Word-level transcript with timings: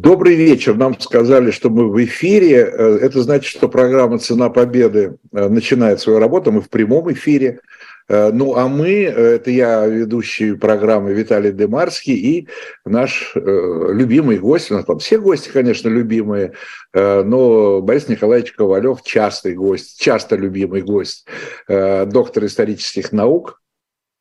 Добрый 0.00 0.36
вечер. 0.36 0.76
Нам 0.76 0.98
сказали, 1.00 1.50
что 1.50 1.70
мы 1.70 1.90
в 1.90 2.04
эфире. 2.04 2.58
Э, 2.58 2.98
это 3.02 3.20
значит, 3.20 3.50
что 3.50 3.68
программа 3.68 4.20
«Цена 4.20 4.48
победы» 4.48 5.16
э, 5.32 5.48
начинает 5.48 5.98
свою 5.98 6.20
работу. 6.20 6.52
Мы 6.52 6.60
в 6.60 6.70
прямом 6.70 7.12
эфире. 7.12 7.58
Э, 8.08 8.30
ну, 8.32 8.54
а 8.54 8.68
мы, 8.68 9.02
это 9.02 9.50
я, 9.50 9.84
ведущий 9.86 10.54
программы 10.54 11.14
Виталий 11.14 11.50
Демарский 11.50 12.14
и 12.14 12.48
наш 12.84 13.32
любимый 13.34 14.38
гость, 14.38 14.70
у 14.70 14.74
нас 14.74 14.84
там 14.84 15.00
все 15.00 15.18
гости, 15.18 15.50
конечно, 15.52 15.88
любимые, 15.88 16.52
но 16.94 17.82
Борис 17.82 18.08
Николаевич 18.08 18.52
Ковалев 18.52 19.02
частый 19.02 19.54
гость, 19.54 20.00
часто 20.00 20.36
любимый 20.36 20.82
гость, 20.82 21.26
доктор 21.68 22.46
исторических 22.46 23.10
наук, 23.10 23.60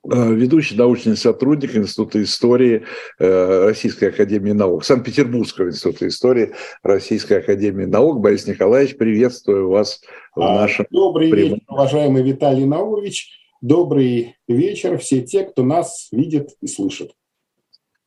ведущий 0.07 0.75
научный 0.75 1.17
сотрудник 1.17 1.75
Института 1.75 2.21
истории 2.21 2.83
э, 3.19 3.65
Российской 3.65 4.05
Академии 4.05 4.51
Наук, 4.51 4.85
Санкт-Петербургского 4.85 5.67
Института 5.67 6.07
истории 6.07 6.53
Российской 6.83 7.39
Академии 7.39 7.85
Наук. 7.85 8.19
Борис 8.19 8.47
Николаевич, 8.47 8.97
приветствую 8.97 9.69
вас 9.69 10.01
в 10.35 10.41
а, 10.41 10.61
нашем... 10.61 10.85
Добрый 10.89 11.29
прямом... 11.29 11.53
вечер, 11.55 11.63
уважаемый 11.67 12.23
Виталий 12.23 12.65
Наумович. 12.65 13.29
Добрый 13.61 14.35
вечер 14.47 14.97
все 14.99 15.21
те, 15.21 15.43
кто 15.43 15.63
нас 15.63 16.07
видит 16.11 16.49
и 16.61 16.67
слышит. 16.67 17.11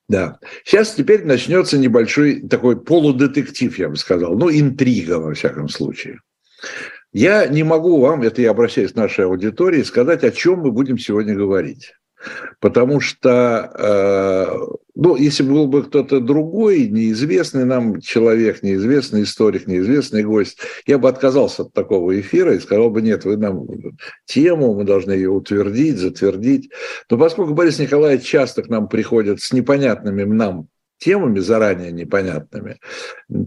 Да. 0.09 0.39
Сейчас 0.65 0.95
теперь 0.95 1.25
начнется 1.25 1.79
небольшой 1.79 2.41
такой 2.49 2.81
полудетектив, 2.83 3.79
я 3.79 3.89
бы 3.89 3.97
сказал, 3.97 4.37
ну, 4.37 4.51
интрига, 4.51 5.21
во 5.21 5.35
всяком 5.35 5.69
случае. 5.69 6.19
Я 7.13 7.47
не 7.47 7.65
могу 7.65 8.01
вам, 8.01 8.23
это 8.23 8.41
я 8.41 8.51
обращаюсь 8.51 8.93
к 8.93 8.97
нашей 8.97 9.25
аудитории, 9.25 9.83
сказать, 9.83 10.23
о 10.23 10.31
чем 10.31 10.61
мы 10.61 10.71
будем 10.71 10.97
сегодня 10.99 11.35
говорить. 11.35 11.93
Потому 12.61 13.01
что, 13.01 13.73
э, 13.79 14.77
ну, 14.95 15.17
если 15.17 15.43
был 15.43 15.67
бы 15.67 15.85
кто-то 15.85 16.21
другой, 16.21 16.89
неизвестный 16.89 17.65
нам 17.65 18.01
человек, 18.01 18.63
неизвестный 18.63 19.23
историк, 19.23 19.67
неизвестный 19.67 20.23
гость, 20.23 20.59
я 20.87 20.99
бы 20.99 21.09
отказался 21.09 21.63
от 21.63 21.73
такого 21.73 22.21
эфира 22.21 22.55
и 22.55 22.61
сказал 22.61 22.91
бы, 22.91 23.01
нет, 23.01 23.25
вы 23.25 23.39
нам 23.39 23.67
тему, 24.27 24.75
мы 24.75 24.85
должны 24.85 25.13
ее 25.13 25.31
утвердить, 25.31 25.99
затвердить. 25.99 26.71
Но 27.09 27.17
поскольку 27.17 27.55
Борис 27.55 27.79
Николаевич 27.79 28.25
часто 28.25 28.63
к 28.63 28.69
нам 28.69 28.89
приходит 28.89 29.41
с 29.41 29.53
непонятными 29.53 30.25
нам 30.25 30.69
темами 31.01 31.41
заранее 31.41 31.91
непонятными, 31.91 32.79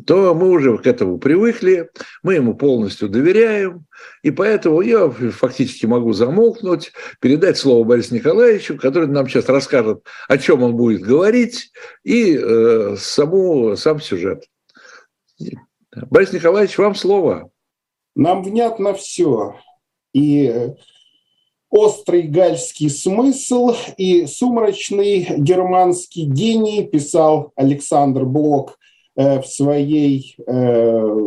то 0.05 0.33
мы 0.33 0.49
уже 0.49 0.77
к 0.79 0.87
этому 0.87 1.19
привыкли, 1.19 1.89
мы 2.23 2.35
ему 2.35 2.55
полностью 2.55 3.07
доверяем, 3.07 3.85
и 4.23 4.31
поэтому 4.31 4.81
я 4.81 5.09
фактически 5.09 5.85
могу 5.85 6.13
замолкнуть, 6.13 6.91
передать 7.21 7.57
слово 7.57 7.83
Борису 7.83 8.15
Николаевичу, 8.15 8.77
который 8.77 9.07
нам 9.07 9.29
сейчас 9.29 9.47
расскажет, 9.47 10.03
о 10.27 10.37
чем 10.37 10.63
он 10.63 10.75
будет 10.75 11.01
говорить, 11.01 11.71
и 12.03 12.35
э, 12.35 12.95
саму, 12.97 13.75
сам 13.77 14.01
сюжет. 14.01 14.45
Борис 15.95 16.33
Николаевич, 16.33 16.77
вам 16.77 16.95
слово. 16.95 17.51
Нам 18.15 18.43
внятно 18.43 18.93
все. 18.93 19.55
И 20.13 20.73
острый 21.73 22.21
гальский 22.21 22.89
смысл 22.89 23.71
и 23.97 24.27
сумрачный 24.27 25.27
германский 25.37 26.25
гений, 26.25 26.83
писал 26.83 27.51
Александр 27.55 28.25
Блок 28.25 28.77
э, 29.15 29.41
в 29.41 29.47
своей 29.47 30.35
э, 30.45 31.17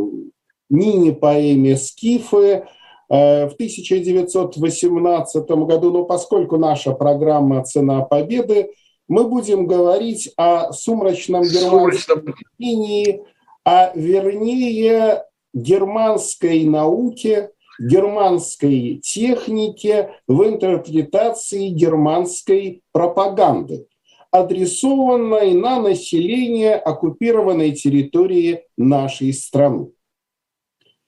мини-поэме 0.70 1.76
«Скифы», 1.76 2.64
э, 3.08 3.48
в 3.48 3.54
1918 3.54 5.50
году, 5.50 5.90
но 5.90 6.04
поскольку 6.04 6.58
наша 6.58 6.92
программа 6.92 7.64
«Цена 7.64 8.02
победы», 8.02 8.70
мы 9.08 9.24
будем 9.24 9.66
говорить 9.66 10.32
о 10.36 10.72
сумрачном. 10.72 11.42
германском 11.42 12.34
гении, 12.56 13.20
а 13.64 13.90
вернее 13.96 15.24
германской 15.52 16.64
науке, 16.64 17.50
германской 17.78 19.00
технике 19.02 20.10
в 20.26 20.44
интерпретации 20.44 21.68
германской 21.68 22.82
пропаганды, 22.92 23.86
адресованной 24.30 25.54
на 25.54 25.80
население 25.80 26.76
оккупированной 26.76 27.72
территории 27.72 28.64
нашей 28.76 29.32
страны. 29.32 29.90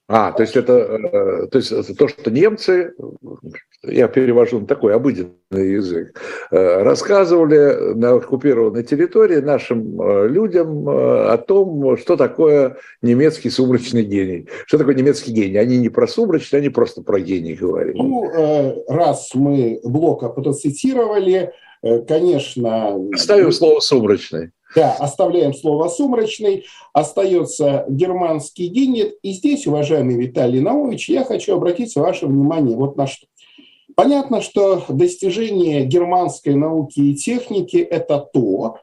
А, 0.07 0.31
то 0.31 0.41
есть 0.41 0.55
это, 0.55 0.73
э, 0.73 1.47
то 1.47 1.57
есть 1.59 1.71
это 1.71 1.93
то, 1.93 2.07
что 2.07 2.31
немцы, 2.31 2.95
я 3.83 4.07
перевожу 4.07 4.59
на 4.59 4.67
такой 4.67 4.93
обыденный 4.93 5.33
язык, 5.51 6.19
э, 6.51 6.83
рассказывали 6.83 7.93
на 7.93 8.11
оккупированной 8.15 8.83
территории 8.83 9.37
нашим 9.37 10.01
э, 10.01 10.27
людям 10.27 10.87
о 10.87 11.37
том, 11.37 11.97
что 11.97 12.17
такое 12.17 12.77
немецкий 13.01 13.49
сумрачный 13.49 14.03
гений. 14.03 14.47
Что 14.65 14.77
такое 14.77 14.95
немецкий 14.95 15.31
гений? 15.31 15.57
Они 15.57 15.77
не 15.77 15.89
про 15.89 16.07
сумрачный, 16.07 16.59
они 16.59 16.69
просто 16.69 17.01
про 17.01 17.19
гений 17.19 17.53
говорили. 17.53 17.97
Ну, 17.97 18.83
раз 18.87 19.31
мы 19.33 19.79
Блока 19.83 20.29
процитировали, 20.29 21.53
конечно... 22.07 22.95
Оставим 23.13 23.51
слово 23.51 23.79
«сумрачный». 23.79 24.51
Да, 24.75 24.93
оставляем 24.93 25.53
слово 25.53 25.87
«сумрачный», 25.87 26.65
остается 26.93 27.85
германский 27.89 28.67
генет. 28.67 29.15
И 29.23 29.31
здесь, 29.31 29.65
уважаемый 29.65 30.15
Виталий 30.15 30.59
Наумович, 30.59 31.09
я 31.09 31.23
хочу 31.23 31.55
обратить 31.55 31.95
ваше 31.95 32.27
внимание 32.27 32.75
вот 32.75 32.95
на 32.95 33.07
что. 33.07 33.25
Понятно, 33.99 34.39
что 34.39 34.85
достижение 34.87 35.83
германской 35.83 36.55
науки 36.55 37.01
и 37.01 37.15
техники– 37.15 37.75
это 37.91 38.19
то, 38.19 38.77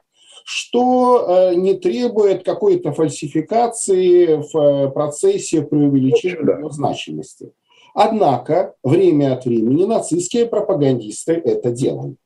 что 0.45 1.25
э, 1.27 1.55
не 1.55 1.73
требует 1.73 2.45
какой-то 2.45 2.91
фальсификации 2.91 4.35
в 4.35 4.55
э, 4.55 4.91
процессе 4.91 5.63
преувеличения 5.63 6.57
его 6.59 6.69
значимости. 6.69 7.51
Однако 7.95 8.75
время 8.83 9.33
от 9.33 9.45
времени 9.45 9.85
нацистские 9.85 10.45
пропагандисты 10.45 11.33
это 11.33 11.71
делают. 11.71 12.19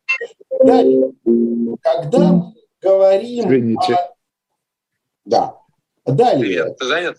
Далее, 0.61 1.13
когда 1.79 2.51
говорим... 2.81 3.45
Извините. 3.45 3.93
О... 3.93 4.15
Да. 5.23 5.55
Далее. 6.05 6.41
Привет, 6.41 6.77
ты 6.77 6.85
занят? 6.87 7.15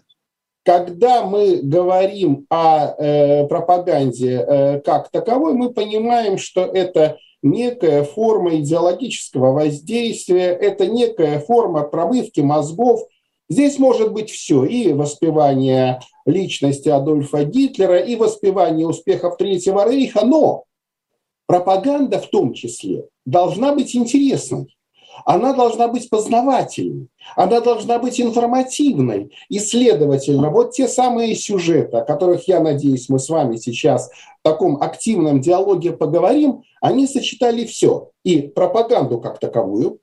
Когда 0.64 1.26
мы 1.26 1.56
говорим 1.56 2.46
о 2.48 2.94
э, 2.96 3.46
пропаганде 3.48 4.44
э, 4.46 4.80
как 4.80 5.10
таковой, 5.10 5.54
мы 5.54 5.72
понимаем, 5.72 6.38
что 6.38 6.60
это 6.62 7.18
некая 7.42 8.04
форма 8.04 8.54
идеологического 8.56 9.52
воздействия, 9.52 10.50
это 10.52 10.86
некая 10.86 11.40
форма 11.40 11.82
промывки 11.82 12.40
мозгов. 12.40 13.00
Здесь 13.48 13.80
может 13.80 14.12
быть 14.12 14.30
все, 14.30 14.64
и 14.64 14.92
воспевание 14.92 15.98
личности 16.26 16.88
Адольфа 16.88 17.42
Гитлера, 17.44 17.98
и 17.98 18.14
воспевание 18.14 18.86
успехов 18.86 19.36
Третьего 19.36 19.90
Рейха, 19.90 20.24
но 20.24 20.62
пропаганда 21.46 22.20
в 22.20 22.28
том 22.28 22.54
числе 22.54 23.08
должна 23.26 23.74
быть 23.74 23.96
интересной 23.96 24.76
она 25.24 25.52
должна 25.52 25.88
быть 25.88 26.10
познавательной, 26.10 27.08
она 27.36 27.60
должна 27.60 27.98
быть 27.98 28.20
информативной. 28.20 29.32
И, 29.48 29.58
следовательно, 29.58 30.50
вот 30.50 30.72
те 30.72 30.88
самые 30.88 31.34
сюжеты, 31.34 31.98
о 31.98 32.04
которых, 32.04 32.48
я 32.48 32.60
надеюсь, 32.60 33.08
мы 33.08 33.18
с 33.18 33.28
вами 33.28 33.56
сейчас 33.56 34.10
в 34.40 34.42
таком 34.42 34.82
активном 34.82 35.40
диалоге 35.40 35.92
поговорим, 35.92 36.62
они 36.80 37.06
сочетали 37.06 37.64
все. 37.64 38.10
И 38.24 38.42
пропаганду 38.42 39.20
как 39.20 39.38
таковую, 39.38 39.98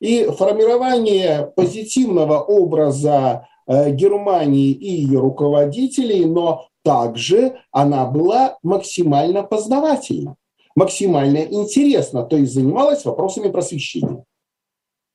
и 0.00 0.24
формирование 0.24 1.52
позитивного 1.54 2.40
образа 2.40 3.46
э, 3.66 3.90
Германии 3.90 4.70
и 4.70 4.90
ее 5.02 5.20
руководителей, 5.20 6.24
но 6.24 6.66
также 6.82 7.58
она 7.70 8.06
была 8.06 8.58
максимально 8.62 9.42
познавательна 9.42 10.36
максимально 10.74 11.38
интересна, 11.38 12.22
то 12.22 12.36
есть 12.36 12.54
занималась 12.54 13.04
вопросами 13.04 13.50
просвещения. 13.50 14.24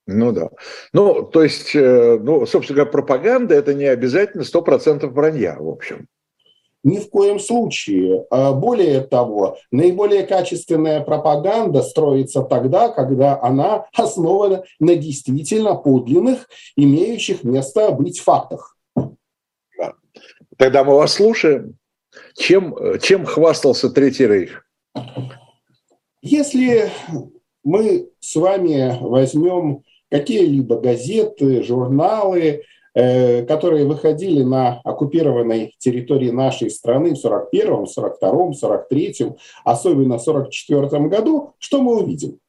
Ну 0.08 0.32
да. 0.32 0.50
Ну, 0.94 1.22
то 1.24 1.44
есть, 1.44 1.76
э, 1.76 2.18
ну, 2.20 2.46
собственно 2.46 2.78
говоря, 2.78 2.92
пропаганда– 2.92 3.54
это 3.56 3.74
не 3.74 3.86
обязательно 3.86 4.44
100% 4.44 5.06
вранья, 5.08 5.58
в 5.60 5.68
общем. 5.68 6.08
Ни 6.84 7.00
в 7.00 7.10
коем 7.10 7.40
случае. 7.40 8.26
А 8.32 8.54
более 8.54 9.02
того, 9.02 9.58
наиболее 9.70 10.24
качественная 10.26 11.02
пропаганда 11.02 11.82
строится 11.82 12.42
тогда, 12.42 12.88
когда 12.88 13.38
она 13.42 13.88
основана 13.94 14.64
на 14.80 14.96
действительно 14.96 15.76
подлинных, 15.76 16.48
имеющих 16.78 17.44
место 17.44 17.92
быть 17.92 18.22
фактах. 18.22 18.78
Да. 18.96 19.94
Тогда 20.58 20.86
мы 20.86 20.96
вас 20.96 21.14
слушаем. 21.14 21.78
Чем, 22.36 22.76
чем 23.02 23.26
хвастался 23.26 23.90
Третий 23.90 24.26
Рейх? 24.26 24.66
Если 26.22 26.90
мы 27.64 28.10
с 28.22 28.36
вами 28.38 28.98
возьмем 29.02 29.84
какие-либо 30.10 30.80
газеты, 30.80 31.64
журналы, 31.64 32.64
э, 32.94 33.46
которые 33.46 33.86
выходили 33.86 34.44
на 34.44 34.80
оккупированной 34.84 35.76
территории 35.78 36.32
нашей 36.32 36.70
страны 36.70 37.16
в 37.16 37.26
41-м, 37.26 37.86
42-м, 37.86 38.52
43-м, 38.52 39.38
особенно 39.64 40.18
в 40.18 40.28
44-м 40.28 41.10
году, 41.10 41.54
что 41.60 41.82
мы 41.82 42.02
увидим? 42.02 42.40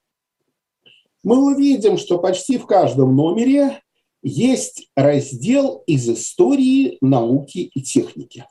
Мы 1.25 1.53
увидим, 1.53 1.99
что 1.99 2.19
почти 2.19 2.59
в 2.59 2.67
каждом 2.67 3.15
номере 3.15 3.81
есть 4.23 4.89
раздел 4.97 5.83
из 5.87 6.09
истории 6.09 6.99
науки 7.01 7.59
и 7.59 7.83
техники. 7.83 8.45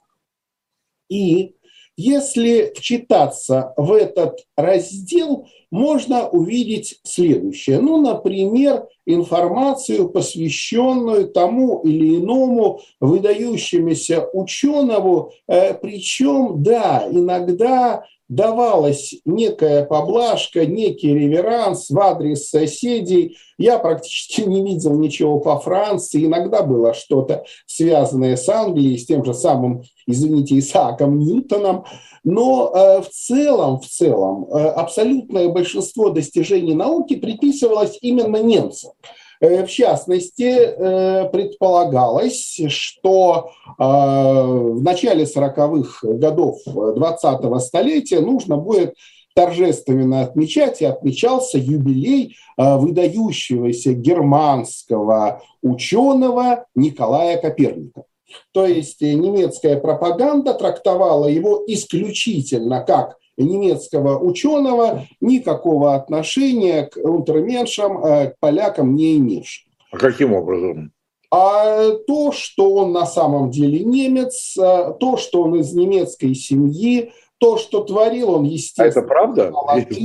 И 1.10 1.56
если 1.98 2.72
вчитаться 2.76 3.74
в 3.76 3.92
этот 3.92 4.46
раздел, 4.56 5.48
можно 5.72 6.30
увидеть 6.30 7.00
следующее. 7.04 7.82
Ну, 7.82 8.00
например, 8.02 8.88
информацию, 9.06 10.08
посвященную 10.10 11.28
тому 11.28 11.82
или 11.82 12.18
иному 12.18 12.82
выдающемуся 13.02 14.30
ученому, 14.32 15.32
э, 15.48 15.74
причем, 15.74 16.62
да, 16.64 17.08
иногда 17.12 18.06
давалась 18.30 19.16
некая 19.26 19.86
поблажка, 19.86 20.66
некий 20.66 21.14
реверанс 21.14 21.90
в 21.90 22.00
адрес 22.00 22.50
соседей. 22.50 23.38
Я 23.58 23.80
практически 23.80 24.42
не 24.42 24.64
видел 24.64 25.00
ничего 25.00 25.40
по 25.40 25.60
Франции. 25.60 26.26
Иногда 26.26 26.64
было 26.64 26.94
что-то 26.94 27.46
связанное 27.66 28.36
с 28.36 28.48
Англией, 28.50 28.98
с 28.98 29.06
тем 29.06 29.24
же 29.24 29.34
самым, 29.34 29.84
извините, 30.06 30.60
Исааком 30.60 31.20
Ньютоном. 31.20 31.86
Но 32.24 32.72
э, 32.74 33.02
в 33.02 33.10
целом, 33.10 33.80
в 33.80 33.88
целом, 33.88 34.48
э, 34.52 34.68
абсолютное 34.68 35.48
большинство 35.48 36.10
достижений 36.10 36.76
науки 36.76 37.16
приписывалось 37.16 37.98
именно 38.02 38.38
немцам. 38.38 38.92
Э, 39.40 39.66
в 39.66 39.70
частности, 39.70 40.44
э, 40.44 41.30
предполагалось, 41.30 42.60
что 42.70 43.52
э, 43.68 43.84
в 43.84 44.82
начале 44.82 45.26
40-х 45.26 46.08
годов 46.08 46.60
20-го 46.66 47.60
столетия 47.60 48.20
нужно 48.20 48.58
будет 48.58 48.96
торжественно 49.36 50.22
отмечать, 50.22 50.82
и 50.82 50.86
отмечался 50.86 51.60
юбилей 51.60 52.36
выдающегося 52.58 53.94
германского 53.94 55.44
ученого 55.62 56.66
Николая 56.74 57.38
Коперника. 57.38 58.06
То 58.52 58.66
есть 58.66 59.00
немецкая 59.02 59.78
пропаганда 59.78 60.56
трактовала 60.56 61.28
его 61.28 61.64
исключительно 61.68 62.82
как 62.82 63.18
немецкого 63.38 64.20
ученого 64.20 65.06
никакого 65.22 65.96
отношения 65.96 66.84
к 66.84 66.98
унтерменшам, 66.98 68.04
э, 68.04 68.32
к 68.32 68.40
полякам 68.40 68.96
не 68.96 69.18
имевшим. 69.18 69.72
А 69.92 69.98
каким 69.98 70.34
образом? 70.34 70.92
А 71.30 71.92
то, 72.08 72.32
что 72.32 72.74
он 72.74 72.94
на 72.94 73.06
самом 73.06 73.52
деле 73.52 73.80
немец, 73.84 74.56
э, 74.58 74.94
то, 75.00 75.18
что 75.18 75.44
он 75.44 75.56
из 75.56 75.74
немецкой 75.74 76.34
семьи, 76.34 77.12
то, 77.38 77.58
что 77.58 77.82
творил 77.82 78.32
он, 78.32 78.44
естественно. 78.44 78.88
А 78.88 78.90
это 78.90 79.02
правда? 79.02 79.54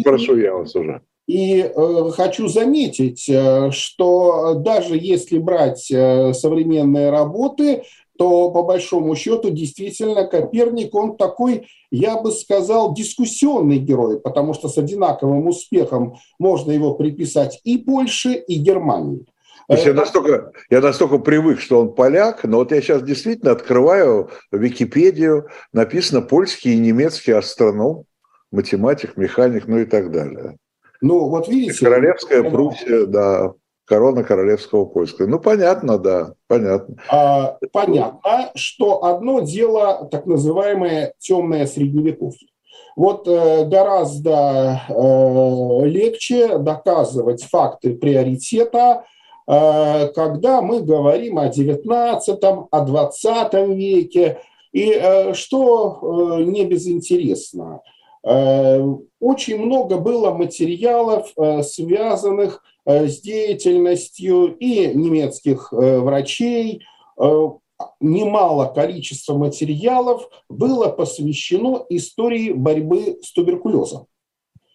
Прошу 0.05 0.37
я 0.37 0.55
вас 0.55 0.75
уже. 0.75 1.03
И 1.29 1.61
э, 1.61 2.11
хочу 2.13 2.49
заметить, 2.49 3.29
э, 3.29 3.71
что 3.71 4.55
даже 4.55 4.97
если 4.97 5.39
брать 5.39 5.83
современные 5.83 7.11
работы, 7.11 7.85
то 8.23 8.53
по 8.53 8.63
большому 8.63 9.17
счету 9.17 9.51
действительно 9.51 10.29
Коперник, 10.29 10.95
он 10.95 11.17
такой, 11.17 11.67
я 11.91 12.21
бы 12.21 12.31
сказал, 12.31 12.95
дискуссионный 12.95 13.79
герой, 13.79 14.21
потому 14.21 14.55
что 14.55 14.69
с 14.69 14.79
одинаковым 14.79 15.49
успехом 15.49 16.15
можно 16.39 16.71
его 16.71 16.95
приписать 16.95 17.61
и 17.65 17.79
Польше, 17.79 18.35
и 18.35 18.59
Германии. 18.59 19.27
То 19.67 19.75
есть 19.75 19.87
я 19.87 19.93
настолько, 19.93 20.53
я 20.71 20.81
настолько 20.81 21.19
привык, 21.19 21.59
что 21.59 21.81
он 21.81 21.95
поляк, 21.97 22.45
но 22.45 22.59
вот 22.59 22.71
я 22.71 22.81
сейчас 22.81 23.03
действительно 23.03 23.51
открываю 23.51 24.31
Википедию, 24.53 25.49
написано 25.73 26.23
польский 26.23 26.75
и 26.75 26.79
немецкий 26.79 27.33
астроном, 27.33 28.05
математик, 28.53 29.17
механик, 29.17 29.67
ну 29.67 29.79
и 29.79 29.85
так 29.85 30.13
далее. 30.13 30.59
Ну, 31.01 31.29
вот 31.29 31.49
видите... 31.49 31.85
Королевская 31.85 32.49
Пруссия, 32.49 33.07
да. 33.07 33.55
Корона 33.93 34.25
королевского 34.25 34.87
поиска. 34.87 35.27
Ну, 35.27 35.39
понятно, 35.39 35.99
да, 35.99 36.33
понятно. 36.47 36.97
А, 37.11 37.59
понятно, 37.73 38.51
что 38.55 39.05
одно 39.05 39.41
дело 39.41 40.09
так 40.11 40.25
называемое 40.25 41.13
темное 41.19 41.67
средневековье. 41.67 42.49
Вот 42.97 43.29
э, 43.29 43.67
гораздо 43.67 44.81
э, 44.89 45.85
легче 45.85 46.57
доказывать 46.57 47.43
факты 47.43 47.95
приоритета, 47.95 49.05
э, 49.47 50.09
когда 50.15 50.63
мы 50.63 50.81
говорим 50.81 51.39
о 51.39 51.51
19 51.51 52.39
о 52.71 52.81
20 52.81 53.55
веке. 53.77 54.39
И 54.73 55.31
что 55.35 56.39
не 56.41 56.65
безинтересно, 56.65 57.83
очень 58.23 59.59
много 59.59 59.99
было 59.99 60.31
материалов, 60.31 61.31
связанных 61.67 62.63
с 62.85 63.21
деятельностью 63.21 64.57
и 64.57 64.93
немецких 64.95 65.73
э, 65.73 65.99
врачей. 66.01 66.83
Э, 67.21 67.49
немало 68.01 68.67
количества 68.67 69.37
материалов 69.37 70.29
было 70.49 70.89
посвящено 70.89 71.85
истории 71.89 72.53
борьбы 72.53 73.19
с 73.23 73.33
туберкулезом. 73.33 74.07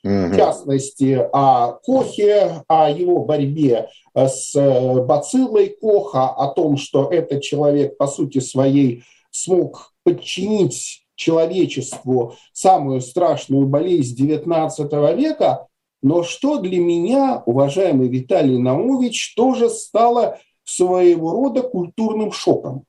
В 0.03 0.35
частности, 0.37 1.27
о 1.33 1.73
Кохе, 1.83 2.63
о 2.67 2.89
его 2.89 3.25
борьбе 3.25 3.89
с 4.15 4.53
бациллой 4.53 5.75
Коха, 5.81 6.29
о 6.29 6.49
том, 6.53 6.77
что 6.77 7.09
этот 7.09 7.41
человек, 7.41 7.97
по 7.97 8.07
сути 8.07 8.39
своей, 8.39 9.03
смог 9.31 9.93
подчинить 10.03 11.07
человечеству 11.15 12.35
самую 12.53 13.01
страшную 13.01 13.67
болезнь 13.67 14.15
XIX 14.15 15.15
века, 15.15 15.66
но 16.01 16.23
что 16.23 16.59
для 16.59 16.79
меня, 16.79 17.43
уважаемый 17.45 18.07
Виталий 18.07 18.57
Наумович, 18.57 19.35
тоже 19.35 19.69
стало 19.69 20.39
своего 20.63 21.31
рода 21.31 21.61
культурным 21.61 22.31
шоком. 22.31 22.83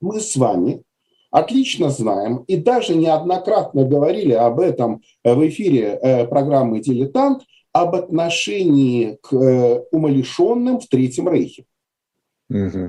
Мы 0.00 0.20
с 0.20 0.36
вами 0.36 0.82
отлично 1.30 1.90
знаем 1.90 2.44
и 2.46 2.56
даже 2.56 2.94
неоднократно 2.94 3.84
говорили 3.84 4.32
об 4.32 4.60
этом 4.60 5.02
в 5.24 5.48
эфире 5.48 5.98
э, 6.00 6.26
программы 6.26 6.80
«Дилетант», 6.80 7.42
об 7.72 7.94
отношении 7.94 9.18
к 9.22 9.34
э, 9.34 9.84
умалишенным 9.90 10.78
в 10.78 10.86
Третьем 10.88 11.28
Рейхе. 11.28 11.64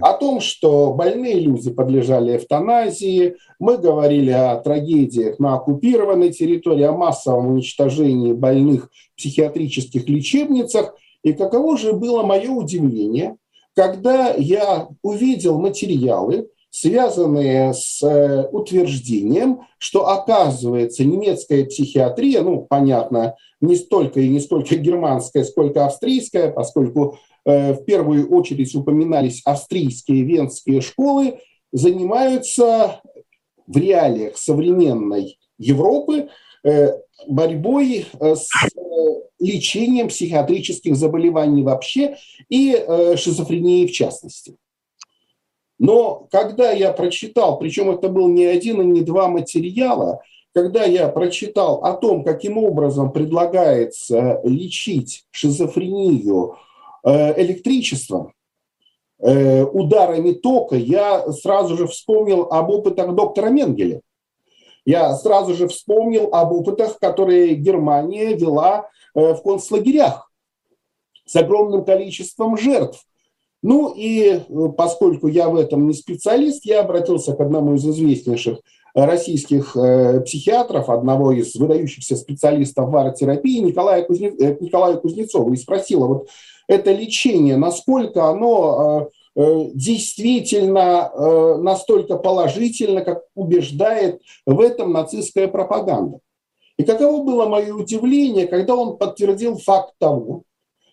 О 0.02 0.14
том, 0.14 0.42
что 0.42 0.94
больные 0.94 1.40
люди 1.40 1.72
подлежали 1.72 2.38
эвтаназии, 2.38 3.36
мы 3.60 3.78
говорили 3.78 4.32
о 4.32 4.58
трагедиях 4.58 5.40
на 5.40 5.56
оккупированной 5.56 6.32
территории, 6.32 6.84
о 6.84 6.92
массовом 6.92 7.48
уничтожении 7.48 8.34
больных 8.34 8.90
в 9.14 9.18
психиатрических 9.18 10.08
лечебницах. 10.10 10.96
И 11.24 11.34
каково 11.34 11.78
же 11.78 11.94
было 11.94 12.24
мое 12.24 12.52
удивление, 12.52 13.38
когда 13.76 14.34
я 14.34 14.90
увидел 15.02 15.60
материалы, 15.60 16.50
связанные 16.70 17.74
с 17.74 18.02
э, 18.02 18.48
утверждением, 18.52 19.62
что 19.78 20.10
оказывается 20.10 21.06
немецкая 21.06 21.66
психиатрия, 21.66 22.42
ну, 22.42 22.66
понятно, 22.68 23.36
не 23.62 23.76
столько 23.76 24.20
и 24.20 24.28
не 24.28 24.40
столько 24.40 24.76
германская, 24.76 25.44
сколько 25.44 25.86
австрийская, 25.86 26.52
поскольку 26.52 27.20
в 27.46 27.84
первую 27.86 28.30
очередь 28.30 28.74
упоминались 28.74 29.42
австрийские 29.44 30.24
венские 30.24 30.82
школы, 30.82 31.40
занимаются 31.72 33.02
в 33.68 33.78
реалиях 33.78 34.38
современной 34.38 35.38
Европы 35.58 36.30
э, 36.64 36.94
борьбой 37.28 38.06
э, 38.20 38.36
с 38.36 38.50
лечением 39.40 40.08
психиатрических 40.08 40.96
заболеваний 40.96 41.64
вообще 41.64 42.16
и 42.48 42.72
шизофрении 43.18 43.88
в 43.88 43.92
частности. 43.92 44.56
Но 45.80 46.28
когда 46.32 46.72
я 46.72 46.94
прочитал, 46.94 47.60
причем 47.60 47.90
это 47.92 48.08
был 48.08 48.30
не 48.30 48.46
один 48.46 48.82
и 48.82 48.86
не 48.86 49.02
два 49.02 49.28
материала, 49.28 50.22
когда 50.54 50.86
я 50.86 51.10
прочитал 51.10 51.84
о 51.84 51.94
том, 51.94 52.24
каким 52.24 52.58
образом 52.58 53.12
предлагается 53.12 54.40
лечить 54.44 55.26
шизофрению 55.32 56.56
Э, 57.06 57.34
электричеством, 57.42 58.32
э, 59.20 59.64
ударами 59.64 60.32
тока, 60.32 60.78
я 60.78 61.30
сразу 61.34 61.76
же 61.76 61.86
вспомнил 61.88 62.44
об 62.44 62.70
опытах 62.70 63.14
доктора 63.14 63.50
Менгеля. 63.50 64.00
Я 64.86 65.14
сразу 65.16 65.54
же 65.54 65.68
вспомнил 65.68 66.30
об 66.34 66.54
опытах, 66.54 66.98
которые 67.00 67.56
Германия 67.56 68.34
вела 68.36 68.90
э, 69.16 69.34
в 69.34 69.42
концлагерях 69.42 70.32
с 71.26 71.36
огромным 71.36 71.84
количеством 71.84 72.58
жертв. 72.58 73.06
Ну 73.62 73.94
и 73.94 74.40
поскольку 74.78 75.28
я 75.28 75.50
в 75.50 75.58
этом 75.58 75.88
не 75.88 75.94
специалист, 75.94 76.64
я 76.64 76.82
обратился 76.82 77.34
к 77.34 77.42
одному 77.42 77.76
из 77.76 77.86
известнейших 77.86 78.60
российских 78.94 79.76
психиатров, 80.26 80.90
одного 80.90 81.32
из 81.32 81.56
выдающихся 81.56 82.16
специалистов 82.16 82.90
в 82.90 82.96
аротерапии, 82.96 83.60
Николая 83.60 84.04
Кузне... 84.04 84.32
Николая 84.60 84.98
Кузнецова, 84.98 85.52
и 85.54 85.58
спросил, 85.58 86.06
вот 86.06 86.28
это 86.68 86.92
лечение, 86.92 87.58
насколько 87.58 88.30
оно 88.30 89.10
э, 89.36 89.42
э, 89.42 89.70
действительно 89.74 91.12
э, 91.14 91.58
настолько 91.58 92.18
положительно, 92.18 93.02
как 93.02 93.24
убеждает 93.36 94.22
в 94.46 94.60
этом 94.60 94.94
нацистская 94.94 95.48
пропаганда. 95.48 96.20
И 96.78 96.84
каково 96.84 97.24
было 97.24 97.48
мое 97.48 97.74
удивление, 97.74 98.48
когда 98.48 98.76
он 98.76 98.98
подтвердил 98.98 99.58
факт 99.58 99.94
того, 100.00 100.44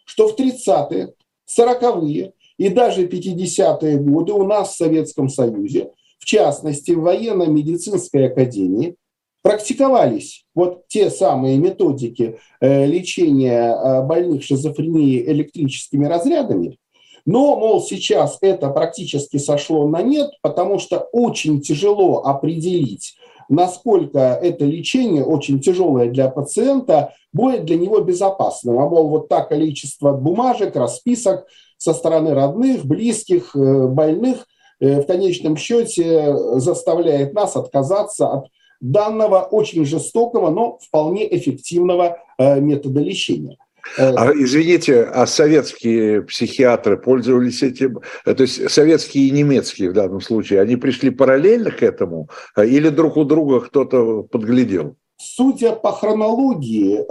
что 0.04 0.28
в 0.28 0.38
30-е, 0.38 1.14
40-е 1.48 2.32
И 2.58 2.68
даже 2.68 3.06
50-е 3.06 3.98
годы 3.98 4.32
у 4.32 4.44
нас 4.44 4.72
в 4.72 4.76
Советском 4.76 5.28
Союзе, 5.28 5.90
в 6.18 6.26
частности, 6.26 6.90
в 6.92 7.00
военно-медицинской 7.00 8.26
академии, 8.26 8.96
практиковались 9.42 10.44
вот 10.54 10.86
те 10.88 11.10
самые 11.10 11.56
методики 11.58 12.38
э, 12.60 12.86
лечения 12.86 13.72
э, 13.72 14.02
больных 14.02 14.44
шизофренией 14.44 15.30
электрическими 15.30 16.06
разрядами, 16.06 16.78
но, 17.26 17.56
мол, 17.56 17.82
сейчас 17.82 18.38
это 18.40 18.70
практически 18.70 19.36
сошло 19.36 19.86
на 19.88 20.02
нет, 20.02 20.30
потому 20.42 20.78
что 20.78 21.08
очень 21.12 21.60
тяжело 21.60 22.22
определить, 22.24 23.14
насколько 23.48 24.18
это 24.18 24.64
лечение, 24.64 25.24
очень 25.24 25.60
тяжелое 25.60 26.10
для 26.10 26.28
пациента, 26.28 27.14
будет 27.32 27.64
для 27.64 27.76
него 27.76 28.00
безопасным. 28.00 28.78
А 28.78 28.88
мол, 28.88 29.08
вот 29.08 29.28
так 29.28 29.48
количество 29.48 30.12
бумажек, 30.12 30.76
расписок 30.76 31.46
со 31.76 31.94
стороны 31.94 32.34
родных, 32.34 32.84
близких, 32.84 33.54
э, 33.54 33.86
больных 33.86 34.46
в 34.82 35.02
конечном 35.02 35.58
счете 35.58 36.34
заставляет 36.54 37.34
нас 37.34 37.54
отказаться 37.54 38.28
от 38.28 38.46
данного 38.80 39.42
очень 39.42 39.84
жестокого, 39.84 40.50
но 40.50 40.78
вполне 40.78 41.36
эффективного 41.36 42.18
э, 42.38 42.60
метода 42.60 43.00
лечения. 43.00 43.58
Э, 43.98 44.12
а, 44.14 44.32
извините, 44.32 45.02
а 45.02 45.26
советские 45.26 46.22
психиатры 46.22 46.96
пользовались 46.96 47.62
этим, 47.62 48.00
э, 48.24 48.34
то 48.34 48.42
есть 48.42 48.70
советские 48.70 49.28
и 49.28 49.30
немецкие 49.30 49.90
в 49.90 49.92
данном 49.92 50.20
случае, 50.20 50.62
они 50.62 50.76
пришли 50.76 51.10
параллельно 51.10 51.70
к 51.70 51.82
этому 51.82 52.28
или 52.56 52.88
друг 52.88 53.16
у 53.16 53.24
друга 53.24 53.60
кто-то 53.60 54.22
подглядел? 54.22 54.96
Судя 55.22 55.72
по 55.72 55.92
хронологии, 55.92 57.04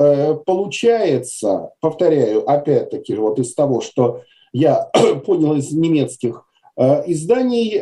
получается, 0.44 1.70
повторяю, 1.80 2.50
опять-таки, 2.50 3.14
вот 3.14 3.38
из 3.38 3.54
того, 3.54 3.82
что 3.82 4.24
я 4.52 4.90
понял 5.26 5.56
из 5.56 5.72
немецких 5.72 6.46
изданий, 6.76 7.78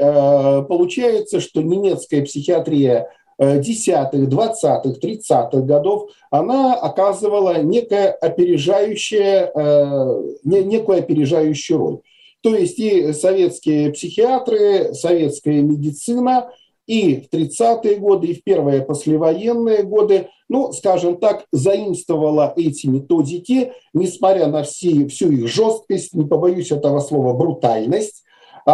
получается, 0.66 1.40
что 1.40 1.62
немецкая 1.62 2.24
психиатрия 2.24 3.10
десятых, 3.40 4.28
двадцатых, 4.30 5.00
тридцатых 5.00 5.66
годов, 5.66 6.10
она 6.32 6.74
оказывала 6.76 7.62
некое 7.62 8.12
опережающее, 8.12 9.52
э, 9.54 10.22
некую 10.44 11.00
опережающую 11.00 11.78
роль. 11.78 12.00
То 12.42 12.56
есть 12.56 12.80
и 12.80 13.14
советские 13.14 13.92
психиатры, 13.92 14.94
советская 14.94 15.62
медицина 15.62 16.50
и 16.86 17.16
в 17.16 17.36
30-е 17.36 17.98
годы, 17.98 18.28
и 18.28 18.34
в 18.36 18.44
первые 18.44 18.82
послевоенные 18.82 19.84
годы, 19.84 20.30
ну, 20.48 20.72
скажем 20.72 21.18
так, 21.18 21.46
заимствовала 21.52 22.54
эти 22.56 22.88
методики, 22.88 23.74
несмотря 23.94 24.48
на 24.48 24.64
все, 24.64 25.08
всю 25.08 25.32
их 25.32 25.48
жесткость, 25.50 26.14
не 26.14 26.26
побоюсь 26.26 26.72
этого 26.72 27.02
слова, 27.02 27.34
брутальность, 27.34 28.24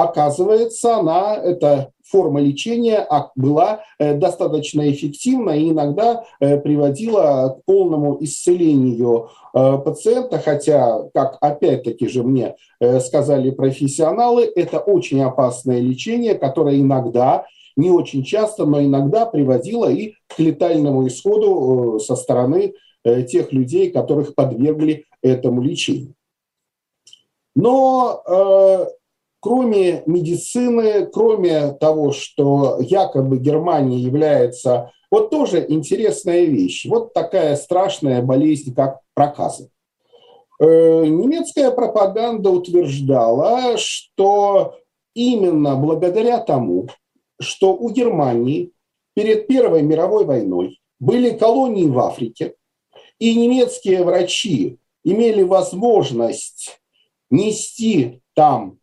оказывается, 0.01 0.97
она, 0.97 1.35
эта 1.35 1.91
форма 2.03 2.41
лечения 2.41 3.07
была 3.35 3.83
э, 3.99 4.15
достаточно 4.15 4.89
эффективна 4.91 5.51
и 5.51 5.69
иногда 5.69 6.25
э, 6.39 6.57
приводила 6.59 7.57
к 7.59 7.65
полному 7.65 8.17
исцелению 8.21 9.29
э, 9.53 9.77
пациента, 9.77 10.39
хотя, 10.39 11.03
как 11.13 11.37
опять-таки 11.41 12.07
же 12.07 12.23
мне 12.23 12.55
сказали 13.01 13.51
профессионалы, 13.51 14.51
это 14.55 14.79
очень 14.79 15.21
опасное 15.21 15.79
лечение, 15.79 16.33
которое 16.33 16.81
иногда 16.81 17.45
не 17.75 17.91
очень 17.91 18.23
часто, 18.23 18.65
но 18.65 18.83
иногда 18.83 19.27
приводило 19.27 19.89
и 19.91 20.15
к 20.27 20.39
летальному 20.39 21.07
исходу 21.07 21.99
со 21.99 22.15
стороны 22.15 22.73
тех 23.03 23.51
людей, 23.51 23.89
которых 23.91 24.35
подвергли 24.35 25.05
этому 25.21 25.61
лечению. 25.61 26.13
Но 27.55 28.21
кроме 29.43 30.03
медицины, 30.05 31.05
кроме 31.05 31.73
того, 31.73 32.13
что 32.13 32.77
якобы 32.79 33.37
Германия 33.37 33.99
является... 33.99 34.93
Вот 35.11 35.29
тоже 35.29 35.65
интересная 35.67 36.45
вещь. 36.45 36.85
Вот 36.85 37.13
такая 37.13 37.57
страшная 37.57 38.21
болезнь, 38.21 38.73
как 38.73 39.01
проказы. 39.13 39.69
Э, 40.61 41.05
немецкая 41.05 41.71
пропаганда 41.71 42.51
утверждала, 42.51 43.77
что 43.77 44.75
именно 45.13 45.75
благодаря 45.75 46.39
тому, 46.39 46.87
что 47.39 47.75
у 47.75 47.89
Германии 47.89 48.71
перед 49.13 49.47
Первой 49.47 49.81
мировой 49.81 50.23
войной 50.23 50.79
были 51.01 51.31
колонии 51.31 51.87
в 51.87 51.99
Африке, 51.99 52.55
и 53.19 53.35
немецкие 53.35 54.05
врачи 54.05 54.77
имели 55.03 55.43
возможность 55.43 56.79
нести 57.29 58.21
там 58.35 58.79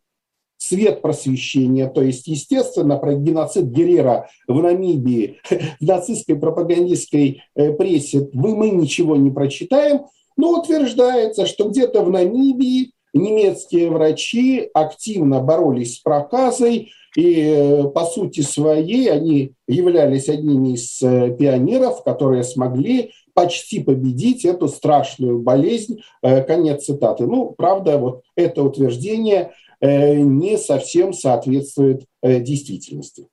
свет 0.61 1.01
просвещения, 1.01 1.87
то 1.87 2.03
есть, 2.03 2.27
естественно, 2.27 2.95
про 2.97 3.15
геноцид 3.15 3.65
Герера 3.65 4.29
в 4.47 4.61
Намибии 4.61 5.39
в 5.79 5.81
нацистской 5.81 6.35
пропагандистской 6.35 7.41
э, 7.55 7.73
прессе 7.73 8.29
вы, 8.31 8.55
мы 8.55 8.69
ничего 8.69 9.15
не 9.15 9.31
прочитаем, 9.31 10.01
но 10.37 10.59
утверждается, 10.59 11.47
что 11.47 11.67
где-то 11.67 12.03
в 12.03 12.11
Намибии 12.11 12.91
немецкие 13.11 13.89
врачи 13.89 14.69
активно 14.75 15.39
боролись 15.39 15.95
с 15.95 15.99
проказой, 15.99 16.91
и 17.17 17.41
э, 17.41 17.83
по 17.85 18.05
сути 18.05 18.41
своей 18.41 19.09
они 19.11 19.53
являлись 19.67 20.29
одними 20.29 20.75
из 20.75 21.01
э, 21.01 21.35
пионеров, 21.39 22.03
которые 22.03 22.43
смогли 22.43 23.13
почти 23.33 23.79
победить 23.79 24.45
эту 24.45 24.67
страшную 24.67 25.39
болезнь. 25.39 26.01
Конец 26.21 26.83
цитаты. 26.83 27.25
Ну, 27.25 27.55
правда, 27.57 27.97
вот 27.97 28.23
это 28.35 28.61
утверждение 28.61 29.53
не 29.81 30.57
совсем 30.57 31.13
соответствует 31.13 32.05
э, 32.21 32.39
действительности. 32.39 33.27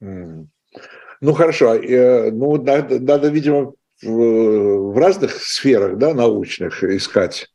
Ну 0.00 1.34
хорошо, 1.34 1.74
э, 1.74 2.30
ну 2.30 2.56
надо, 2.62 2.98
надо 2.98 3.28
видимо, 3.28 3.74
в 4.02 4.98
разных 4.98 5.32
сферах 5.32 5.98
да, 5.98 6.14
научных 6.14 6.82
искать 6.82 7.48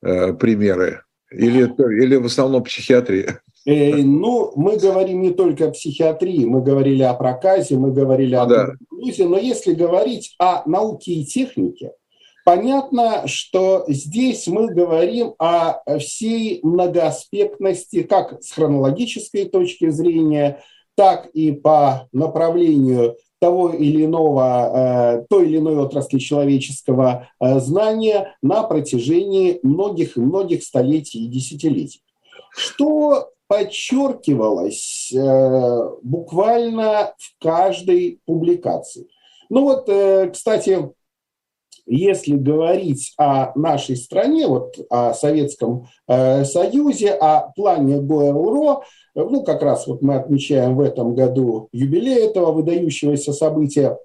примеры, 0.00 1.02
или, 1.30 1.70
или 2.02 2.16
в 2.16 2.24
основном 2.24 2.64
психиатрии? 2.64 3.26
Ну, 3.66 4.52
мы 4.56 4.78
говорим 4.78 5.20
не 5.20 5.32
только 5.34 5.66
о 5.66 5.70
психиатрии, 5.70 6.46
мы 6.46 6.62
говорили 6.62 7.02
о 7.02 7.12
проказе, 7.12 7.76
мы 7.76 7.92
говорили 7.92 8.34
о 8.34 8.46
да. 8.46 8.72
но 8.90 9.38
если 9.38 9.74
говорить 9.74 10.34
о 10.38 10.66
науке 10.66 11.12
и 11.12 11.26
технике, 11.26 11.92
Понятно, 12.44 13.26
что 13.26 13.84
здесь 13.88 14.46
мы 14.46 14.72
говорим 14.72 15.34
о 15.38 15.80
всей 15.98 16.60
многоаспектности, 16.62 18.02
как 18.02 18.42
с 18.42 18.52
хронологической 18.52 19.44
точки 19.44 19.90
зрения, 19.90 20.62
так 20.96 21.26
и 21.32 21.52
по 21.52 22.08
направлению 22.12 23.16
того 23.40 23.70
или 23.70 24.04
иного, 24.04 25.20
э, 25.22 25.26
той 25.28 25.46
или 25.46 25.58
иной 25.58 25.78
отрасли 25.78 26.18
человеческого 26.18 27.28
э, 27.40 27.58
знания 27.58 28.36
на 28.42 28.62
протяжении 28.62 29.58
многих 29.62 30.16
и 30.16 30.20
многих 30.20 30.62
столетий 30.62 31.24
и 31.24 31.28
десятилетий. 31.28 32.02
Что 32.50 33.30
подчеркивалось 33.48 35.10
э, 35.12 35.90
буквально 36.02 37.14
в 37.16 37.42
каждой 37.42 38.20
публикации. 38.26 39.08
Ну 39.48 39.62
вот, 39.62 39.90
кстати, 40.32 40.90
если 41.96 42.36
говорить 42.36 43.12
о 43.18 43.52
нашей 43.58 43.96
стране, 43.96 44.46
вот 44.46 44.76
о 44.90 45.12
Советском 45.12 45.88
э, 46.06 46.44
Союзе, 46.44 47.10
о 47.10 47.50
плане 47.50 48.00
ГОЭЛРО, 48.00 48.82
ну, 49.16 49.42
как 49.42 49.62
раз 49.62 49.88
вот 49.88 50.00
мы 50.00 50.14
отмечаем 50.14 50.76
в 50.76 50.80
этом 50.80 51.16
году 51.16 51.68
юбилей 51.72 52.26
этого 52.26 52.52
выдающегося 52.52 53.32
события, 53.32 53.98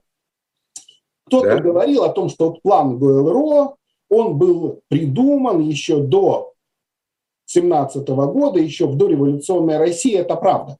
кто-то 1.27 1.57
да. 1.57 1.59
говорил 1.59 2.03
о 2.03 2.09
том, 2.09 2.29
что 2.29 2.49
вот 2.49 2.61
план 2.63 2.97
ГОЭЛРО, 2.97 3.75
он 4.09 4.37
был 4.37 4.81
придуман 4.87 5.59
еще 5.59 6.01
до 6.01 6.53
17 7.45 8.07
года, 8.07 8.59
еще 8.59 8.87
в 8.87 8.95
дореволюционной 8.95 9.77
России, 9.77 10.15
это 10.15 10.35
правда. 10.35 10.77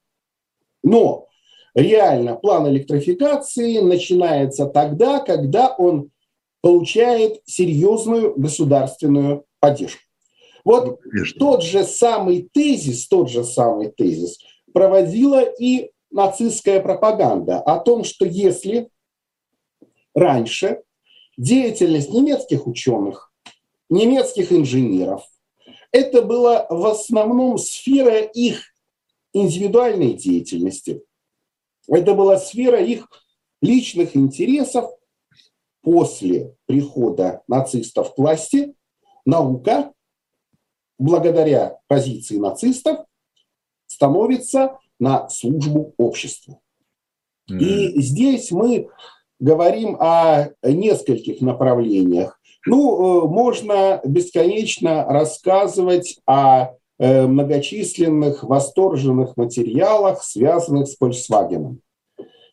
Но 0.83 1.27
реально 1.75 2.35
план 2.35 2.67
электрификации 2.67 3.77
начинается 3.77 4.65
тогда, 4.65 5.19
когда 5.19 5.69
он 5.69 6.09
получает 6.65 7.43
серьезную 7.45 8.33
государственную 8.35 9.45
поддержку. 9.59 10.01
Вот 10.63 10.99
ну, 11.05 11.23
тот 11.37 11.61
же 11.61 11.83
самый 11.83 12.49
тезис, 12.51 13.07
тот 13.07 13.29
же 13.29 13.43
самый 13.43 13.91
тезис 13.91 14.39
проводила 14.73 15.43
и 15.43 15.91
нацистская 16.09 16.79
пропаганда 16.79 17.59
о 17.59 17.77
том, 17.77 18.03
что 18.03 18.25
если 18.25 18.89
раньше 20.15 20.81
деятельность 21.37 22.09
немецких 22.09 22.65
ученых, 22.65 23.31
немецких 23.91 24.51
инженеров, 24.51 25.21
это 25.91 26.23
была 26.23 26.65
в 26.71 26.87
основном 26.87 27.59
сфера 27.59 28.21
их 28.21 28.63
индивидуальной 29.33 30.13
деятельности, 30.13 31.03
это 31.87 32.15
была 32.15 32.39
сфера 32.39 32.83
их 32.83 33.07
личных 33.61 34.15
интересов, 34.15 34.89
после 35.85 36.54
прихода 36.65 37.41
нацистов 37.47 38.13
к 38.13 38.17
власти 38.17 38.75
наука 39.25 39.93
благодаря 40.97 41.77
позиции 41.87 42.37
нацистов, 42.37 42.99
становится 43.87 44.77
на 44.99 45.29
службу 45.29 45.93
обществу. 45.97 46.61
Mm. 47.49 47.59
И 47.59 48.01
здесь 48.01 48.51
мы 48.51 48.87
говорим 49.39 49.97
о 49.99 50.49
нескольких 50.63 51.41
направлениях. 51.41 52.39
Ну, 52.65 53.25
э, 53.25 53.27
можно 53.27 54.01
бесконечно 54.03 55.05
рассказывать 55.05 56.19
о 56.25 56.71
э, 56.97 57.27
многочисленных 57.27 58.43
восторженных 58.43 59.37
материалах, 59.37 60.23
связанных 60.23 60.87
с 60.87 60.99
Volkswagen, 60.99 61.77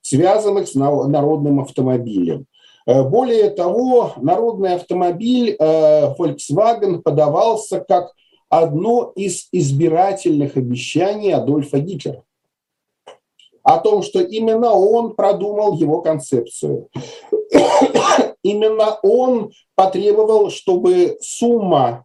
связанных 0.02 0.68
с 0.68 0.74
народным 0.74 1.60
автомобилем. 1.60 2.46
Э, 2.86 3.02
более 3.02 3.50
того, 3.50 4.12
народный 4.16 4.74
автомобиль 4.74 5.56
Volkswagen 5.58 7.02
подавался 7.02 7.80
как 7.80 8.12
одно 8.48 9.12
из 9.16 9.48
избирательных 9.52 10.56
обещаний 10.56 11.32
Адольфа 11.32 11.78
Гитлера 11.78 12.22
о 13.62 13.78
том, 13.78 14.02
что 14.02 14.20
именно 14.20 14.72
он 14.72 15.14
продумал 15.14 15.74
его 15.74 16.02
концепцию. 16.02 16.88
именно 18.42 18.98
он 19.02 19.52
потребовал, 19.74 20.50
чтобы 20.50 21.16
сумма, 21.20 22.04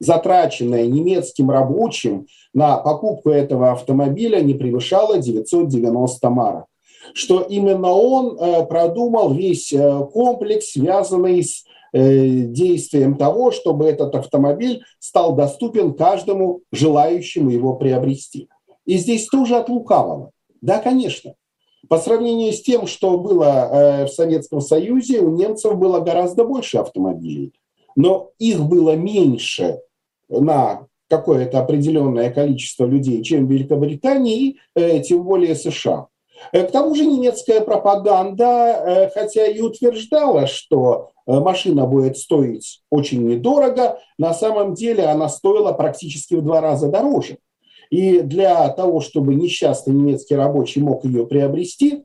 затраченная 0.00 0.86
немецким 0.86 1.50
рабочим 1.50 2.26
на 2.54 2.76
покупку 2.76 3.30
этого 3.30 3.72
автомобиля, 3.72 4.40
не 4.40 4.54
превышала 4.54 5.18
990 5.18 6.30
марок. 6.30 6.66
Что 7.14 7.40
именно 7.40 7.92
он 7.92 8.38
э, 8.38 8.66
продумал 8.66 9.32
весь 9.32 9.72
э, 9.72 10.00
комплекс, 10.12 10.72
связанный 10.72 11.42
с 11.42 11.64
э, 11.92 12.26
действием 12.42 13.16
того, 13.16 13.50
чтобы 13.50 13.86
этот 13.86 14.14
автомобиль 14.14 14.82
стал 14.98 15.34
доступен 15.34 15.94
каждому 15.94 16.60
желающему 16.72 17.50
его 17.50 17.74
приобрести. 17.74 18.48
И 18.84 18.96
здесь 18.96 19.26
тоже 19.26 19.56
от 19.56 19.68
лукавого. 19.68 20.30
Да, 20.60 20.78
конечно. 20.78 21.34
По 21.88 21.98
сравнению 21.98 22.52
с 22.52 22.62
тем, 22.62 22.86
что 22.86 23.18
было 23.18 24.04
в 24.06 24.12
Советском 24.12 24.60
Союзе, 24.60 25.20
у 25.20 25.30
немцев 25.30 25.76
было 25.76 26.00
гораздо 26.00 26.44
больше 26.44 26.78
автомобилей, 26.78 27.52
но 27.96 28.30
их 28.38 28.60
было 28.60 28.96
меньше 28.96 29.80
на 30.28 30.86
какое-то 31.08 31.60
определенное 31.60 32.30
количество 32.30 32.84
людей, 32.84 33.22
чем 33.22 33.46
в 33.46 33.50
Великобритании 33.50 34.56
и 34.76 35.00
тем 35.00 35.22
более 35.22 35.54
США. 35.54 36.08
Э, 36.52 36.64
к 36.64 36.70
тому 36.70 36.94
же 36.94 37.04
немецкая 37.04 37.60
пропаганда, 37.60 39.10
хотя 39.14 39.46
и 39.46 39.60
утверждала, 39.60 40.46
что 40.46 41.10
машина 41.26 41.86
будет 41.86 42.16
стоить 42.16 42.80
очень 42.90 43.26
недорого, 43.26 43.98
на 44.18 44.32
самом 44.32 44.74
деле 44.74 45.04
она 45.04 45.28
стоила 45.28 45.72
практически 45.72 46.34
в 46.34 46.42
два 46.42 46.60
раза 46.60 46.88
дороже. 46.88 47.38
И 47.90 48.20
для 48.20 48.68
того, 48.70 49.00
чтобы 49.00 49.34
несчастный 49.34 49.94
немецкий 49.94 50.34
рабочий 50.34 50.80
мог 50.80 51.04
ее 51.04 51.26
приобрести, 51.26 52.04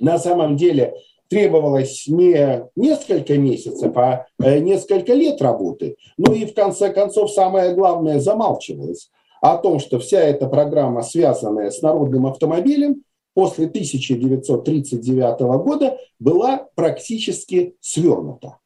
на 0.00 0.18
самом 0.18 0.56
деле 0.56 0.94
требовалось 1.28 2.06
не 2.08 2.64
несколько 2.76 3.38
месяцев, 3.38 3.96
а 3.96 4.26
э, 4.38 4.58
несколько 4.58 5.14
лет 5.14 5.40
работы. 5.40 5.96
Ну 6.18 6.34
и 6.34 6.44
в 6.44 6.54
конце 6.54 6.92
концов 6.92 7.30
самое 7.30 7.74
главное 7.74 8.20
замалчивалось 8.20 9.10
о 9.40 9.56
том, 9.56 9.78
что 9.78 9.98
вся 9.98 10.20
эта 10.20 10.46
программа, 10.46 11.02
связанная 11.02 11.70
с 11.70 11.80
народным 11.80 12.26
автомобилем, 12.26 13.02
после 13.34 13.66
1939 13.66 15.40
года 15.62 15.98
была 16.18 16.68
практически 16.74 17.76
свернута. 17.80 18.58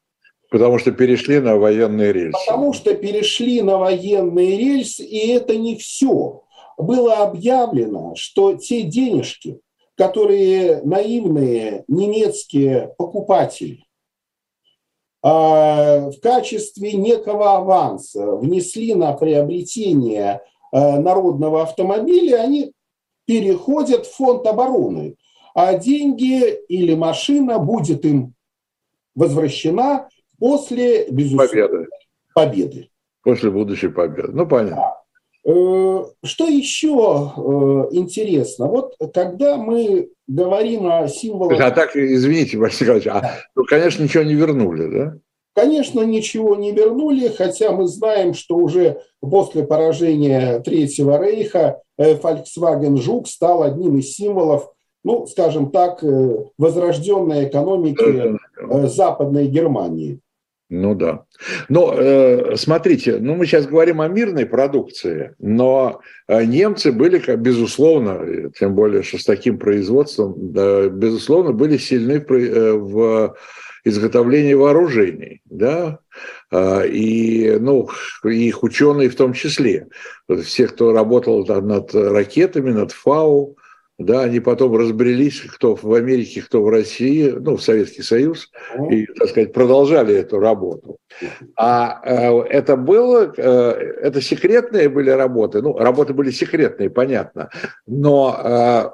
Потому 0.49 0.79
что 0.79 0.91
перешли 0.91 1.39
на 1.39 1.57
военные 1.57 2.13
рельсы. 2.13 2.37
Потому 2.45 2.73
что 2.73 2.93
перешли 2.93 3.61
на 3.61 3.77
военные 3.77 4.57
рельсы, 4.57 5.03
и 5.03 5.27
это 5.27 5.57
не 5.57 5.75
все. 5.75 6.43
Было 6.77 7.23
объявлено, 7.23 8.13
что 8.15 8.53
те 8.53 8.83
денежки, 8.83 9.59
которые 9.95 10.81
наивные 10.83 11.83
немецкие 11.87 12.93
покупатели 12.97 13.87
а, 15.23 16.09
в 16.09 16.19
качестве 16.21 16.93
некого 16.93 17.55
аванса 17.55 18.35
внесли 18.35 18.93
на 18.93 19.13
приобретение 19.13 20.41
а, 20.71 20.99
народного 20.99 21.63
автомобиля, 21.63 22.41
они 22.43 22.71
переходят 23.27 24.07
в 24.07 24.15
фонд 24.15 24.47
обороны, 24.47 25.15
а 25.53 25.77
деньги 25.77 26.49
или 26.67 26.95
машина 26.95 27.59
будет 27.59 28.05
им 28.05 28.33
возвращена 29.13 30.07
после, 30.39 31.07
безусловно, 31.09 31.47
победы. 31.47 31.87
победы. 32.33 32.89
После 33.23 33.51
будущей 33.51 33.89
победы. 33.89 34.31
Ну, 34.31 34.47
понятно. 34.47 34.93
Э, 35.45 36.05
что 36.23 36.47
еще 36.47 37.33
э, 37.35 37.95
интересно? 37.95 38.67
Вот 38.67 38.95
когда 39.13 39.57
мы 39.57 40.09
говорим 40.27 40.87
о 40.87 41.07
символах... 41.07 41.59
А 41.59 41.71
так, 41.71 41.95
извините, 41.95 42.57
Василий 42.57 42.91
Николаевич, 42.91 43.07
а, 43.07 43.39
ну, 43.55 43.63
конечно, 43.65 44.03
ничего 44.03 44.23
не 44.23 44.35
вернули, 44.35 44.87
да? 44.87 45.17
Конечно, 45.57 46.01
ничего 46.01 46.55
не 46.55 46.71
вернули, 46.71 47.29
хотя 47.29 47.71
мы 47.71 47.87
знаем, 47.87 48.35
что 48.35 48.57
уже 48.57 49.01
после 49.21 49.63
поражения 49.63 50.59
Третьего 50.59 51.19
Рейха 51.19 51.81
э, 51.97 52.13
Volkswagen 52.13 52.97
Жук 52.97 53.27
стал 53.27 53.63
одним 53.63 53.97
из 53.97 54.13
символов, 54.13 54.71
ну, 55.03 55.25
скажем 55.25 55.71
так, 55.71 56.03
возрожденной 56.59 57.45
экономики 57.45 58.37
Западной 58.87 59.47
Германии. 59.47 60.19
Ну 60.69 60.93
да. 60.93 61.23
Но 61.69 61.91
э, 61.97 62.55
смотрите, 62.55 63.17
ну 63.17 63.33
мы 63.33 63.47
сейчас 63.47 63.65
говорим 63.65 63.99
о 64.01 64.07
мирной 64.07 64.45
продукции, 64.45 65.33
но 65.39 66.01
э, 66.27 66.45
немцы 66.45 66.91
были, 66.91 67.19
безусловно, 67.35 68.51
тем 68.59 68.75
более, 68.75 69.01
что 69.01 69.17
с 69.17 69.23
таким 69.23 69.57
производством, 69.57 70.35
безусловно, 70.37 71.51
были 71.51 71.77
сильны 71.77 72.23
э, 72.29 72.73
в 72.73 73.35
изготовлении 73.83 74.53
вооружений, 74.53 75.41
да, 75.45 75.99
э, 76.51 76.87
и, 76.87 77.57
ну, 77.59 77.89
их 78.23 78.63
ученые 78.63 79.09
в 79.09 79.15
том 79.15 79.33
числе. 79.33 79.87
Все, 80.43 80.67
кто 80.67 80.93
работал 80.93 81.45
над 81.45 81.93
ракетами, 81.93 82.71
над 82.71 82.91
ФАУ, 82.91 83.57
да, 83.99 84.21
они 84.21 84.39
потом 84.39 84.75
разбрелись, 84.77 85.41
кто 85.41 85.75
в 85.75 85.93
Америке, 85.93 86.41
кто 86.41 86.61
в 86.63 86.69
России, 86.69 87.29
ну, 87.29 87.57
в 87.57 87.63
Советский 87.63 88.03
Союз, 88.03 88.51
и, 88.91 89.05
так 89.07 89.29
сказать, 89.29 89.53
продолжали 89.53 90.13
эту 90.13 90.39
работу. 90.39 90.97
А 91.55 91.99
э, 92.03 92.41
это 92.41 92.75
было, 92.75 93.33
э, 93.35 93.41
это 94.01 94.21
секретные 94.21 94.89
были 94.89 95.09
работы, 95.09 95.61
ну, 95.61 95.75
работы 95.77 96.13
были 96.13 96.29
секретные, 96.29 96.91
понятно, 96.91 97.49
но 97.87 98.39
э, 98.43 98.89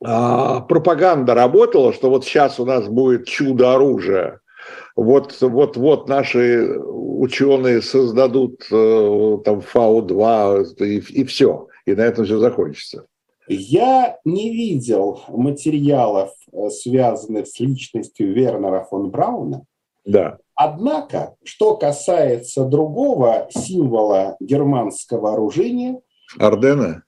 пропаганда 0.00 1.34
работала, 1.34 1.92
что 1.92 2.10
вот 2.10 2.24
сейчас 2.24 2.60
у 2.60 2.64
нас 2.64 2.86
будет 2.88 3.26
чудо 3.26 3.74
оружия, 3.74 4.40
вот, 4.96 5.36
вот, 5.42 5.76
вот 5.76 6.08
наши 6.08 6.78
ученые 6.78 7.82
создадут 7.82 8.66
э, 8.70 9.38
там 9.44 9.60
ФАУ-2 9.60 10.74
и, 10.80 10.98
и 10.98 11.24
все, 11.24 11.68
и 11.84 11.94
на 11.94 12.00
этом 12.00 12.24
все 12.24 12.38
закончится. 12.38 13.06
Я 13.48 14.18
не 14.24 14.50
видел 14.50 15.20
материалов, 15.28 16.30
э, 16.52 16.70
связанных 16.70 17.46
с 17.46 17.60
личностью 17.60 18.32
Вернера 18.32 18.86
фон 18.88 19.10
Брауна. 19.10 19.64
Да. 20.04 20.38
Однако, 20.54 21.36
что 21.44 21.76
касается 21.76 22.64
другого 22.64 23.48
символа 23.50 24.36
германского 24.40 25.20
вооружения... 25.20 26.00
Ордена? 26.38 27.02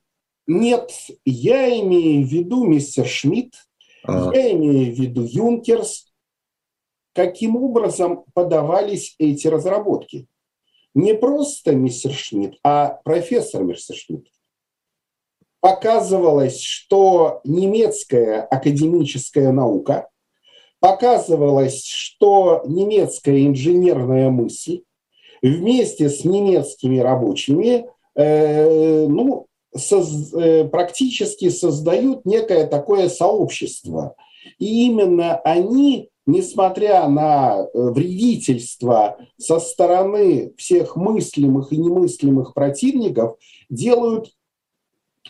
Нет, 0.49 0.91
я 1.25 1.79
имею 1.81 2.27
в 2.27 2.31
виду 2.31 2.65
мистер 2.65 3.07
Шмидт, 3.07 3.55
а. 4.03 4.33
я 4.35 4.53
имею 4.53 4.93
в 4.93 4.99
виду 4.99 5.23
Юнкерс. 5.23 6.07
Каким 7.13 7.57
образом 7.57 8.25
подавались 8.33 9.15
эти 9.19 9.47
разработки? 9.47 10.27
Не 10.95 11.15
просто 11.15 11.73
мистер 11.73 12.13
Шмидт, 12.13 12.59
а 12.65 13.01
профессор 13.05 13.63
мистер 13.63 13.95
Шмидт 13.95 14.29
показывалось, 15.61 16.61
что 16.61 17.41
немецкая 17.45 18.43
академическая 18.43 19.53
наука, 19.53 20.09
показывалось, 20.81 21.85
что 21.85 22.63
немецкая 22.67 23.45
инженерная 23.45 24.31
мысль 24.31 24.83
вместе 25.43 26.09
с 26.09 26.25
немецкими 26.25 26.99
рабочими 27.01 27.87
э, 28.15 29.07
ну, 29.09 29.48
соз, 29.77 30.33
э, 30.35 30.65
практически 30.65 31.49
создают 31.51 32.25
некое 32.25 32.67
такое 32.67 33.09
сообщество. 33.09 34.15
И 34.59 34.87
именно 34.87 35.37
они, 35.39 36.11
несмотря 36.27 37.09
на 37.09 37.59
э, 37.61 37.69
вредительство 37.75 39.19
со 39.37 39.61
стороны 39.61 40.55
всех 40.57 40.97
мыслимых 40.97 41.73
и 41.73 41.77
немыслимых 41.77 42.55
противников, 42.55 43.37
делают 43.69 44.33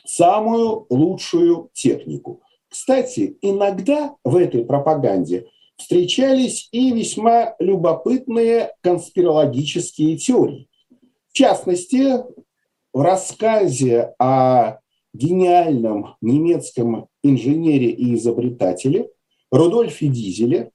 самую 0.05 0.87
лучшую 0.89 1.71
технику. 1.73 2.41
Кстати, 2.69 3.39
иногда 3.41 4.15
в 4.25 4.37
этой 4.37 4.65
пропаганде 4.65 5.47
встречались 5.77 6.69
и 6.73 6.93
весьма 6.93 7.55
любопытные 7.59 8.73
конспирологические 8.83 10.17
теории. 10.17 10.69
частности, 11.33 12.25
в 12.99 13.01
рассказе 13.01 14.13
о 14.19 14.81
гениальном 15.15 16.17
немецком 16.21 17.07
инженере 17.23 17.91
и 17.91 18.17
изобретателе 18.17 19.09
Рудольфе 19.53 20.09
Дизеле 20.09 20.73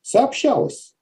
сообщалось, 0.00 0.94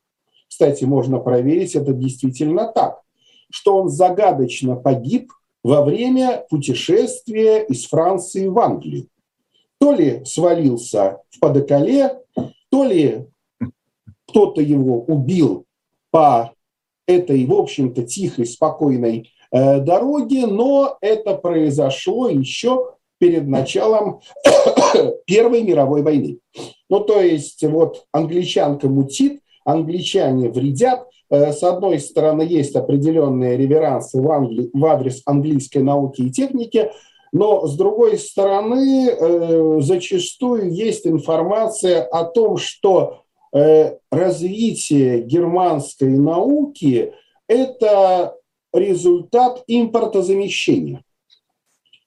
кстати, 0.48 0.84
можно 0.84 1.18
проверить, 1.18 1.76
это 1.76 1.92
действительно 1.92 2.72
так, 2.72 3.02
что 3.50 3.76
он 3.76 3.90
загадочно 3.90 4.74
погиб 4.74 5.30
во 5.62 5.84
время 5.84 6.46
путешествия 6.48 7.66
из 7.66 7.84
Франции 7.84 8.46
в 8.46 8.58
Англию. 8.58 9.08
То 9.78 9.92
ли 9.92 10.24
свалился 10.24 11.18
в 11.28 11.38
Падекале, 11.38 12.18
то 12.70 12.84
ли 12.84 13.26
кто-то 14.26 14.62
его 14.62 15.02
убил 15.02 15.66
по 16.10 16.54
этой, 17.06 17.44
в 17.44 17.52
общем-то, 17.52 18.04
тихой, 18.04 18.46
спокойной 18.46 19.28
э, 19.52 19.80
дороге, 19.80 20.46
но 20.46 20.96
это 21.00 21.34
произошло 21.34 22.28
еще 22.28 22.94
перед 23.18 23.46
началом 23.46 24.20
Первой 25.26 25.62
мировой 25.62 26.02
войны. 26.02 26.38
Ну, 26.88 27.00
то 27.00 27.20
есть 27.20 27.62
вот 27.64 28.04
англичанка 28.12 28.88
мутит, 28.88 29.40
англичане 29.64 30.48
вредят. 30.48 31.06
Э, 31.30 31.52
с 31.52 31.62
одной 31.62 32.00
стороны, 32.00 32.42
есть 32.42 32.74
определенные 32.74 33.56
реверансы 33.56 34.20
в, 34.20 34.30
Англи... 34.30 34.70
в 34.72 34.84
адрес 34.86 35.22
английской 35.26 35.78
науки 35.78 36.22
и 36.22 36.30
техники, 36.30 36.90
но 37.32 37.66
с 37.66 37.76
другой 37.76 38.18
стороны, 38.18 39.08
э, 39.08 39.78
зачастую 39.80 40.72
есть 40.72 41.06
информация 41.06 42.02
о 42.02 42.24
том, 42.24 42.56
что 42.56 43.18
развитие 44.10 45.20
германской 45.20 46.08
науки– 46.08 47.12
это 47.48 48.34
результат 48.72 49.62
импортозамещения, 49.66 51.04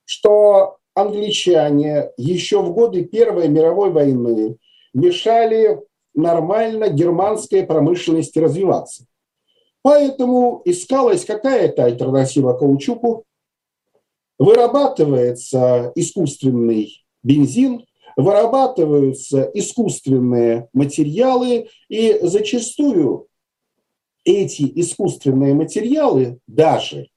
что 0.05 0.77
англичане 0.93 2.11
еще 2.17 2.61
в 2.61 2.73
годы 2.73 3.03
Первой 3.03 3.47
мировой 3.47 3.91
войны 3.91 4.57
мешали 4.93 5.81
нормально 6.13 6.89
германской 6.89 7.63
промышленности 7.63 8.39
развиваться. 8.39 9.05
Поэтому 9.81 10.61
искалась 10.65 11.25
какая-то 11.25 11.83
альтернатива 11.83 12.53
каучуку, 12.53 13.25
вырабатывается 14.39 15.91
искусственный 15.95 17.05
бензин, 17.21 17.85
вырабатываются 18.15 19.43
искусственные 19.53 20.69
материалы, 20.73 21.67
и 21.89 22.17
зачастую 22.21 23.27
эти 24.25 24.69
искусственные 24.81 25.53
материалы 25.53 26.39
даже 26.47 27.07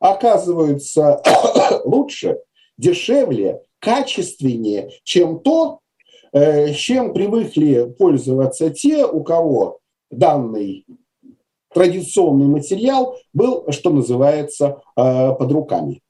оказываются 0.00 1.22
лучше, 1.84 2.38
дешевле, 2.76 3.62
качественнее, 3.78 4.90
чем 5.04 5.40
то, 5.40 5.80
Э, 6.34 6.72
чем 6.72 7.14
привыкли 7.14 7.94
пользоваться 7.96 8.68
те, 8.70 9.06
у 9.06 9.22
кого 9.22 9.78
данный 10.10 10.84
традиционный 11.72 12.46
материал 12.46 13.16
был, 13.32 13.70
что 13.70 13.90
называется, 13.90 14.80
э, 14.96 15.32
под 15.32 15.52
руками. 15.52 16.00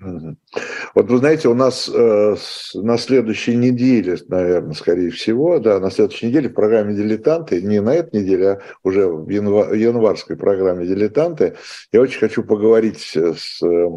Вот 0.00 1.10
вы 1.10 1.18
знаете, 1.18 1.48
у 1.48 1.54
нас 1.54 1.90
э, 1.92 2.36
на 2.74 2.98
следующей 2.98 3.56
неделе, 3.56 4.16
наверное, 4.28 4.74
скорее 4.74 5.10
всего, 5.10 5.58
да, 5.58 5.80
на 5.80 5.90
следующей 5.90 6.26
неделе 6.26 6.48
в 6.48 6.54
программе 6.54 6.94
«Дилетанты», 6.94 7.60
не 7.62 7.80
на 7.80 7.94
этой 7.94 8.22
неделе, 8.22 8.50
а 8.50 8.60
уже 8.84 9.08
в 9.08 9.28
январ, 9.28 9.74
январской 9.74 10.36
программе 10.36 10.86
«Дилетанты», 10.86 11.56
я 11.92 12.00
очень 12.00 12.20
хочу 12.20 12.44
поговорить 12.44 13.00
с 13.00 13.60
э, 13.60 13.88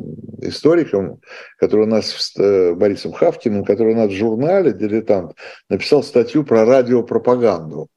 историком, 0.41 1.21
который 1.59 1.85
у 1.85 1.89
нас, 1.89 2.33
э, 2.37 2.73
Борисом 2.73 3.13
Хавкиным, 3.13 3.63
который 3.63 3.93
у 3.93 3.97
нас 3.97 4.09
в 4.09 4.15
журнале 4.15 4.73
«Дилетант» 4.73 5.33
написал 5.69 6.01
статью 6.01 6.43
про 6.43 6.65
радиопропаганду 6.65 7.89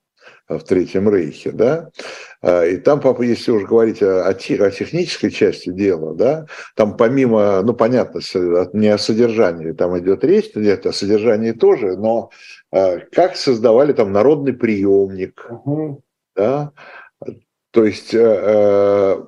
в 0.48 0.60
Третьем 0.60 1.08
Рейхе, 1.08 1.52
да, 1.52 1.90
а, 2.42 2.64
и 2.64 2.76
там, 2.76 3.00
если 3.20 3.50
уже 3.50 3.66
говорить 3.66 4.02
о, 4.02 4.26
о 4.26 4.34
технической 4.34 5.30
части 5.30 5.70
дела, 5.70 6.14
да, 6.14 6.46
там 6.76 6.96
помимо, 6.96 7.62
ну, 7.62 7.74
понятно, 7.74 8.20
не 8.72 8.88
о 8.88 8.98
содержании, 8.98 9.72
там 9.72 9.98
идет 9.98 10.24
речь, 10.24 10.50
нет, 10.54 10.86
о 10.86 10.92
содержании 10.92 11.52
тоже, 11.52 11.96
но 11.96 12.30
а, 12.70 12.98
как 13.12 13.36
создавали 13.36 13.92
там 13.92 14.12
народный 14.12 14.52
приемник, 14.52 15.46
угу. 15.48 16.02
да, 16.36 16.72
то 17.70 17.84
есть 17.84 18.14
э, 18.14 18.20
Э, 18.20 19.22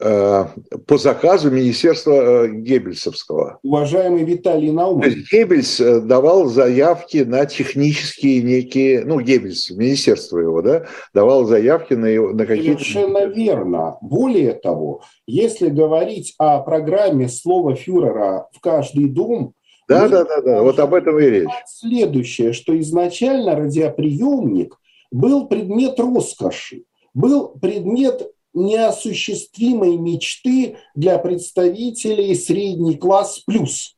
по 0.00 0.96
заказу 0.96 1.50
Министерства 1.50 2.44
э, 2.44 2.48
Геббельсовского. 2.48 3.58
Уважаемый 3.62 4.24
Виталий 4.24 4.70
Наумович. 4.70 5.30
Геббельс 5.30 5.78
э, 5.78 6.00
давал 6.00 6.46
заявки 6.46 7.18
на 7.18 7.44
технические 7.44 8.42
некие, 8.42 9.04
ну, 9.04 9.20
Геббельс, 9.20 9.70
министерство 9.70 10.38
его, 10.38 10.62
да, 10.62 10.86
давал 11.12 11.44
заявки 11.44 11.92
на, 11.94 12.08
на 12.32 12.46
какие-то... 12.46 12.82
Совершенно 12.82 13.26
верно. 13.26 13.98
Более 14.00 14.52
того, 14.54 15.02
если 15.26 15.68
говорить 15.68 16.34
о 16.38 16.60
программе 16.60 17.28
слова 17.28 17.74
фюрера 17.74 18.48
в 18.52 18.60
каждый 18.60 19.06
дом, 19.06 19.52
да, 19.86 20.08
да, 20.08 20.24
да, 20.24 20.40
да, 20.40 20.62
вот 20.62 20.78
об 20.78 20.94
этом 20.94 21.18
и 21.18 21.24
речь. 21.24 21.48
Следующее, 21.66 22.52
что 22.52 22.78
изначально 22.78 23.56
радиоприемник 23.56 24.76
был 25.10 25.48
предмет 25.48 25.98
роскоши, 25.98 26.84
был 27.12 27.48
предмет 27.60 28.30
неосуществимой 28.54 29.96
мечты 29.96 30.76
для 30.94 31.18
представителей 31.18 32.34
средний 32.34 32.96
класс 32.96 33.42
плюс. 33.46 33.96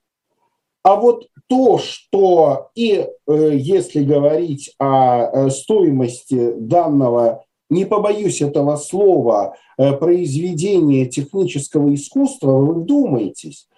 А 0.82 0.96
вот 0.96 1.28
то, 1.48 1.78
что 1.78 2.70
и 2.74 3.06
э, 3.26 3.50
если 3.54 4.02
говорить 4.02 4.74
о 4.78 5.46
э, 5.46 5.50
стоимости 5.50 6.54
данного, 6.56 7.44
не 7.70 7.84
побоюсь 7.84 8.42
этого 8.42 8.76
слова, 8.76 9.54
э, 9.78 9.92
произведения 9.92 11.06
технического 11.06 11.94
искусства, 11.94 12.52
вы 12.52 12.82
вдумайтесь, 12.82 13.68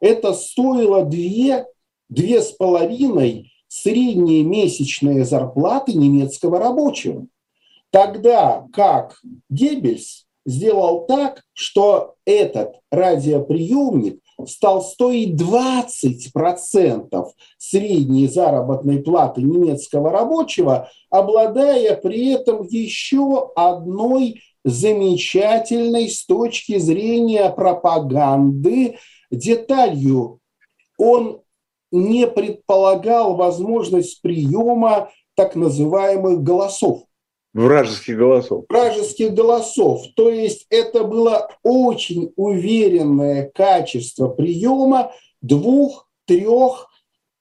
это 0.00 0.32
стоило 0.32 1.04
две, 1.04 1.66
две 2.08 2.40
с 2.40 2.52
половиной 2.52 3.52
средние 3.68 4.42
месячные 4.42 5.24
зарплаты 5.24 5.92
немецкого 5.92 6.58
рабочего. 6.58 7.26
Тогда 7.94 8.66
как 8.72 9.20
Геббельс 9.48 10.26
сделал 10.44 11.06
так, 11.06 11.44
что 11.52 12.16
этот 12.26 12.80
радиоприемник 12.90 14.18
стал 14.48 14.82
стоить 14.82 15.40
20% 15.40 17.24
средней 17.56 18.26
заработной 18.26 19.00
платы 19.00 19.42
немецкого 19.42 20.10
рабочего, 20.10 20.90
обладая 21.08 21.94
при 21.94 22.32
этом 22.32 22.66
еще 22.66 23.52
одной 23.54 24.40
замечательной 24.64 26.08
с 26.08 26.26
точки 26.26 26.78
зрения 26.78 27.48
пропаганды 27.48 28.98
деталью. 29.30 30.40
Он 30.98 31.42
не 31.92 32.26
предполагал 32.26 33.36
возможность 33.36 34.20
приема 34.20 35.10
так 35.36 35.54
называемых 35.54 36.42
голосов. 36.42 37.04
Вражеских 37.54 38.18
голосов. 38.18 38.64
Вражеских 38.68 39.32
голосов. 39.32 40.02
То 40.16 40.28
есть 40.28 40.66
это 40.70 41.04
было 41.04 41.48
очень 41.62 42.32
уверенное 42.34 43.48
качество 43.54 44.28
приема 44.28 45.12
двух-трех 45.40 46.88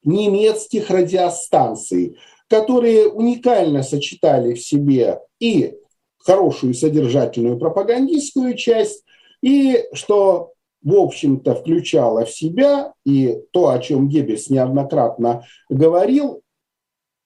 немецких 0.04 0.92
радиостанций, 0.92 2.18
которые 2.48 3.08
уникально 3.08 3.82
сочетали 3.82 4.54
в 4.54 4.62
себе 4.62 5.20
и 5.40 5.74
хорошую 6.20 6.76
содержательную 6.76 7.58
пропагандистскую 7.58 8.56
часть, 8.56 9.04
и 9.42 9.84
что, 9.94 10.54
в 10.84 10.96
общем-то, 10.96 11.56
включало 11.56 12.26
в 12.26 12.30
себя 12.30 12.94
и 13.04 13.40
то, 13.52 13.70
о 13.70 13.80
чем 13.80 14.10
Геббельс 14.10 14.50
неоднократно 14.52 15.44
говорил, 15.70 16.43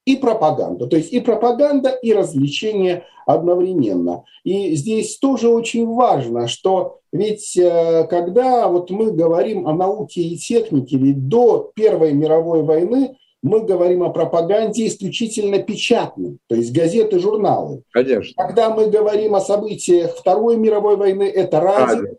и 0.08 0.15
пропаганда. 0.15 0.88
То 0.88 0.96
есть 0.96 1.12
и 1.12 1.20
пропаганда, 1.20 1.89
и 1.89 2.13
развлечение 2.13 3.04
одновременно. 3.26 4.24
И 4.46 4.74
здесь 4.76 5.17
тоже 5.17 5.50
очень 5.50 5.86
важно, 5.86 6.48
что 6.48 7.00
ведь 7.12 7.58
э, 7.58 8.08
когда 8.10 8.70
вот 8.70 8.89
мы 8.89 9.12
говорим 9.12 9.67
о 9.67 9.74
науке 9.74 10.22
и 10.22 10.38
технике, 10.38 10.96
ведь 10.98 11.28
до 11.28 11.72
Первой 11.76 12.13
мировой 12.13 12.63
войны 12.63 13.17
мы 13.43 13.60
говорим 13.60 14.02
о 14.04 14.10
пропаганде 14.10 14.88
исключительно 14.88 15.60
печатной, 15.60 16.38
то 16.48 16.56
есть 16.56 16.72
газеты, 16.74 17.20
журналы. 17.20 17.84
Конечно. 17.91 18.34
Когда 18.41 18.70
мы 18.70 18.88
говорим 18.88 19.36
о 19.36 19.41
событиях 19.41 20.15
Второй 20.15 20.56
мировой 20.56 20.96
войны, 20.96 21.24
это 21.24 21.60
радио, 21.60 21.96
радио 21.96 22.17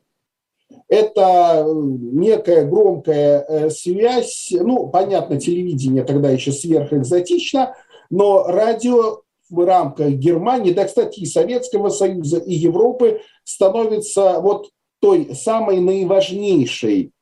это 0.88 1.66
некая 1.68 2.64
громкая 2.64 3.44
э, 3.46 3.70
связь, 3.70 4.48
ну, 4.52 4.88
понятно, 4.88 5.38
телевидение 5.38 6.02
тогда 6.02 6.30
еще 6.30 6.50
сверхэкзотично, 6.50 7.74
но 8.10 8.44
радио 8.44 9.20
в 9.50 9.66
рамках 9.66 10.10
Германии, 10.10 10.72
да, 10.72 10.84
кстати, 10.84 11.20
и 11.20 11.26
Советского 11.26 11.90
Союза, 11.90 12.38
и 12.38 12.54
Европы 12.54 13.20
становится 13.44 14.40
вот 14.40 14.70
той 15.00 15.34
самой 15.34 15.80
наиважнейшей 15.80 17.12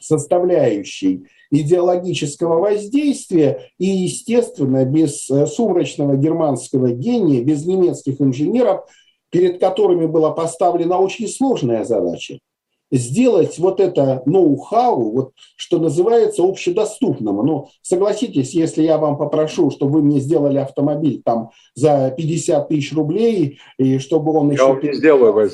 составляющей 0.00 1.26
идеологического 1.50 2.60
воздействия, 2.60 3.70
и, 3.78 3.86
естественно, 3.86 4.86
без 4.86 5.28
э, 5.28 5.46
сумрачного 5.46 6.16
германского 6.16 6.92
гения, 6.92 7.42
без 7.42 7.66
немецких 7.66 8.20
инженеров, 8.22 8.86
перед 9.30 9.60
которыми 9.60 10.06
была 10.06 10.30
поставлена 10.30 10.98
очень 10.98 11.28
сложная 11.28 11.84
задача 11.84 12.38
сделать 12.90 13.58
вот 13.58 13.80
это 13.80 14.22
ноу-хау, 14.26 15.12
вот, 15.12 15.32
что 15.56 15.78
называется, 15.78 16.42
общедоступным. 16.42 17.36
Ну, 17.36 17.68
согласитесь, 17.82 18.54
если 18.54 18.82
я 18.82 18.98
вам 18.98 19.16
попрошу, 19.16 19.70
чтобы 19.70 19.92
вы 19.92 20.02
мне 20.02 20.20
сделали 20.20 20.58
автомобиль 20.58 21.22
там 21.24 21.50
за 21.74 22.12
50 22.16 22.68
тысяч 22.68 22.92
рублей, 22.92 23.58
и 23.78 23.98
чтобы 23.98 24.32
он 24.32 24.50
еще... 24.50 24.62
Я 24.62 24.68
вам 24.68 24.82
не 24.82 24.94
сделаю, 24.94 25.50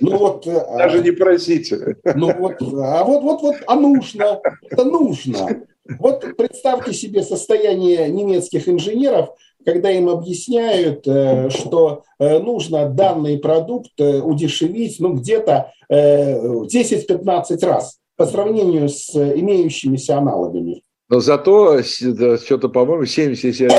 ну 0.00 0.16
вот, 0.16 0.46
э, 0.46 0.64
Даже 0.78 1.02
не 1.02 1.10
просите. 1.10 1.96
Ну 2.14 2.32
вот, 2.38 2.54
а 2.60 3.04
вот, 3.04 3.22
вот, 3.22 3.42
вот, 3.42 3.56
а 3.66 3.74
нужно, 3.74 4.40
это 4.70 4.84
нужно. 4.84 5.64
Вот 5.98 6.24
представьте 6.36 6.94
себе 6.94 7.22
состояние 7.22 8.08
немецких 8.08 8.68
инженеров, 8.68 9.30
когда 9.64 9.90
им 9.90 10.08
объясняют, 10.08 11.06
э, 11.06 11.50
что 11.50 12.04
э, 12.18 12.38
нужно 12.38 12.88
данный 12.88 13.38
продукт 13.38 13.92
удешевить 13.98 14.96
ну, 15.00 15.14
где-то 15.14 15.72
10-15 15.90 17.66
раз 17.66 17.98
по 18.16 18.26
сравнению 18.26 18.88
с 18.88 19.14
имеющимися 19.14 20.18
аналогами. 20.18 20.82
Но 21.08 21.20
зато 21.20 21.82
что-то, 21.82 22.68
по-моему, 22.68 23.04
70, 23.04 23.70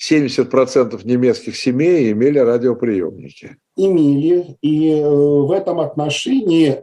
70% 0.00 1.00
немецких 1.04 1.56
семей 1.56 2.12
имели 2.12 2.38
радиоприемники. 2.38 3.56
Имели. 3.76 4.56
И 4.62 4.90
э, 4.92 5.08
в 5.08 5.50
этом 5.52 5.80
отношении 5.80 6.80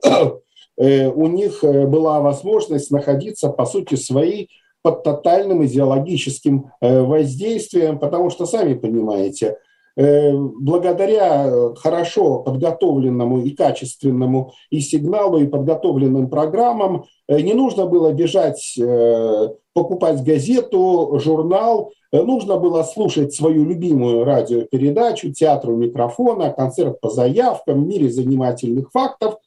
э, 0.77 1.07
у 1.07 1.27
них 1.27 1.63
э, 1.63 1.87
была 1.87 2.19
возможность 2.19 2.91
находиться, 2.91 3.49
по 3.49 3.65
сути 3.65 3.95
своей, 3.95 4.49
под 4.83 5.03
тотальным 5.03 5.65
идеологическим 5.65 6.71
воздействием, 6.79 7.99
потому 7.99 8.29
что, 8.29 8.45
сами 8.45 8.75
понимаете, 8.75 9.57
благодаря 9.97 11.73
хорошо 11.75 12.39
подготовленному 12.39 13.41
и 13.41 13.49
качественному 13.49 14.53
и 14.69 14.79
сигналу, 14.79 15.39
и 15.39 15.47
подготовленным 15.47 16.29
программам 16.29 17.05
не 17.27 17.53
нужно 17.53 17.87
было 17.87 18.13
бежать 18.13 18.79
покупать 19.73 20.23
газету, 20.23 21.19
журнал, 21.19 21.91
Э, 22.11 22.23
нужно 22.23 22.57
было 22.57 22.83
слушать 22.83 23.33
свою 23.33 23.65
любимую 23.65 24.23
радиопередачу, 24.23 25.31
театру 25.31 25.75
микрофона, 25.75 26.51
концерт 26.51 26.99
по 27.01 27.09
заявкам, 27.09 27.83
в 27.83 27.87
мире 27.87 28.09
занимательных 28.09 28.91
фактов. 28.91 29.37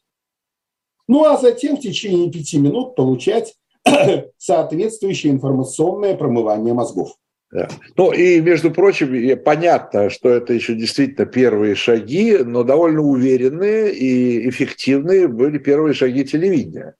Ну 1.08 1.24
а 1.24 1.36
затем 1.36 1.76
в 1.76 1.80
течение 1.80 2.30
пяти 2.30 2.58
минут 2.58 2.94
получать 2.94 3.54
соответствующее 4.38 5.32
информационное 5.32 6.16
промывание 6.16 6.74
мозгов. 6.74 7.16
Да. 7.52 7.68
Ну 7.96 8.12
и, 8.12 8.40
между 8.40 8.70
прочим, 8.70 9.38
понятно, 9.44 10.08
что 10.08 10.28
это 10.28 10.52
еще 10.52 10.74
действительно 10.74 11.26
первые 11.26 11.74
шаги, 11.74 12.38
но 12.38 12.62
довольно 12.62 13.02
уверенные 13.02 13.92
и 13.92 14.48
эффективные 14.48 15.26
были 15.26 15.58
первые 15.58 15.94
шаги 15.94 16.24
телевидения. 16.24 16.94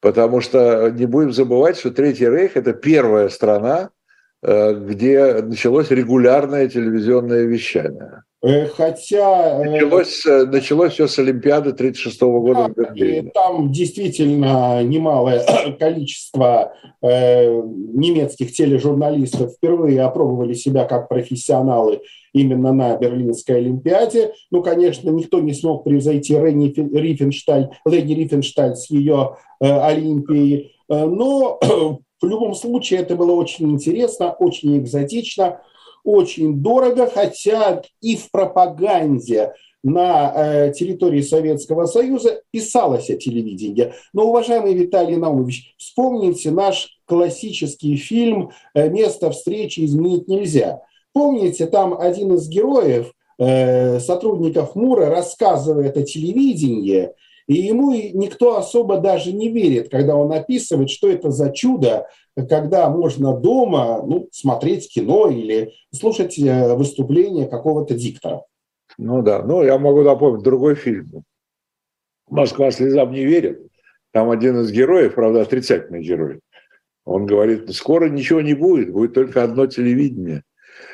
Потому 0.00 0.40
что 0.40 0.88
не 0.90 1.06
будем 1.06 1.32
забывать, 1.32 1.78
что 1.78 1.90
Третий 1.90 2.28
Рейх– 2.28 2.52
это 2.56 2.72
первая 2.72 3.28
страна, 3.28 3.90
Э, 4.42 4.74
где 4.74 5.40
началось 5.40 5.90
регулярное 5.90 6.68
телевизионное 6.68 7.44
вещание. 7.44 8.24
Э, 8.44 8.66
хотя... 8.66 9.60
Э, 9.60 9.70
началось, 9.70 10.24
началось 10.24 10.92
все 10.94 11.06
с 11.06 11.18
Олимпиады 11.18 11.70
1936 11.70 12.20
года 12.22 12.68
в 12.68 12.74
Берлине. 12.74 13.30
Там 13.32 13.70
действительно 13.70 14.82
немалое 14.82 15.44
количество 15.78 16.74
э, 17.02 17.46
немецких 17.48 18.52
тележурналистов 18.52 19.52
впервые 19.52 20.02
опробовали 20.02 20.54
себя 20.54 20.84
как 20.86 21.08
профессионалы 21.08 22.00
именно 22.32 22.72
на 22.72 22.96
Берлинской 22.96 23.58
Олимпиаде. 23.58 24.32
Ну, 24.50 24.62
конечно, 24.62 25.08
никто 25.10 25.38
не 25.38 25.54
смог 25.54 25.84
превзойти 25.84 26.34
Ренни 26.34 26.72
Рифеншталь, 26.98 27.70
Леди 27.84 28.14
Рифеншталь 28.14 28.74
с 28.74 28.90
ее 28.90 29.36
Олимпией. 29.60 30.74
Но 30.88 31.60
в 32.20 32.26
любом 32.26 32.54
случае 32.54 33.00
это 33.00 33.14
было 33.14 33.32
очень 33.32 33.70
интересно, 33.70 34.32
очень 34.32 34.78
экзотично, 34.78 35.60
очень 36.04 36.62
дорого, 36.62 37.10
хотя 37.12 37.82
и 38.00 38.16
в 38.16 38.30
пропаганде 38.30 39.52
на 39.82 40.32
э, 40.34 40.72
территории 40.72 41.22
Советского 41.22 41.86
Союза 41.86 42.42
писалось 42.50 43.10
о 43.10 43.16
телевидении. 43.16 43.92
Но, 44.12 44.28
уважаемый 44.28 44.74
Виталий 44.74 45.16
Наумович, 45.16 45.74
вспомните 45.76 46.50
наш 46.50 47.00
классический 47.04 47.96
фильм 47.96 48.50
э, 48.74 48.88
«Место 48.88 49.30
встречи 49.30 49.84
изменить 49.84 50.28
нельзя». 50.28 50.80
Помните, 51.12 51.66
там 51.66 51.98
один 51.98 52.34
из 52.34 52.48
героев, 52.48 53.12
э, 53.38 53.98
сотрудников 54.00 54.76
МУРа, 54.76 55.06
рассказывает 55.06 55.96
о 55.96 56.02
телевидении– 56.02 57.10
и 57.46 57.54
ему 57.54 57.92
никто 57.92 58.56
особо 58.56 58.98
даже 58.98 59.32
не 59.32 59.48
верит, 59.48 59.90
когда 59.90 60.16
он 60.16 60.32
описывает, 60.32 60.90
что 60.90 61.08
это 61.08 61.30
за 61.30 61.50
чудо, 61.50 62.06
когда 62.48 62.88
можно 62.88 63.36
дома 63.36 64.02
ну, 64.04 64.28
смотреть 64.32 64.92
кино 64.92 65.28
или 65.28 65.72
слушать 65.92 66.38
э, 66.38 66.74
выступление 66.74 67.46
какого-то 67.46 67.94
диктора. 67.94 68.42
Ну 68.98 69.22
да, 69.22 69.42
ну 69.42 69.62
я 69.62 69.78
могу 69.78 70.02
напомнить 70.02 70.44
другой 70.44 70.74
фильм. 70.74 71.24
«Москва 72.28 72.70
слезам 72.70 73.12
не 73.12 73.24
верит». 73.24 73.60
Там 74.12 74.30
один 74.30 74.60
из 74.60 74.70
героев, 74.70 75.14
правда, 75.14 75.40
отрицательный 75.40 76.02
герой. 76.02 76.40
Он 77.04 77.26
говорит, 77.26 77.74
скоро 77.74 78.08
ничего 78.08 78.42
не 78.42 78.54
будет, 78.54 78.92
будет 78.92 79.14
только 79.14 79.42
одно 79.42 79.66
телевидение. 79.66 80.42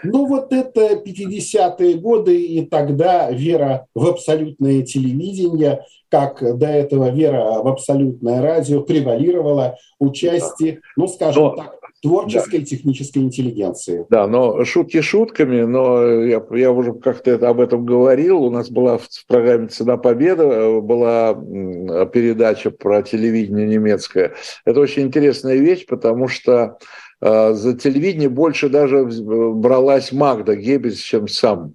Ну 0.02 0.26
вот 0.26 0.52
это 0.52 1.02
50-е 1.04 1.94
годы, 1.94 2.40
и 2.40 2.64
тогда 2.66 3.30
вера 3.30 3.87
в 3.94 4.06
абсолютное 4.06 4.82
телевидение, 4.82 5.84
как 6.10 6.58
до 6.58 6.66
этого 6.66 7.10
вера 7.10 7.62
в 7.62 7.68
абсолютное 7.68 8.40
радио 8.40 8.82
превалировала 8.82 9.76
участие, 9.98 10.80
ну 10.96 11.06
скажем 11.08 11.42
но, 11.42 11.50
так, 11.56 11.78
творческой 12.02 12.60
да. 12.60 12.64
технической 12.64 13.22
интеллигенции. 13.22 14.06
Да, 14.08 14.26
но 14.26 14.64
шутки 14.64 15.00
шутками, 15.00 15.62
но 15.62 16.04
я, 16.24 16.42
я 16.52 16.72
уже 16.72 16.92
как-то 16.94 17.34
об 17.48 17.60
этом 17.60 17.84
говорил. 17.84 18.42
У 18.42 18.50
нас 18.50 18.70
была 18.70 18.98
в, 18.98 19.02
в 19.02 19.26
программе 19.26 19.68
«Цена 19.68 19.96
победы» 19.96 20.80
была 20.80 21.34
передача 21.34 22.70
про 22.70 23.02
телевидение 23.02 23.66
немецкое. 23.66 24.34
Это 24.64 24.80
очень 24.80 25.02
интересная 25.02 25.56
вещь, 25.56 25.86
потому 25.86 26.28
что 26.28 26.78
а, 27.20 27.52
за 27.52 27.76
телевидение 27.76 28.28
больше 28.28 28.68
даже 28.68 29.04
бралась 29.04 30.12
Магда 30.12 30.54
Геббельс, 30.54 30.98
чем 30.98 31.28
сам. 31.28 31.74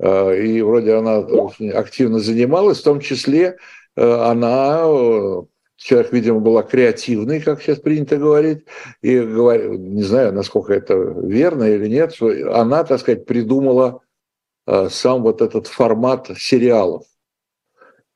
А, 0.00 0.32
и 0.32 0.60
вроде 0.62 0.94
она 0.94 1.24
активно 1.74 2.18
занималась, 2.18 2.80
в 2.80 2.84
том 2.84 3.00
числе 3.00 3.58
а, 3.96 4.30
она 4.30 4.82
человек, 5.76 6.12
видимо, 6.12 6.40
была 6.40 6.62
креативной, 6.62 7.40
как 7.40 7.62
сейчас 7.62 7.78
принято 7.78 8.16
говорить, 8.16 8.64
и 9.02 9.14
не 9.18 10.02
знаю, 10.02 10.32
насколько 10.34 10.74
это 10.74 10.94
верно 10.94 11.64
или 11.64 11.88
нет, 11.88 12.14
она, 12.52 12.84
так 12.84 13.00
сказать, 13.00 13.24
придумала 13.24 14.02
сам 14.90 15.22
вот 15.22 15.40
этот 15.40 15.68
формат 15.68 16.30
сериалов. 16.36 17.04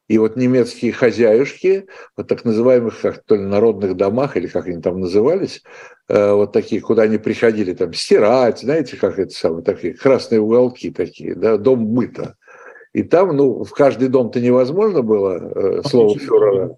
И 0.07 0.19
вот 0.19 0.37
немецкие 0.37 0.93
хозяюшки, 0.93 1.87
вот 2.17 2.29
так 2.29 2.45
называемых 2.45 3.01
как 3.01 3.25
то 3.25 3.37
ли 3.37 3.43
народных 3.43 3.97
домах, 3.97 4.37
или 4.37 4.47
как 4.47 4.67
они 4.67 4.83
там 4.83 5.01
назывались, 5.01 5.63
э, 6.09 6.33
вот 6.33 6.53
такие, 6.53 6.83
куда 6.83 7.05
они 7.05 7.17
приходили 7.17 7.73
там 7.73 7.95
стирать, 7.95 8.61
знаете, 8.61 8.97
как 8.99 9.19
это 9.19 9.33
самое, 9.33 9.65
такие 9.65 9.95
красные 9.95 10.41
уголки 10.41 10.91
такие, 10.91 11.35
да, 11.35 11.57
дом 11.57 11.87
быта. 11.87 12.37
И 12.93 13.03
там, 13.03 13.35
ну, 13.35 13.65
в 13.65 13.71
каждый 13.71 14.09
дом-то 14.09 14.41
невозможно 14.41 15.03
было, 15.03 15.79
э, 15.79 15.83
слово 15.89 16.19
фюрера. 16.19 16.77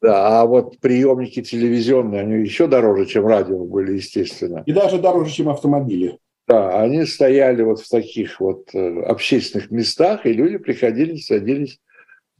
Да, 0.00 0.40
а 0.40 0.46
вот 0.46 0.80
приемники 0.80 1.42
телевизионные, 1.42 2.22
они 2.22 2.42
еще 2.42 2.66
дороже, 2.66 3.06
чем 3.06 3.26
радио 3.26 3.64
были, 3.64 3.92
естественно. 3.92 4.64
И 4.66 4.72
даже 4.72 4.98
дороже, 4.98 5.30
чем 5.30 5.50
автомобили. 5.50 6.18
Да, 6.48 6.80
они 6.80 7.04
стояли 7.04 7.62
вот 7.62 7.80
в 7.80 7.88
таких 7.88 8.40
вот 8.40 8.74
э, 8.74 9.02
общественных 9.02 9.70
местах, 9.70 10.26
и 10.26 10.32
люди 10.32 10.56
приходили, 10.56 11.16
садились 11.16 11.78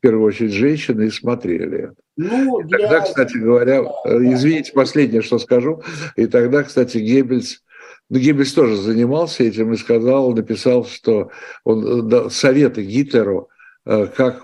первую 0.02 0.26
очередь 0.26 0.52
женщины 0.52 1.06
и 1.06 1.10
смотрели. 1.10 1.92
Ну, 2.16 2.60
и 2.60 2.68
тогда, 2.68 3.00
кстати 3.00 3.38
говоря, 3.38 3.82
э, 4.04 4.16
извините, 4.34 4.72
последнее, 4.72 5.22
что 5.22 5.38
скажу, 5.38 5.82
и 6.16 6.26
тогда, 6.26 6.62
кстати, 6.64 6.98
Геббельс, 6.98 7.62
ну, 8.10 8.18
Геббельс 8.18 8.52
тоже 8.52 8.76
занимался 8.76 9.44
этим 9.44 9.72
и 9.72 9.76
сказал, 9.76 10.34
написал, 10.34 10.84
что 10.84 11.30
он 11.64 11.86
э, 11.86 12.02
дал 12.02 12.30
советы 12.30 12.82
Гитлеру, 12.82 13.48
э, 13.86 14.08
как, 14.14 14.42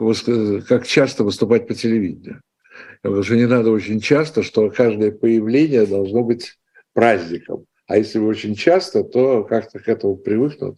как 0.68 0.86
часто 0.86 1.24
выступать 1.24 1.66
по 1.66 1.74
телевидению. 1.74 2.40
Говорю, 3.02 3.22
что 3.22 3.36
не 3.36 3.46
надо 3.46 3.70
очень 3.70 4.00
часто, 4.00 4.42
что 4.42 4.70
каждое 4.70 5.12
появление 5.12 5.86
должно 5.86 6.22
быть 6.22 6.56
праздником. 6.94 7.66
А 7.86 7.96
если 7.96 8.18
вы 8.18 8.28
очень 8.28 8.54
часто, 8.54 9.02
то 9.02 9.44
как-то 9.44 9.78
к 9.78 9.88
этому 9.88 10.16
привыкнут. 10.16 10.76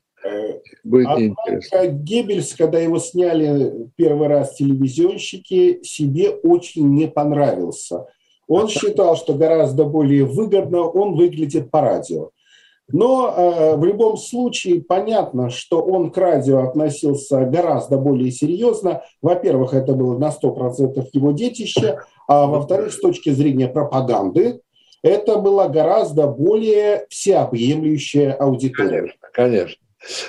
Будет 0.85 1.19
интересно. 1.19 1.87
Геббельс, 1.87 2.55
когда 2.55 2.79
его 2.79 2.99
сняли 2.99 3.89
первый 3.97 4.29
раз 4.29 4.55
телевизионщики, 4.55 5.81
себе 5.83 6.31
очень 6.31 6.89
не 6.95 7.09
понравился. 7.09 8.07
Он 8.49 8.69
считал, 8.69 9.17
что 9.17 9.35
гораздо 9.35 9.85
более 9.85 10.25
выгодно 10.25 10.83
он 10.83 11.15
выглядит 11.15 11.71
по 11.71 11.81
радио. 11.81 12.31
Но 12.93 13.33
э, 13.37 13.77
в 13.77 13.85
любом 13.85 14.17
случае 14.17 14.83
понятно, 14.83 15.51
что 15.51 15.81
он 15.81 16.11
к 16.11 16.17
радио 16.17 16.65
относился 16.65 17.45
гораздо 17.45 17.99
более 17.99 18.33
серьезно. 18.33 19.03
Во-первых, 19.23 19.75
это 19.75 19.95
было 19.95 20.19
на 20.19 20.31
100% 20.31 21.07
его 21.13 21.33
детище, 21.33 22.01
а 22.27 22.47
во-вторых, 22.47 22.93
с 22.93 23.01
точки 23.01 23.31
зрения 23.31 23.69
пропаганды, 23.69 24.61
это 25.03 25.37
была 25.37 25.69
гораздо 25.69 26.27
более 26.27 27.07
всеобъемлющая 27.09 28.33
аудитория. 28.33 29.01
Конечно, 29.01 29.29
конечно. 29.33 29.77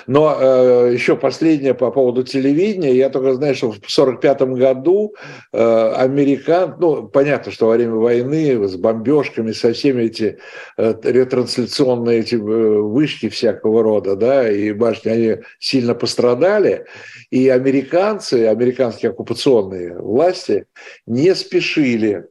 Но 0.06 0.36
э, 0.38 0.90
еще 0.92 1.16
последнее 1.16 1.74
по 1.74 1.90
поводу 1.90 2.22
телевидения. 2.22 2.94
Я 2.94 3.08
только 3.08 3.34
знаю, 3.34 3.54
что 3.54 3.68
в 3.68 3.78
1945 3.78 4.42
году 4.58 5.14
э, 5.52 5.92
американ, 5.96 6.76
ну, 6.78 7.08
понятно, 7.08 7.50
что 7.52 7.66
во 7.66 7.74
время 7.74 7.94
войны 7.94 8.68
с 8.68 8.76
бомбежками, 8.76 9.52
со 9.52 9.72
всеми 9.72 10.04
эти 10.04 10.38
э, 10.76 10.94
ретрансляционные 11.02 12.20
эти 12.20 12.34
э, 12.34 12.38
вышки 12.38 13.28
всякого 13.28 13.82
рода, 13.82 14.14
да, 14.14 14.50
и 14.50 14.72
башни, 14.72 15.08
они 15.08 15.36
сильно 15.58 15.94
пострадали. 15.94 16.84
И 17.30 17.48
американцы, 17.48 18.46
американские 18.46 19.10
оккупационные 19.10 19.98
власти 19.98 20.66
не 21.06 21.34
спешили 21.34 22.26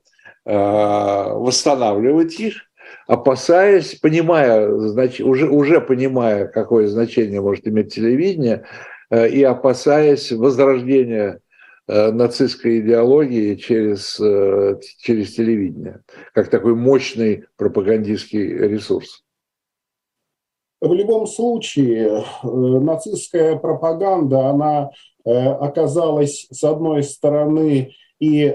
э, 0.46 0.54
восстанавливать 0.54 2.40
их, 2.40 2.71
опасаясь, 3.12 3.96
понимая, 3.96 4.70
уже, 4.72 5.50
уже 5.50 5.82
понимая, 5.82 6.48
какое 6.48 6.88
значение 6.88 7.42
может 7.42 7.68
иметь 7.68 7.94
телевидение, 7.94 8.64
э, 9.10 9.28
и 9.28 9.44
опасаясь 9.44 10.32
возрождения 10.32 11.42
э, 11.90 12.12
нацистской 12.12 12.80
идеологии 12.80 13.56
через, 13.56 14.18
э, 14.18 14.80
через 15.00 15.36
телевидение, 15.36 16.04
как 16.34 16.50
такой 16.50 16.74
мощный 16.74 17.44
пропагандистский 17.58 18.48
ресурс. 18.48 19.26
В 20.80 20.94
любом 20.94 21.28
случае, 21.28 22.24
нацистская 22.44 23.58
пропаганда, 23.58 24.48
она 24.48 24.90
оказалась, 25.26 26.48
с 26.50 26.64
одной 26.64 27.04
стороны, 27.04 27.94
и 28.20 28.46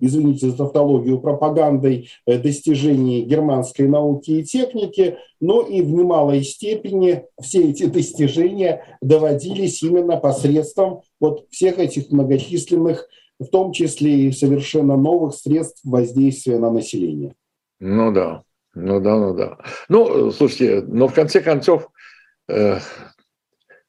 извините 0.00 0.50
за 0.50 0.56
тавтологию, 0.56 1.20
пропагандой 1.20 2.10
э, 2.26 2.38
достижений 2.38 3.22
германской 3.22 3.88
науки 3.88 4.30
и 4.30 4.44
техники, 4.44 5.18
но 5.40 5.62
и 5.62 5.82
в 5.82 5.90
немалой 5.90 6.42
степени 6.42 7.24
все 7.40 7.70
эти 7.70 7.86
достижения 7.86 8.84
доводились 9.00 9.82
именно 9.82 10.16
посредством 10.16 11.02
вот 11.20 11.46
всех 11.50 11.78
этих 11.78 12.10
многочисленных, 12.10 13.08
в 13.38 13.46
том 13.46 13.72
числе 13.72 14.28
и 14.28 14.32
совершенно 14.32 14.96
новых 14.96 15.34
средств 15.34 15.80
воздействия 15.84 16.58
на 16.58 16.70
население. 16.70 17.34
Ну 17.80 18.12
да, 18.12 18.42
ну 18.74 19.00
да, 19.00 19.16
ну 19.16 19.34
да. 19.34 19.58
Ну, 19.88 20.30
слушайте, 20.32 20.82
но 20.86 21.06
в 21.06 21.14
конце 21.14 21.40
концов, 21.40 21.88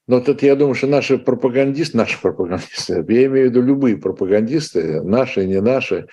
э, 0.10 0.12
но 0.12 0.19
тут 0.22 0.41
я 0.41 0.56
думаю, 0.56 0.76
что 0.76 0.88
наши 0.88 1.17
пропагандисты, 1.17 1.98
наши 1.98 2.19
пропагандисты, 2.19 2.93
я 3.08 3.26
имею 3.26 3.48
в 3.48 3.52
виду 3.52 3.62
любые 3.62 3.98
пропагандисты, 3.98 5.02
наши, 5.02 5.45
не 5.45 5.62
наши, 5.62 6.08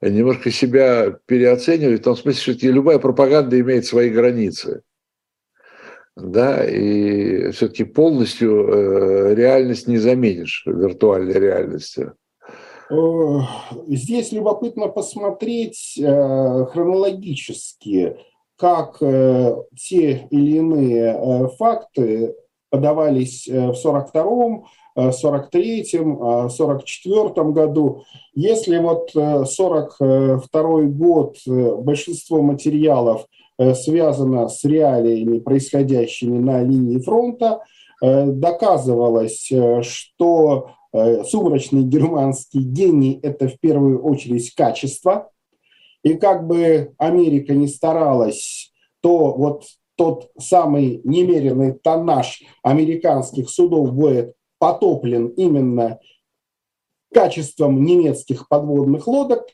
немножко 0.00 0.50
себя 0.50 1.16
переоценивают 1.26 2.00
в 2.00 2.04
том 2.04 2.16
смысле, 2.16 2.54
что 2.54 2.66
любая 2.68 2.98
пропаганда 2.98 3.60
имеет 3.60 3.84
свои 3.84 4.08
границы. 4.10 4.82
Да, 6.14 6.64
и 6.64 7.50
все-таки 7.52 7.84
полностью 7.84 8.68
э, 8.68 9.34
реальность 9.34 9.88
не 9.88 9.96
заменишь 9.96 10.62
виртуальной 10.66 11.40
реальностью. 11.40 12.14
Здесь 13.86 14.32
любопытно 14.32 14.88
посмотреть 14.88 15.98
э, 15.98 16.66
хронологически, 16.66 18.18
как 18.58 18.98
э, 19.00 19.56
те 19.74 20.26
или 20.30 20.56
иные 20.58 21.48
факты 21.58 22.34
подавались 22.72 23.46
э, 23.46 23.70
в 23.70 23.74
42-м, 23.74 24.64
43-м, 24.96 26.46
44-м 26.48 27.52
году. 27.52 28.04
Если 28.34 28.78
вот 28.78 29.10
42 29.12 30.00
э, 30.00 30.84
год, 30.86 31.36
э, 31.46 31.74
большинство 31.76 32.40
материалов 32.42 33.26
связано 33.74 34.48
с 34.48 34.64
реалиями, 34.64 35.38
происходящими 35.38 36.38
на 36.38 36.62
линии 36.62 36.98
фронта, 36.98 37.60
доказывалось, 38.00 39.52
что 39.82 40.70
сумрачный 41.26 41.82
германский 41.84 42.60
гений– 42.60 43.20
это 43.22 43.48
в 43.48 43.60
первую 43.60 44.02
очередь 44.02 44.52
качество. 44.54 45.30
И 46.02 46.14
как 46.14 46.46
бы 46.46 46.94
Америка 46.96 47.54
не 47.54 47.68
старалась, 47.68 48.72
то 49.00 49.32
вот 49.34 49.64
тот 49.96 50.30
самый 50.38 51.00
немеренный 51.04 51.72
тоннаж 51.72 52.42
американских 52.62 53.50
судов 53.50 53.92
будет 53.92 54.34
потоплен 54.58 55.28
именно 55.28 55.98
качеством 57.12 57.84
немецких 57.84 58.48
подводных 58.48 59.06
лодок, 59.06 59.46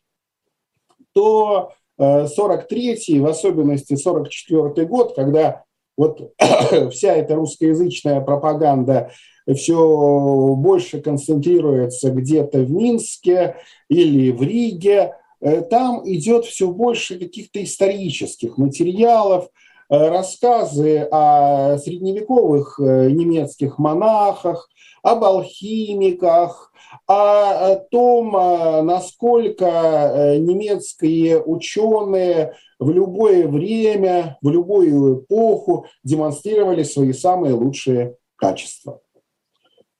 то 1.12 1.72
43-й, 1.98 3.18
э, 3.18 3.20
в 3.20 3.26
особенности 3.26 3.94
44-й 3.94 4.86
год, 4.86 5.14
когда 5.16 5.64
вот 5.96 6.32
вся 6.92 7.14
эта 7.14 7.34
русскоязычная 7.34 8.20
пропаганда 8.20 9.10
все 9.54 10.54
больше 10.56 11.00
концентрируется 11.00 12.10
где-то 12.10 12.60
в 12.60 12.70
Минске 12.70 13.56
или 13.88 14.30
в 14.30 14.42
Риге, 14.42 15.14
э, 15.40 15.62
там 15.62 16.02
идет 16.08 16.44
все 16.44 16.70
больше 16.70 17.18
каких-то 17.18 17.62
исторических 17.62 18.58
материалов, 18.58 19.48
рассказы 19.88 21.08
о 21.10 21.78
средневековых 21.78 22.78
э, 22.78 23.10
немецких 23.10 23.78
монахах, 23.78 24.68
об 25.02 25.24
алхимиках, 25.24 26.72
о 27.06 27.76
том, 27.90 28.36
э, 28.36 28.82
насколько 28.82 30.36
немецкие 30.38 31.42
ученые 31.42 32.54
в 32.78 32.90
любое 32.90 33.48
время, 33.48 34.38
в 34.42 34.50
любую 34.50 35.20
эпоху 35.20 35.86
демонстрировали 36.04 36.82
свои 36.82 37.12
самые 37.12 37.54
лучшие 37.54 38.16
качества. 38.36 39.00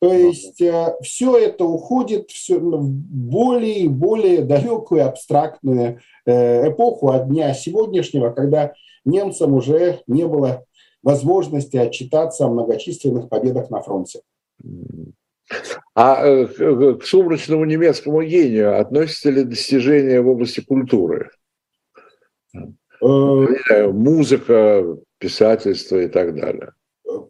То 0.01 0.12
есть 0.12 0.62
все 1.03 1.37
это 1.37 1.64
уходит 1.64 2.31
в 2.48 2.88
более 2.88 3.79
и 3.81 3.88
более 3.88 4.42
далекую 4.42 5.05
абстрактную 5.05 5.98
эпоху 6.24 7.09
от 7.09 7.29
дня 7.29 7.53
сегодняшнего, 7.53 8.31
когда 8.31 8.74
немцам 9.09 9.55
уже 9.55 10.03
не 10.07 10.27
было 10.27 10.64
возможности 11.03 11.77
отчитаться 11.77 12.47
о 12.47 12.51
многочисленных 12.51 13.29
победах 13.29 13.71
на 13.71 13.81
фронте. 13.81 14.21
А 15.94 16.25
э, 16.25 16.47
к 16.94 17.05
сумрачному 17.05 17.64
немецкому 17.64 18.23
гению 18.23 18.79
относятся 18.81 19.31
ли 19.31 19.44
достижения 19.44 20.21
в 20.21 20.29
области 20.29 20.61
культуры? 20.61 21.31
Э, 22.55 22.66
музыка, 23.01 24.99
писательство 25.18 25.97
и 25.97 26.09
так 26.09 26.35
далее. 26.35 26.73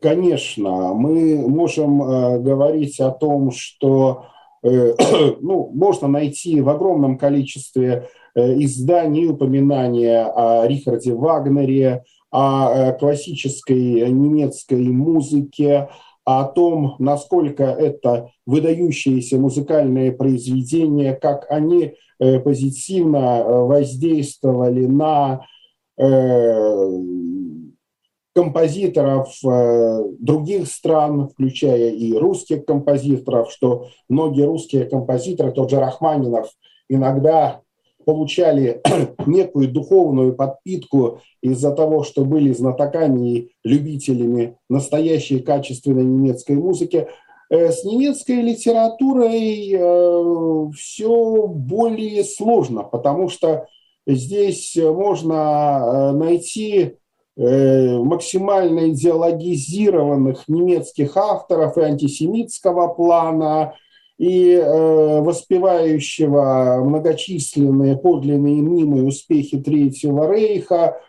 Конечно, 0.03 0.95
мы 0.95 1.37
можем 1.49 2.03
э, 2.03 2.41
говорить 2.41 2.99
о 2.99 3.11
том, 3.11 3.53
что 3.53 4.27
ну, 4.63 5.71
можно 5.73 6.09
найти 6.09 6.61
в 6.61 6.69
огромном 6.69 7.17
количестве 7.17 8.09
Э, 8.28 8.28
изданий 8.39 9.27
упоминания 9.27 10.25
о 10.25 10.67
Рихарде 10.67 11.15
Вагнере, 11.15 12.05
о 12.31 12.71
э, 12.71 12.99
классической 12.99 14.11
немецкой 14.11 14.89
музыке, 14.89 15.89
о 16.25 16.45
том, 16.45 16.97
насколько 16.99 17.65
это 17.65 18.31
выдающиеся 18.47 19.39
музыкальные 19.39 20.13
произведения, 20.13 21.15
как 21.15 21.47
они 21.51 21.95
э, 22.19 22.41
позитивно 22.41 23.45
воздействовали 23.45 24.87
на 24.87 25.45
композиторов 28.33 29.37
других 29.43 30.69
стран, 30.69 31.29
включая 31.29 31.91
и 31.91 32.13
русских 32.17 32.65
композиторов, 32.67 33.51
что 33.51 33.89
многие 34.09 34.45
русские 34.47 34.85
композиторы, 34.85 35.51
тот 35.51 35.71
же 35.71 35.81
Рахманинов, 35.81 36.47
иногда 36.89 37.63
получали 38.05 38.81
некую 39.27 39.69
духовную 39.69 40.35
подпитку 40.35 41.21
из-за 41.43 41.73
того, 41.73 42.05
что 42.05 42.25
были 42.25 42.53
знатоками 42.53 43.31
и 43.31 43.53
любителями 43.65 44.57
настоящей 44.69 45.41
качественной 45.41 46.05
немецкой 46.05 46.57
музыки, 46.57 47.09
э, 47.51 47.71
с 47.71 47.85
немецкой 47.85 48.43
литературой 48.43 49.73
э, 49.73 50.71
все 50.77 51.47
более 51.47 52.25
сложно, 52.25 52.83
потому 52.83 53.29
что 53.29 53.67
здесь 54.07 54.77
можно 54.77 55.81
э, 55.83 56.13
найти 56.13 56.95
максимально 57.41 58.91
идеологизированных 58.91 60.49
немецких 60.49 61.17
авторов 61.17 61.79
и 61.79 61.83
антисемитского 61.83 62.89
плана, 62.89 63.75
и 64.19 64.53
э, 64.53 65.21
воспевающего 65.21 66.83
многочисленные 66.85 67.97
подлинные 67.97 68.63
мнимые 68.63 69.05
успехи 69.05 69.59
Третьего 69.59 70.31
Рейха. 70.33 71.01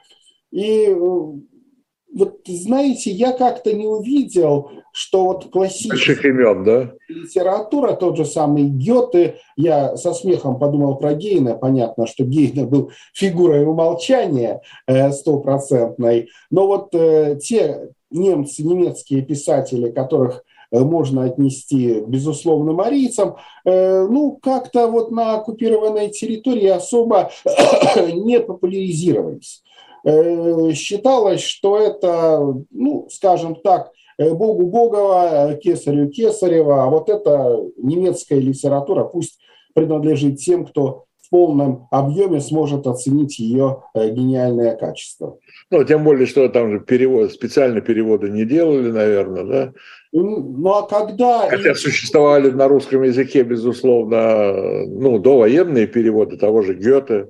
И 0.52 0.86
э, 0.86 0.96
вот 0.96 2.40
знаете, 2.48 3.12
я 3.12 3.32
как-то 3.32 3.74
не 3.74 3.88
увидел, 3.88 4.72
что 4.92 5.26
вот 5.26 5.50
классическая 5.52 6.30
имен, 6.30 6.64
да? 6.64 6.92
литература, 7.08 7.94
тот 7.94 8.18
же 8.18 8.26
самый 8.26 8.66
Гёте, 8.66 9.38
я 9.56 9.96
со 9.96 10.14
смехом 10.14 10.60
подумал 10.60 10.98
про 10.98 11.14
Гейна, 11.14 11.56
понятно, 11.56 12.08
что 12.08 12.24
Гейна 12.24 12.66
был 12.66 12.92
фигурой 13.14 13.66
умолчания 13.66 14.62
э, 14.88 15.12
стопроцентной, 15.12 16.30
но 16.52 16.68
вот 16.68 16.90
э, 16.94 17.40
те 17.42 17.90
немцы, 18.12 18.64
немецкие 18.64 19.22
писатели, 19.22 19.92
которых 19.92 20.44
можно 20.72 21.24
отнести, 21.24 22.02
безусловно, 22.06 22.74
марийцам, 22.74 23.36
э, 23.66 24.08
ну, 24.08 24.38
как-то 24.42 24.88
вот 24.88 25.12
на 25.12 25.36
оккупированной 25.36 26.10
территории 26.10 26.68
особо 26.68 27.32
не 28.14 28.40
популяризировались. 28.40 29.64
Э, 30.04 30.72
считалось, 30.74 31.42
что 31.42 31.78
это, 31.78 32.56
ну, 32.72 33.08
скажем 33.10 33.56
так, 33.56 33.92
Богу 34.18 34.68
Богова, 34.68 35.58
Кесарю 35.64 36.10
Кесарева, 36.10 36.84
а 36.84 36.90
вот 36.90 37.10
эта 37.10 37.64
немецкая 37.78 38.40
литература 38.40 39.06
пусть 39.06 39.40
принадлежит 39.74 40.40
тем, 40.40 40.66
кто 40.66 41.06
в 41.30 41.32
полном 41.32 41.88
объеме 41.92 42.42
сможет 42.42 42.88
оценить 42.88 43.38
ее 43.38 43.84
гениальное 43.94 44.76
качество. 44.76 45.38
Ну, 45.70 45.84
тем 45.84 46.04
более, 46.04 46.26
что 46.26 46.50
там 46.50 46.72
же 46.72 46.80
перевод, 46.80 47.32
специально 47.32 47.82
переводы 47.82 48.30
не 48.30 48.46
делали, 48.46 48.90
наверное, 48.90 49.44
да? 49.44 49.74
Ну 50.12 50.74
а 50.74 50.88
когда... 50.88 51.48
Хотя 51.50 51.76
существовали 51.76 52.50
на 52.50 52.68
русском 52.68 53.04
языке, 53.04 53.44
безусловно, 53.44 54.86
ну, 54.88 55.20
довоенные 55.20 55.86
переводы 55.86 56.38
того 56.38 56.64
же 56.64 56.74
Гёте. 56.74 57.28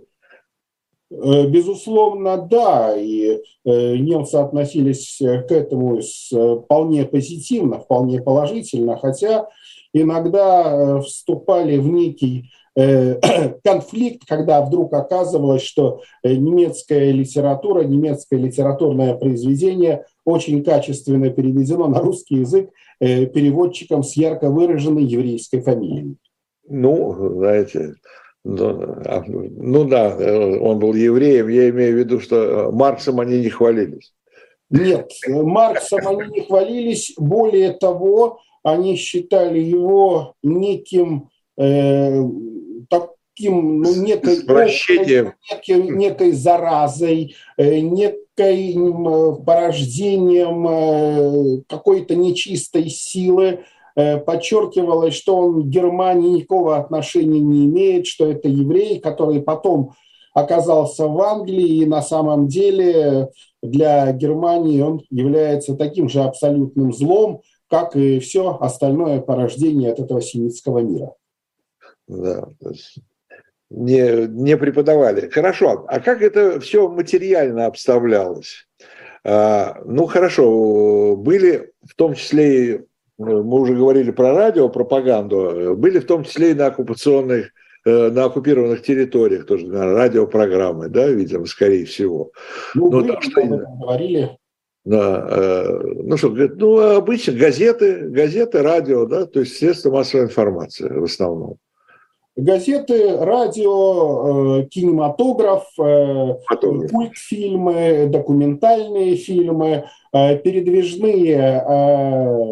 Э, 1.11 1.47
безусловно, 1.47 2.37
да, 2.37 2.95
и 2.95 3.39
э, 3.65 3.95
немцы 3.97 4.35
относились 4.35 5.17
к 5.19 5.51
этому 5.51 5.99
вполне 6.63 7.05
позитивно, 7.05 7.79
вполне 7.79 8.21
положительно, 8.21 8.97
хотя 8.97 9.49
иногда 9.91 10.71
э, 10.71 11.01
вступали 11.01 11.77
в 11.77 11.87
некий 11.87 12.51
конфликт, 13.63 14.23
когда 14.27 14.61
вдруг 14.61 14.93
оказывалось, 14.93 15.63
что 15.63 16.01
немецкая 16.23 17.11
литература, 17.11 17.81
немецкое 17.81 18.39
литературное 18.39 19.15
произведение 19.15 20.05
очень 20.25 20.63
качественно 20.63 21.29
переведено 21.29 21.87
на 21.87 21.99
русский 21.99 22.35
язык 22.37 22.69
э, 22.99 23.25
переводчиком 23.25 24.03
с 24.03 24.13
ярко 24.15 24.49
выраженной 24.49 25.03
еврейской 25.03 25.61
фамилией. 25.61 26.15
Ну, 26.67 27.33
знаете, 27.37 27.95
ну, 28.45 28.81
а, 29.05 29.23
ну 29.27 29.83
да, 29.85 30.15
э, 30.17 30.59
он 30.59 30.79
был 30.79 30.93
евреем, 30.93 31.47
я 31.49 31.69
имею 31.69 31.95
в 31.95 31.99
виду, 31.99 32.19
что 32.19 32.35
э, 32.35 32.71
Марксом 32.71 33.19
они 33.19 33.39
не 33.39 33.49
хвалились. 33.49 34.13
Нет, 34.69 35.11
Марксом 35.27 36.07
они 36.07 36.31
не 36.31 36.41
хвалились, 36.41 37.13
более 37.17 37.71
того, 37.71 38.39
они 38.63 38.95
считали 38.95 39.59
его 39.59 40.35
неким 40.43 41.29
э, 41.57 42.21
таким, 42.89 43.81
ну, 43.81 43.95
некой, 43.95 44.37
некой, 44.43 45.89
некой 45.89 46.31
заразой, 46.31 47.35
э, 47.57 47.79
некой 47.79 48.75
порождением 49.45 50.67
э, 50.67 51.61
какой-то 51.67 52.15
нечистой 52.15 52.89
силы, 52.89 53.59
э, 53.95 54.17
подчеркивалось, 54.17 55.13
что 55.13 55.37
он 55.37 55.63
к 55.63 55.65
Германии 55.67 56.37
никакого 56.37 56.77
отношения 56.77 57.39
не 57.39 57.65
имеет, 57.65 58.07
что 58.07 58.29
это 58.29 58.47
еврей, 58.47 58.99
который 58.99 59.41
потом 59.41 59.93
оказался 60.33 61.07
в 61.07 61.19
Англии, 61.21 61.81
и 61.81 61.85
на 61.85 62.01
самом 62.01 62.47
деле 62.47 63.29
для 63.61 64.11
Германии 64.13 64.81
он 64.81 65.01
является 65.09 65.75
таким 65.75 66.07
же 66.07 66.21
абсолютным 66.21 66.93
злом, 66.93 67.41
как 67.67 67.95
и 67.95 68.19
все 68.19 68.57
остальное 68.59 69.19
порождение 69.21 69.91
от 69.91 69.99
этого 69.99 70.21
семитского 70.21 70.79
мира. 70.79 71.13
Да, 72.09 72.49
не, 73.69 74.27
не 74.27 74.57
преподавали. 74.57 75.29
Хорошо, 75.29 75.85
а 75.87 75.99
как 75.99 76.23
это 76.23 76.59
все 76.59 76.89
материально 76.89 77.67
обставлялось? 77.67 78.67
А, 79.23 79.77
ну, 79.85 80.07
хорошо, 80.07 81.15
были 81.15 81.71
в 81.87 81.93
том 81.95 82.15
числе, 82.15 82.85
мы 83.19 83.61
уже 83.61 83.75
говорили 83.75 84.09
про 84.09 84.33
радиопропаганду, 84.33 85.75
были 85.77 85.99
в 85.99 86.05
том 86.05 86.23
числе 86.23 86.51
и 86.51 86.55
на 86.55 86.67
оккупационных 86.67 87.51
э, 87.85 88.09
на 88.09 88.25
оккупированных 88.25 88.81
территориях 88.81 89.45
тоже 89.45 89.67
на 89.67 89.93
радиопрограммы, 89.93 90.89
да, 90.89 91.07
видимо, 91.07 91.45
скорее 91.45 91.85
всего. 91.85 92.31
Ну, 92.73 92.89
ну 92.89 93.03
там 93.03 93.21
что 93.21 93.41
говорили. 93.41 94.35
Да, 94.83 95.27
э, 95.29 95.79
ну 96.05 96.17
что, 96.17 96.29
ну 96.29 96.79
обычно 96.95 97.33
газеты, 97.33 98.09
газеты, 98.09 98.63
радио, 98.63 99.05
да, 99.05 99.27
то 99.27 99.41
есть 99.41 99.57
средства 99.57 99.91
массовой 99.91 100.23
информации 100.23 100.87
в 100.87 101.03
основном 101.03 101.57
газеты, 102.39 103.17
радио, 103.17 104.61
э, 104.61 104.65
кинематограф, 104.67 105.67
э, 105.79 106.35
мультфильмы, 106.91 108.07
документальные 108.09 109.15
фильмы, 109.15 109.85
э, 110.13 110.37
передвижные 110.37 112.45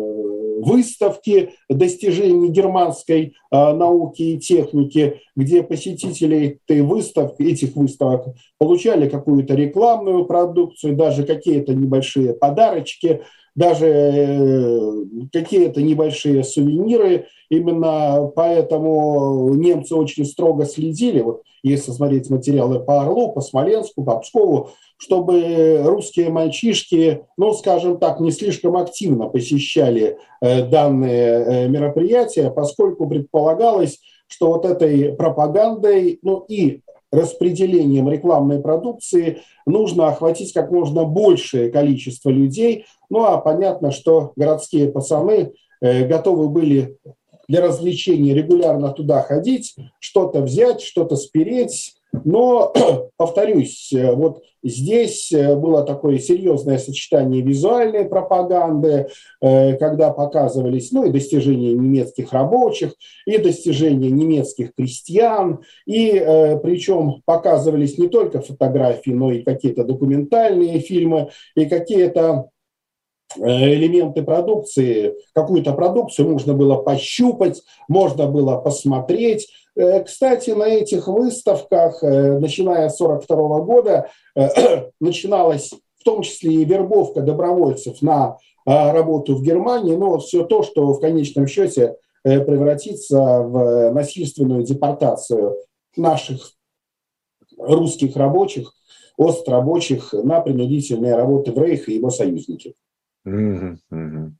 выставки 0.60 1.52
достижений 1.70 2.50
германской 2.50 3.36
науки 3.52 4.24
и 4.24 4.40
техники, 4.40 5.22
где 5.36 5.62
посетители 5.62 6.60
этой 6.66 6.82
выставки, 6.82 7.44
этих 7.44 7.76
выставок 7.76 8.26
получали 8.58 9.08
какую-то 9.08 9.54
рекламную 9.54 10.26
продукцию, 10.26 10.96
даже 10.96 11.24
какие-то 11.24 11.76
небольшие 11.76 12.34
подарочки– 12.34 13.22
даже 13.58 13.88
э, 13.88 14.92
какие-то 15.34 15.82
небольшие 15.82 16.44
сувениры. 16.44 17.26
Именно 17.50 18.32
поэтому 18.36 19.54
немцы 19.56 19.96
очень 19.96 20.26
строго 20.26 20.66
следили, 20.66 21.22
вот 21.22 21.42
если 21.64 21.92
смотреть 21.92 22.30
материалы 22.30 22.80
по 22.80 23.02
Орлу, 23.02 23.32
по 23.34 23.42
Смоленску, 23.42 24.04
по 24.04 24.20
Пскову, 24.20 24.70
чтобы 24.98 25.82
русские 25.84 26.30
мальчишки, 26.30 27.24
ну, 27.36 27.54
скажем 27.54 27.98
так, 27.98 28.20
не 28.20 28.32
слишком 28.32 28.78
активно 28.78 29.28
посещали 29.28 30.18
э, 30.40 30.64
данные 30.68 31.24
э, 31.24 31.68
мероприятия, 31.68 32.52
поскольку 32.52 33.10
предполагалось, 33.10 34.00
что 34.28 34.52
вот 34.52 34.66
этой 34.66 35.14
пропагандой, 35.14 36.20
ну 36.22 36.46
и 36.48 36.82
распределением 37.12 38.10
рекламной 38.10 38.60
продукции 38.60 39.42
нужно 39.66 40.10
охватить 40.10 40.54
как 40.54 40.72
можно 40.72 41.06
большее 41.06 41.70
количество 41.70 42.30
людей. 42.30 42.86
Ну 43.10 43.24
а 43.24 43.38
понятно, 43.38 43.92
что 43.92 44.34
городские 44.36 44.92
пацаны 44.92 45.54
э, 45.82 46.08
готовы 46.08 46.50
были 46.50 46.98
для 47.48 47.62
развлечения 47.62 48.34
регулярно 48.34 48.90
туда 48.92 49.22
ходить, 49.22 49.76
что-то 50.00 50.42
взять, 50.42 50.82
что-то 50.82 51.16
спереть, 51.16 51.97
но, 52.12 52.74
повторюсь, 53.18 53.92
э, 53.94 54.14
вот 54.14 54.44
здесь 54.64 55.32
э, 55.32 55.56
было 55.56 55.84
такое 55.84 56.20
серьезное 56.20 56.78
сочетание 56.78 57.42
визуальной 57.42 58.06
пропаганды, 58.06 59.08
э, 59.42 59.76
когда 59.78 60.12
показывались 60.12 60.92
ну, 60.92 61.06
и 61.06 61.12
достижения 61.12 61.74
немецких 61.74 62.32
рабочих, 62.34 62.94
и 63.26 63.38
достижения 63.38 64.10
немецких 64.10 64.74
крестьян, 64.76 65.60
и 65.86 66.12
причем 66.64 67.22
показывались 67.26 67.98
не 67.98 68.08
только 68.08 68.42
фотографии, 68.42 69.12
но 69.12 69.32
и 69.32 69.44
какие-то 69.44 69.84
документальные 69.84 70.80
фильмы, 70.80 71.30
и 71.56 71.66
какие-то 71.66 72.50
элементы 73.38 74.24
продукции, 74.24 75.16
какую-то 75.34 75.74
продукцию 75.74 76.30
можно 76.30 76.54
было 76.54 76.78
пощупать, 76.78 77.62
можно 77.88 78.28
было 78.28 78.58
посмотреть, 78.58 79.48
кстати, 80.04 80.52
на 80.52 80.64
этих 80.64 81.08
выставках, 81.08 82.04
э, 82.04 82.40
начиная 82.40 82.90
с 82.90 83.00
1942 83.00 83.60
года, 83.62 84.10
э, 84.36 84.90
начиналась 85.00 85.72
в 86.00 86.04
том 86.04 86.22
числе 86.22 86.54
и 86.54 86.66
вербовка 86.66 87.22
добровольцев 87.22 88.02
на 88.02 88.38
работу 88.66 89.36
в 89.36 89.44
Германии, 89.44 89.96
но 89.96 90.18
все 90.18 90.44
то, 90.44 90.62
что 90.62 90.92
в 90.92 91.00
конечном 91.00 91.48
счете 91.48 91.96
превратится 92.24 93.18
в 93.18 93.92
насильственную 93.92 94.64
депортацию 94.64 95.56
наших 95.96 96.52
русских 97.58 98.16
рабочих, 98.18 98.74
ост-рабочих 99.18 100.14
на 100.14 100.42
принудительные 100.42 101.16
работы 101.16 101.52
в 101.52 101.58
Рейх 101.58 101.88
и 101.90 101.96
его 101.96 102.10
союзники. 102.10 102.76
Mm-hmm. 103.26 104.32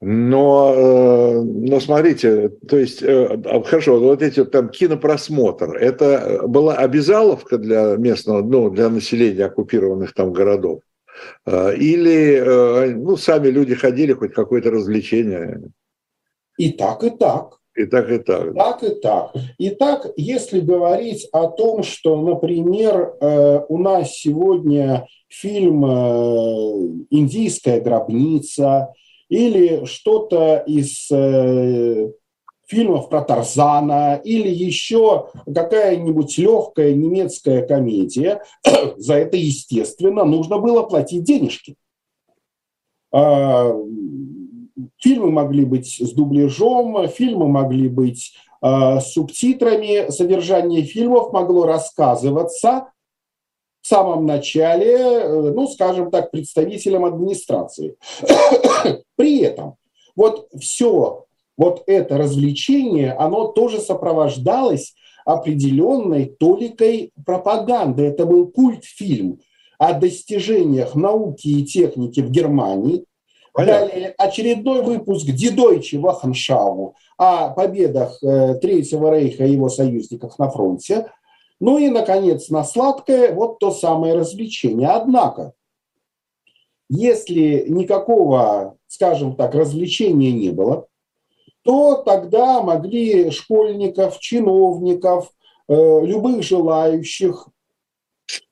Но, 0.00 0.74
э, 0.74 1.40
но 1.42 1.80
смотрите, 1.80 2.50
то 2.68 2.76
есть, 2.76 3.02
э, 3.02 3.40
а, 3.44 3.62
хорошо, 3.62 3.98
вот 3.98 4.22
эти 4.22 4.40
вот 4.40 4.50
там 4.50 4.68
кинопросмотр, 4.68 5.76
это 5.76 6.42
была 6.46 6.74
обязаловка 6.74 7.56
для 7.56 7.96
местного, 7.96 8.42
ну, 8.42 8.70
для 8.70 8.90
населения 8.90 9.46
оккупированных 9.46 10.12
там 10.12 10.32
городов? 10.32 10.80
Или 11.46 12.92
ну, 12.94 13.16
сами 13.16 13.48
люди 13.48 13.74
ходили, 13.74 14.12
хоть 14.12 14.34
какое-то 14.34 14.70
развлечение? 14.70 15.62
И 16.58 16.72
так, 16.72 17.02
и 17.02 17.10
так. 17.10 17.58
И 17.76 17.84
так, 17.84 18.10
и 18.10 18.18
так. 18.18 18.54
Так, 18.54 18.82
и 18.82 18.94
так. 18.94 19.32
Итак, 19.58 20.06
если 20.16 20.60
говорить 20.60 21.28
о 21.32 21.48
том, 21.48 21.82
что, 21.82 22.20
например, 22.22 23.14
э, 23.20 23.60
у 23.68 23.76
нас 23.76 24.12
сегодня 24.14 25.06
фильм 25.28 25.84
э, 25.84 27.06
«Индийская 27.10 27.80
гробница» 27.80 28.94
или 29.28 29.84
что-то 29.84 30.62
из 30.66 31.10
э, 31.10 32.10
фильмов 32.66 33.08
про 33.08 33.22
Тарзана 33.22 34.20
или 34.22 34.48
еще 34.48 35.28
какая-нибудь 35.52 36.38
легкая 36.38 36.94
немецкая 36.94 37.66
комедия, 37.66 38.42
за 38.96 39.14
это, 39.14 39.36
естественно, 39.36 40.24
нужно 40.24 40.58
было 40.58 40.82
платить 40.82 41.24
денежки. 41.24 41.76
А, 43.12 43.72
Фильмы 44.98 45.30
могли 45.30 45.64
быть 45.64 45.98
с 46.00 46.12
дубляжом, 46.12 47.08
фильмы 47.08 47.48
могли 47.48 47.88
быть 47.88 48.34
э, 48.62 49.00
с 49.00 49.12
субтитрами, 49.12 50.10
содержание 50.10 50.82
фильмов 50.82 51.32
могло 51.32 51.64
рассказываться 51.64 52.88
в 53.86 53.88
самом 53.88 54.26
начале, 54.26 54.96
э, 54.96 55.52
ну, 55.54 55.68
скажем 55.68 56.10
так, 56.10 56.32
представителям 56.32 57.04
администрации. 57.04 57.94
При 59.16 59.42
этом 59.42 59.76
вот 60.16 60.48
все 60.58 61.26
вот 61.56 61.84
это 61.86 62.18
развлечение, 62.18 63.12
оно 63.12 63.46
тоже 63.46 63.78
сопровождалось 63.78 64.96
определенной 65.24 66.26
толикой 66.26 67.12
пропаганды. 67.24 68.02
Это 68.06 68.26
был 68.26 68.48
культфильм 68.48 69.38
о 69.78 69.92
достижениях 69.92 70.96
науки 70.96 71.46
и 71.46 71.64
техники 71.64 72.18
в 72.18 72.30
Германии– 72.30 73.04
Понятно. 73.52 73.88
Далее 73.88 74.14
очередной 74.18 74.82
выпуск 74.82 75.24
Дидойчи 75.28 75.96
Ваханшаву 75.96 76.94
о 77.16 77.48
победах 77.50 78.22
э, 78.22 78.56
Третьего 78.56 79.16
Рейха 79.16 79.46
и 79.46 79.52
его 79.52 79.70
союзников 79.70 80.38
на 80.38 80.50
фронте. 80.50 81.06
Ну 81.60 81.78
и, 81.78 81.88
наконец, 81.88 82.48
на 82.50 82.64
сладкое 82.64 83.32
вот 83.32 83.58
то 83.58 83.70
самое 83.70 84.14
развлечение. 84.14 84.88
Однако, 84.88 85.52
если 86.88 87.66
никакого, 87.68 88.76
скажем 88.86 89.36
так, 89.36 89.54
развлечения 89.54 90.32
не 90.32 90.50
было, 90.50 90.86
то 91.62 91.96
тогда 91.96 92.62
могли 92.62 93.30
школьников, 93.30 94.18
чиновников, 94.20 95.32
э, 95.68 95.74
любых 95.74 96.42
желающих 96.42 97.48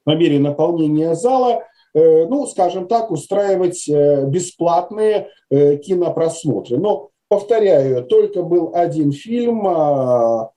по 0.05 0.17
мере 0.17 0.39
наполнения 0.39 1.15
зала– 1.15 1.63
Э, 1.95 2.27
ну, 2.27 2.47
скажем 2.47 2.89
так, 2.89 3.11
устраивать 3.11 3.89
э, 3.89 4.27
бесплатные 4.27 5.29
кинопросмотры. 5.51 6.79
Но, 6.79 7.11
повторяю, 7.29 8.05
только 8.05 8.43
был 8.43 8.73
один 8.75 9.13
фильм, 9.13 9.65
а, 9.69 10.51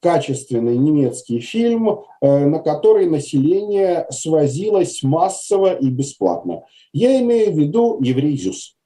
качественный 0.00 0.76
немецкий 0.76 1.40
фильм, 1.40 2.00
на 2.20 2.58
который 2.58 3.08
население 3.08 4.06
свозилось 4.10 5.02
массово 5.02 5.74
и 5.74 5.88
бесплатно. 5.88 6.64
Я 6.92 7.20
имею 7.20 7.52
в 7.52 7.58
виду 7.58 7.98
«Еврей 8.02 8.36
Зюс». 8.36 8.76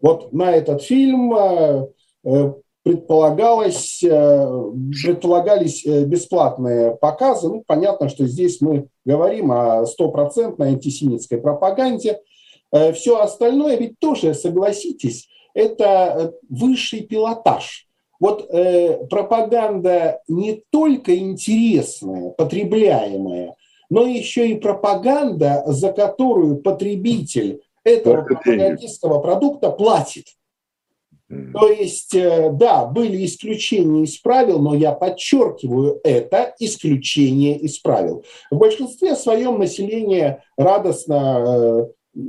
Вот 0.00 0.32
на 0.32 0.50
этот 0.52 0.82
фильм 0.82 1.34
предполагалось, 2.82 4.02
э, 4.02 4.72
предполагались 5.04 5.84
э, 5.84 6.04
бесплатные 6.04 6.96
показы. 6.96 7.48
Ну, 7.48 7.62
понятно, 7.66 8.08
что 8.08 8.26
здесь 8.26 8.60
мы 8.60 8.88
говорим 9.04 9.52
о 9.52 9.84
стопроцентной 9.86 10.68
антисемитской 10.70 11.38
пропаганде. 11.38 12.20
Э, 12.72 12.92
Все 12.92 13.20
остальное 13.20 13.76
ведь 13.76 13.98
тоже, 13.98 14.34
согласитесь, 14.34 15.28
это 15.52 16.32
высший 16.48 17.02
пилотаж. 17.02 17.86
Вот 18.20 18.48
э, 18.50 19.06
пропаганда 19.06 20.20
не 20.28 20.62
только 20.70 21.16
интересная, 21.16 22.30
потребляемая, 22.30 23.56
но 23.88 24.06
еще 24.06 24.48
и 24.48 24.60
пропаганда, 24.60 25.64
за 25.66 25.92
которую 25.92 26.58
потребитель 26.58 27.62
этого 27.82 28.22
пропагандистского 28.22 29.20
продукта 29.20 29.70
платит. 29.70 30.26
То 31.54 31.70
есть, 31.70 32.14
э, 32.14 32.50
да, 32.52 32.86
были 32.86 33.24
исключения 33.24 34.02
из 34.02 34.18
правил, 34.18 34.60
но 34.60 34.74
я 34.74 34.90
подчеркиваю, 34.92 36.00
это 36.02 36.54
исключение 36.58 37.56
из 37.56 37.78
правил. 37.78 38.24
В 38.50 38.56
большинстве 38.56 39.14
своем 39.14 39.58
население 39.60 40.42
радостно, 40.56 41.86
э, 42.16 42.20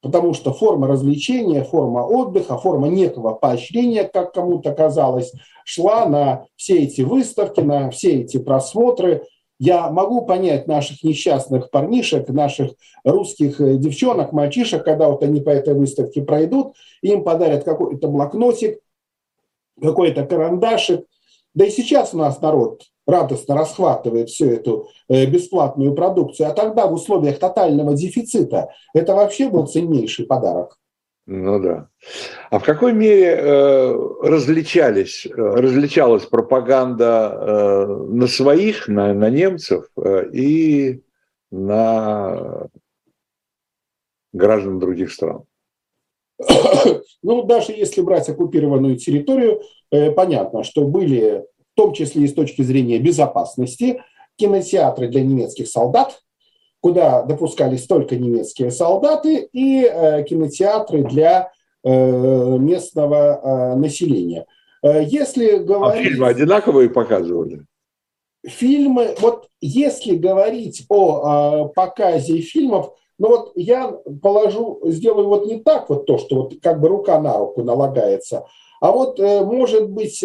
потому 0.00 0.34
что 0.34 0.52
форма 0.52 0.86
развлечения, 0.86 1.64
форма 1.64 2.00
отдыха, 2.00 2.56
форма 2.56 2.88
некого 2.88 3.34
поощрения, 3.34 4.04
как 4.04 4.32
кому-то 4.32 4.72
казалось, 4.72 5.32
шла 5.64 6.06
на 6.06 6.46
все 6.56 6.82
эти 6.82 7.02
выставки, 7.02 7.60
на 7.60 7.90
все 7.90 8.22
эти 8.22 8.38
просмотры– 8.38 9.24
я 9.58 9.90
могу 9.90 10.24
понять 10.24 10.68
наших 10.68 11.02
несчастных 11.02 11.70
парнишек, 11.70 12.28
наших 12.28 12.72
русских 13.04 13.60
э, 13.60 13.76
девчонок, 13.76 14.32
мальчишек, 14.32 14.84
когда 14.84 15.08
вот 15.08 15.22
они 15.24 15.40
по 15.40 15.50
этой 15.50 15.74
выставке 15.74 16.22
пройдут, 16.22 16.74
им 17.02 17.24
подарят 17.24 17.64
какой-то 17.64 18.06
блокнотик, 18.08 18.78
какой-то 19.80 20.24
карандашик. 20.24 21.04
Да 21.54 21.64
и 21.64 21.70
сейчас 21.70 22.14
у 22.14 22.18
нас 22.18 22.40
народ 22.40 22.82
радостно 23.08 23.56
расхватывает 23.56 24.28
всю 24.28 24.50
эту 24.50 24.90
э, 25.08 25.24
бесплатную 25.26 25.94
продукцию, 25.94 26.48
а 26.48 26.52
тогда 26.52 26.86
в 26.86 26.92
условиях 26.92 27.38
тотального 27.38 27.94
дефицита 27.94 28.68
это 28.94 29.14
вообще 29.14 29.48
был 29.48 29.66
ценнейший 29.66 30.26
подарок. 30.26 30.78
Ну 31.26 31.58
да. 31.60 31.88
А 32.50 32.58
в 32.58 32.64
какой 32.64 32.92
мере 32.92 33.34
э, 33.34 33.94
различались, 34.22 35.26
э, 35.26 35.30
различалась 35.34 36.24
пропаганда 36.24 37.32
э, 37.34 37.86
на 37.86 38.26
своих, 38.26 38.88
на, 38.88 39.12
на 39.12 39.28
немцев 39.30 39.86
э, 39.96 40.30
и 40.32 41.02
на 41.50 42.68
граждан 44.32 44.78
других 44.78 45.12
стран? 45.12 45.44
Ну, 47.20 47.42
даже 47.42 47.72
если 47.72 48.00
брать 48.00 48.28
оккупированную 48.28 48.96
территорию, 48.96 49.60
э, 49.90 50.12
понятно, 50.12 50.62
что 50.62 50.86
были, 50.86 51.44
том 51.78 51.92
числе 51.92 52.24
и 52.24 52.26
с 52.26 52.34
точки 52.34 52.62
зрения 52.62 52.98
безопасности, 52.98 54.02
кинотеатры 54.34 55.06
для 55.06 55.22
немецких 55.22 55.68
солдат, 55.68 56.20
куда 56.80 57.22
допускались 57.22 57.86
только 57.86 58.16
немецкие 58.16 58.72
солдаты, 58.72 59.48
и 59.52 59.84
э, 59.84 60.24
кинотеатры 60.24 61.04
для 61.04 61.52
э, 61.84 62.58
местного 62.58 63.14
э, 63.14 63.76
населения. 63.76 64.46
Если 64.82 65.50
а 65.50 65.58
говорить... 65.58 66.06
А 66.06 66.10
фильмы 66.10 66.26
одинаковые 66.26 66.90
показывали? 66.90 67.64
Фильмы, 68.44 69.14
вот 69.20 69.48
если 69.60 70.16
говорить 70.16 70.84
о 70.88 71.68
показе 71.68 72.38
фильмов, 72.38 72.92
ну 73.18 73.28
вот 73.28 73.52
я 73.56 73.92
положу, 74.22 74.80
сделаю 74.84 75.28
вот 75.28 75.46
не 75.46 75.60
так 75.60 75.88
вот 75.90 76.06
то, 76.06 76.18
что 76.18 76.36
вот 76.36 76.54
как 76.62 76.80
бы 76.80 76.88
рука 76.88 77.20
на 77.20 77.38
руку 77.38 77.62
налагается, 77.64 78.46
а 78.80 78.92
вот 78.92 79.18
может 79.18 79.90
быть 79.90 80.20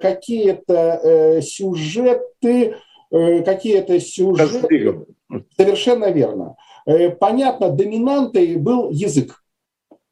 какие-то 0.00 1.40
сюжеты, 1.42 2.76
какие-то 3.10 4.00
сюжеты... 4.00 5.06
Совершенно 5.56 6.10
верно. 6.10 6.56
Э, 6.86 7.10
понятно, 7.10 7.70
доминантой 7.70 8.56
был 8.56 8.90
язык. 8.90 9.42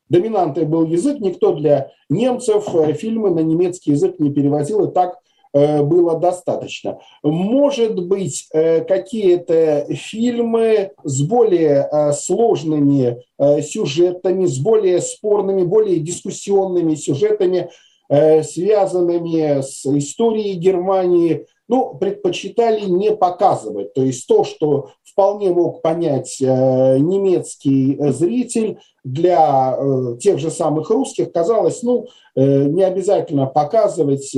Доминантой 0.08 0.64
был 0.64 0.86
язык, 0.86 1.20
никто 1.20 1.54
для 1.54 1.90
немцев 2.08 2.74
э, 2.74 2.92
фильмы 2.94 3.30
на 3.30 3.40
немецкий 3.40 3.92
язык 3.92 4.18
не 4.18 4.32
переводил, 4.32 4.84
и 4.84 4.92
так 4.92 5.14
э, 5.14 5.16
было 5.52 6.18
достаточно. 6.18 7.00
Может 7.22 8.06
быть, 8.06 8.48
какие-то 8.52 9.86
фильмы 9.90 10.92
с 11.02 11.22
более 11.22 12.12
сложными 12.12 13.22
сюжетами, 13.62 14.46
с 14.46 14.58
более 14.58 15.00
спорными, 15.00 15.64
более 15.64 15.98
дискуссионными 15.98 16.94
сюжетами, 16.94 17.70
связанными 18.10 19.60
с 19.60 19.86
историей 19.86 20.54
Германии, 20.54 21.46
ну, 21.68 21.94
предпочитали 21.94 22.80
не 22.80 23.12
показывать. 23.12 23.94
То 23.94 24.02
есть 24.02 24.26
то, 24.26 24.42
что 24.42 24.90
вполне 25.04 25.50
мог 25.50 25.82
понять 25.82 26.38
э, 26.40 26.98
немецкий 26.98 27.96
зритель, 28.10 28.78
для 29.04 29.76
э, 29.78 30.16
тех 30.18 30.38
же 30.38 30.50
самых 30.50 30.90
русских 30.90 31.32
казалось, 31.32 31.82
ну, 31.84 32.06
э, 32.34 32.64
не 32.64 32.82
обязательно 32.82 33.46
показывать 33.46 34.30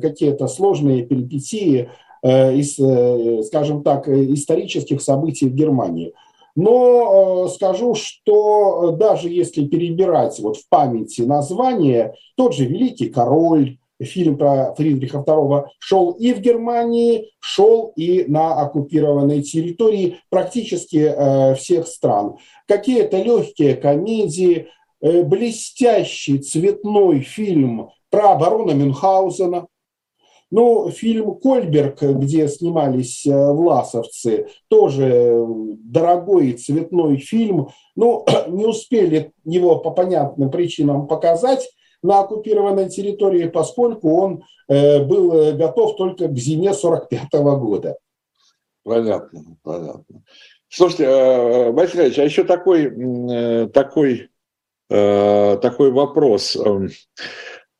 какие-то 0.00 0.46
сложные 0.46 1.04
перипетии 1.04 1.90
из, 2.24 3.46
скажем 3.46 3.84
так, 3.84 4.08
исторических 4.08 5.00
событий 5.02 5.48
в 5.48 5.54
Германии. 5.54 6.12
Но 6.56 7.48
скажу, 7.48 7.94
что 7.94 8.92
даже 8.92 9.28
если 9.28 9.66
перебирать 9.66 10.40
вот 10.40 10.56
в 10.56 10.68
памяти 10.68 11.20
названия, 11.20 12.14
тот 12.36 12.54
же 12.54 12.64
«Великий 12.64 13.10
король», 13.10 13.76
фильм 14.00 14.36
про 14.36 14.74
Фридриха 14.74 15.18
II 15.18 15.66
шел 15.78 16.10
и 16.12 16.32
в 16.32 16.40
Германии, 16.40 17.30
шел 17.40 17.92
и 17.96 18.24
на 18.28 18.60
оккупированной 18.60 19.42
территории 19.42 20.18
практически 20.28 20.98
э, 20.98 21.54
всех 21.54 21.86
стран. 21.86 22.36
Какие-то 22.68 23.22
легкие 23.22 23.74
комедии, 23.74 24.68
э, 25.00 25.22
блестящий 25.22 26.38
цветной 26.38 27.20
фильм 27.20 27.90
про 28.10 28.34
барона 28.36 28.72
Мюнхгаузена, 28.72 29.66
ну, 30.50 30.90
фильм 30.90 31.34
«Кольберг», 31.36 32.00
где 32.02 32.48
снимались 32.48 33.26
э, 33.26 33.52
власовцы, 33.52 34.48
тоже 34.68 35.44
дорогой 35.46 36.52
цветной 36.52 37.16
фильм. 37.16 37.68
Ну, 37.96 38.24
не 38.48 38.64
успели 38.64 39.32
его 39.44 39.78
по 39.78 39.90
понятным 39.90 40.50
причинам 40.50 41.08
показать 41.08 41.68
на 42.02 42.20
оккупированной 42.20 42.88
территории, 42.88 43.48
поскольку 43.48 44.16
он 44.20 44.44
э, 44.68 45.04
был 45.04 45.32
э, 45.32 45.52
готов 45.52 45.96
только 45.96 46.28
к 46.28 46.36
зиме 46.36 46.72
45 46.72 47.22
-го 47.34 47.56
года. 47.58 47.96
Понятно, 48.84 49.56
понятно. 49.64 50.22
Слушайте, 50.68 51.72
Борис 51.72 51.94
Ильич, 51.96 52.18
а 52.18 52.24
еще 52.24 52.44
такой, 52.44 53.68
такой, 53.70 54.28
такой 54.88 55.90
вопрос. 55.90 56.56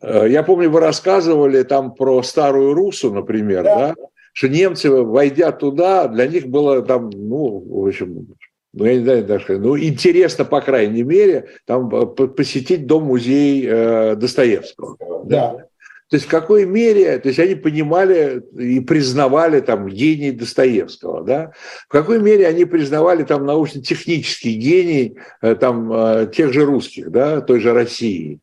Э, 0.00 0.26
я 0.28 0.42
помню, 0.42 0.70
вы 0.70 0.80
рассказывали 0.80 1.62
там 1.62 1.94
про 1.94 2.22
старую 2.22 2.74
Русу, 2.74 3.12
например, 3.12 3.64
да, 3.64 3.76
да? 3.76 3.94
что 4.32 4.48
немцы, 4.48 4.90
войдя 4.90 5.52
туда, 5.52 6.08
для 6.08 6.26
них 6.26 6.46
было 6.46 6.82
там, 6.82 7.10
ну, 7.10 7.64
в 7.66 7.86
общем, 7.86 8.28
ну, 8.72 8.84
я 8.84 8.94
не 8.94 9.04
знаю, 9.04 9.24
даже, 9.24 9.58
ну, 9.58 9.78
интересно, 9.78 10.44
по 10.44 10.60
крайней 10.60 11.02
мере, 11.02 11.48
там 11.64 11.88
э, 11.94 12.06
посетить 12.06 12.86
дом-музей 12.86 13.66
э, 13.66 14.16
Достоевского. 14.16 14.96
Да. 15.24 15.24
да. 15.24 15.66
То 16.08 16.14
есть 16.14 16.26
в 16.26 16.30
какой 16.30 16.66
мере, 16.66 17.18
то 17.18 17.26
есть 17.26 17.40
они 17.40 17.56
понимали 17.56 18.40
и 18.56 18.78
признавали 18.78 19.58
там 19.58 19.88
гений 19.88 20.30
Достоевского, 20.30 21.24
да? 21.24 21.52
В 21.88 21.88
какой 21.88 22.22
мере 22.22 22.46
они 22.46 22.64
признавали 22.64 23.24
там 23.24 23.44
научно-технический 23.44 24.54
гений 24.54 25.18
там 25.40 26.30
тех 26.30 26.52
же 26.52 26.64
русских, 26.64 27.10
да, 27.10 27.40
той 27.40 27.58
же 27.58 27.72
России? 27.72 28.38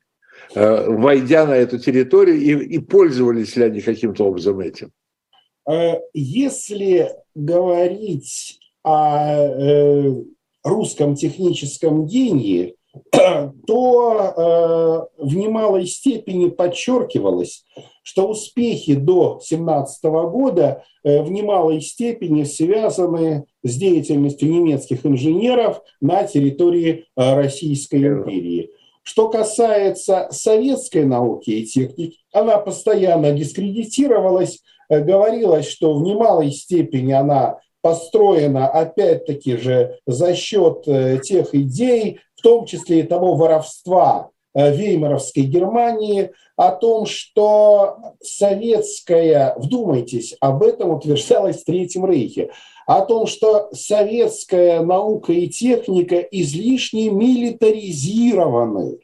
Э, 0.56 0.88
войдя 0.88 1.46
на 1.46 1.54
эту 1.54 1.80
территорию, 1.80 2.40
и, 2.40 2.76
и 2.76 2.80
пользовались 2.80 3.56
ли 3.56 3.66
они 3.66 3.82
каким-то 3.82 4.26
образом 4.26 4.60
этим? 4.60 4.92
Э, 5.70 6.00
если 6.14 7.10
говорить 7.34 8.60
о 8.84 9.36
э, 9.36 10.14
русском 10.64 11.16
техническом 11.16 12.06
гении, 12.06 12.76
то 13.66 15.10
в 15.18 15.36
немалой 15.36 15.88
степени 15.88 16.50
подчеркивалось, 16.50 17.66
что 18.04 18.28
успехи 18.28 18.94
до 18.94 19.40
17 19.42 20.04
года 20.04 20.84
в 21.04 21.32
немалой 21.32 21.82
степени 21.82 22.44
связаны 22.44 23.46
с 23.64 23.76
деятельностью 23.76 24.52
немецких 24.52 25.08
инженеров 25.08 25.82
на 26.02 26.24
территории 26.26 27.06
Российской 27.16 28.06
империи. 28.08 28.70
Что 29.04 29.30
касается 29.30 30.28
советской 30.32 31.06
науки 31.06 31.50
и 31.52 31.66
техники, 31.66 32.20
она 32.32 32.58
постоянно 32.58 33.32
дискредитировалась, 33.32 34.62
э, 34.90 35.02
говорилось, 35.02 35.68
что 35.68 35.94
в 35.94 36.04
немалой 36.04 36.52
степени 36.52 37.12
она 37.12 37.60
построена 37.82 38.70
опять-таки 38.70 39.58
же 39.58 40.00
за 40.08 40.34
счет 40.36 40.88
э, 40.88 41.20
тех 41.22 41.54
идей, 41.54 42.20
в 42.36 42.42
том 42.42 42.66
числе 42.66 43.02
и 43.02 43.04
того 43.04 43.36
воровства 43.36 44.32
Веймаровской 44.54 45.44
Германии, 45.44 46.32
о 46.56 46.72
том, 46.72 47.06
что 47.06 48.16
советская, 48.22 49.56
вдумайтесь, 49.58 50.36
об 50.40 50.64
этом 50.64 50.92
утверждалось 50.92 51.62
в 51.62 51.66
Третьем 51.66 52.06
Рейхе, 52.06 52.52
о 52.86 53.02
том, 53.02 53.28
что 53.28 53.70
советская 53.74 54.82
наука 54.82 55.34
и 55.34 55.48
техника 55.48 56.18
излишне 56.18 57.10
милитаризированы, 57.10 59.00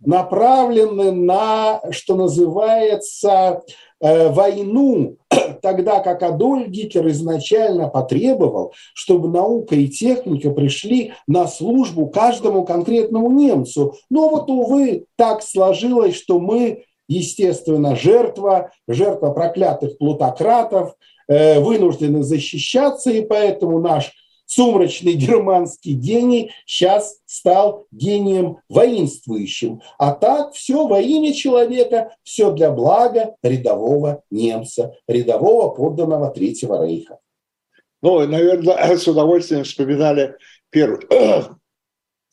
направлены 0.00 1.10
на, 1.10 1.80
что 1.90 2.14
называется, 2.16 3.62
э, 4.00 4.28
войну, 4.28 5.16
тогда 5.64 6.00
как 6.00 6.22
Адольф 6.22 6.68
Гитлер 6.68 7.08
изначально 7.08 7.88
потребовал, 7.88 8.74
чтобы 8.92 9.30
наука 9.30 9.74
и 9.74 9.88
техника 9.88 10.50
пришли 10.50 11.14
на 11.26 11.46
службу 11.46 12.06
каждому 12.08 12.66
конкретному 12.66 13.30
немцу. 13.30 13.94
Но 14.10 14.28
вот, 14.28 14.50
увы, 14.50 15.06
так 15.16 15.42
сложилось, 15.42 16.16
что 16.16 16.38
мы, 16.38 16.84
естественно, 17.08 17.96
жертва, 17.96 18.72
жертва 18.86 19.30
проклятых 19.30 19.96
плутократов– 19.96 20.94
Э, 21.26 21.58
вынуждены 21.58 22.22
защищаться, 22.22 23.10
и 23.10 23.24
поэтому 23.24 23.78
наш 23.80 24.12
сумрачный 24.46 25.14
германский 25.14 25.92
гений 25.92 26.52
сейчас 26.66 27.20
стал 27.26 27.86
гением 27.90 28.58
воинствующим. 28.68 29.80
А 29.98 30.12
так 30.12 30.54
все 30.54 30.86
во 30.86 31.00
имя 31.00 31.32
человека, 31.32 32.14
все 32.22 32.52
для 32.52 32.70
блага 32.70 33.34
рядового 33.42 34.22
немца, 34.30 34.94
рядового 35.08 35.74
подданного 35.74 36.30
Третьего 36.30 36.84
Рейха. 36.84 37.18
Ну, 38.02 38.26
наверное, 38.26 38.96
с 38.96 39.08
удовольствием 39.08 39.64
вспоминали 39.64 40.36
первую, 40.70 41.00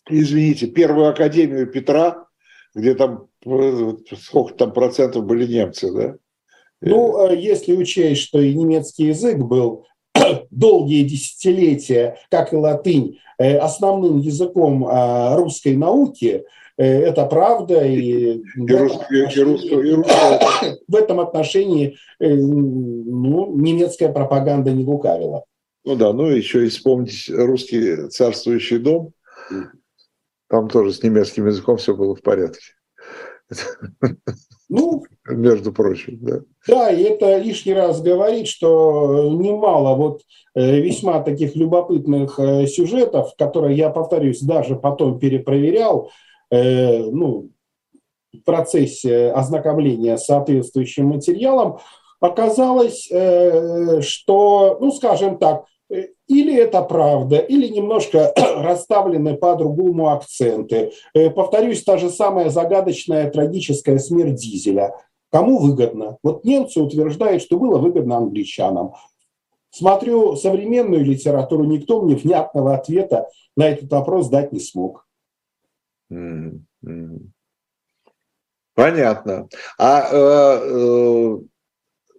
извините, 0.10 0.68
первую 0.68 1.10
академию 1.10 1.68
Петра, 1.68 2.28
где 2.76 2.94
там 2.94 3.28
э, 3.46 3.94
сколько 4.22 4.54
там 4.54 4.74
процентов 4.74 5.26
были 5.26 5.48
немцы, 5.48 5.92
да? 5.92 6.16
Ну, 6.82 7.28
э, 7.28 7.38
если 7.40 7.74
учесть, 7.74 8.22
что 8.22 8.42
и 8.42 8.54
немецкий 8.54 9.06
язык 9.06 9.38
был 9.38 9.86
долгие 10.52 11.04
десятилетия, 11.04 12.18
как 12.30 12.54
и 12.54 12.56
латынь, 12.56 13.20
э, 13.38 13.58
основным 13.58 14.20
языком 14.20 14.86
а, 14.88 15.36
русской 15.36 15.76
науки, 15.76 16.44
э, 16.78 16.84
это 16.84 17.26
правда. 17.26 17.86
И, 17.86 18.38
и, 18.38 18.42
в, 18.56 20.06
в 20.88 20.96
этом 20.96 21.20
отношении 21.20 21.98
ну, 22.20 23.56
немецкая 23.56 24.10
пропаганда 24.10 24.72
не 24.72 24.86
лукавила. 24.86 25.44
Ну 25.84 25.96
да, 25.96 26.14
ну 26.14 26.28
еще 26.28 26.66
и 26.66 26.70
вспомнить 26.70 27.30
русский 27.30 28.08
царствующий 28.10 28.78
дом. 28.78 29.14
Там 30.48 30.70
тоже 30.70 30.94
с 30.94 31.02
немецким 31.02 31.48
языком 31.48 31.78
все 31.78 31.96
было 31.96 32.16
в 32.16 32.22
порядке. 32.22 32.62
Ну, 34.70 35.04
между 35.42 35.72
прочим, 35.72 36.20
да. 36.22 36.42
Да, 36.68 36.92
и 36.92 37.04
это 37.04 37.38
лишний 37.38 37.74
раз 37.74 38.02
говорит, 38.02 38.48
что 38.48 39.30
немало 39.32 39.96
вот 39.96 40.22
э, 40.56 40.80
весьма 40.80 41.22
таких 41.22 41.56
любопытных 41.56 42.40
э, 42.40 42.68
сюжетов, 42.68 43.34
которые 43.38 43.76
я, 43.76 43.90
повторюсь, 43.90 44.42
даже 44.42 44.76
потом 44.76 45.20
перепроверял, 45.20 46.12
э, 46.52 47.04
ну, 47.04 47.50
в 48.34 48.40
процессе 48.46 49.32
ознакомления 49.32 50.18
с 50.18 50.26
соответствующим 50.26 51.08
материалом, 51.08 51.80
оказалось, 52.22 53.10
что, 54.02 54.78
ну, 54.80 54.92
скажем 54.92 55.38
так, 55.38 55.66
или 56.32 56.56
это 56.56 56.82
правда, 56.82 57.38
или 57.38 57.68
немножко 57.68 58.34
расставлены 58.58 59.36
по-другому 59.36 60.10
акценты. 60.10 60.94
Э, 61.14 61.30
повторюсь, 61.30 61.84
та 61.84 61.98
же 61.98 62.10
самая 62.10 62.50
загадочная 62.50 63.30
трагическая 63.30 64.00
смерть 64.00 64.36
Дизеля. 64.36 64.96
Кому 65.32 65.60
выгодно? 65.60 66.18
Вот 66.24 66.44
немцы 66.44 66.82
утверждают, 66.82 67.42
что 67.42 67.58
было 67.58 67.80
выгодно 67.80 68.18
англичанам. 68.18 68.96
Смотрю 69.70 70.36
современную 70.36 71.06
литературу, 71.06 71.64
никто 71.64 72.02
мне 72.02 72.16
внятного 72.16 72.76
ответа 72.76 73.30
на 73.56 73.70
этот 73.70 73.90
вопрос 73.92 74.28
дать 74.28 74.52
не 74.52 74.60
смог. 74.60 75.08
Понятно. 78.74 79.48
А 79.78 80.10
э, 80.12 80.16
э, 80.16 81.38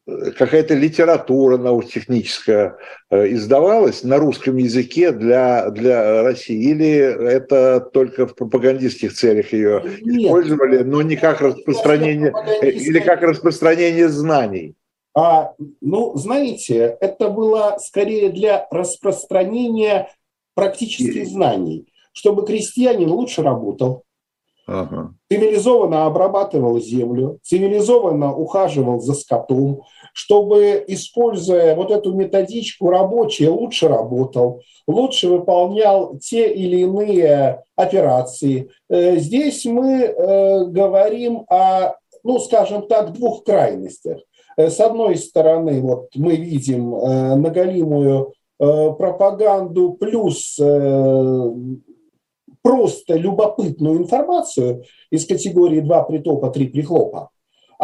какая-то 0.06 0.74
литература 0.74 1.58
научно-техническая 1.58 2.76
э, 3.10 3.32
издавалась 3.32 4.02
на 4.02 4.18
русском 4.18 4.56
языке 4.56 5.12
для, 5.12 5.70
для 5.70 6.22
России? 6.22 6.70
Или 6.70 6.88
это 6.88 7.80
только 7.80 8.26
в 8.26 8.34
пропагандистских 8.34 9.14
целях 9.14 9.52
ее 9.52 9.82
Нет. 10.02 10.26
использовали, 10.26 10.82
но 10.82 11.02
не 11.02 11.16
как 11.16 11.40
распространение, 11.40 12.32
э, 12.62 12.70
или 12.70 12.98
как 12.98 13.22
распространение 13.22 14.08
знаний? 14.08 14.74
А, 15.14 15.52
ну, 15.80 16.16
знаете, 16.16 16.96
это 17.00 17.28
было 17.28 17.76
скорее 17.78 18.30
для 18.30 18.66
распространения 18.70 20.08
практических 20.54 21.26
знаний, 21.26 21.86
чтобы 22.12 22.44
крестьянин 22.44 23.10
лучше 23.10 23.42
работал, 23.42 24.04
Ага. 24.72 25.14
Цивилизованно 25.30 26.06
обрабатывал 26.06 26.80
землю, 26.80 27.38
цивилизованно 27.42 28.34
ухаживал 28.34 29.00
за 29.00 29.12
скотом, 29.12 29.82
чтобы, 30.14 30.82
используя 30.88 31.76
вот 31.76 31.90
эту 31.90 32.14
методичку, 32.14 32.88
рабочий 32.88 33.48
лучше 33.48 33.88
работал, 33.88 34.62
лучше 34.86 35.28
выполнял 35.28 36.16
те 36.18 36.50
или 36.50 36.78
иные 36.80 37.62
операции. 37.76 38.70
Э, 38.88 39.16
здесь 39.16 39.66
мы 39.66 40.04
э, 40.04 40.64
говорим 40.66 41.44
о 41.50 41.96
ну, 42.24 42.38
скажем 42.38 42.86
так, 42.86 43.12
двух 43.12 43.42
крайностях. 43.44 44.18
С 44.56 44.78
одной 44.78 45.16
стороны, 45.16 45.80
вот 45.80 46.10
мы 46.14 46.36
видим 46.36 46.90
наголимую 46.90 48.32
пропаганду 48.58 49.94
плюс 49.94 50.56
просто 52.62 53.14
любопытную 53.14 53.98
информацию 53.98 54.84
из 55.10 55.26
категории 55.26 55.80
«два 55.80 56.04
притопа, 56.04 56.50
три 56.50 56.68
прихлопа», 56.68 57.30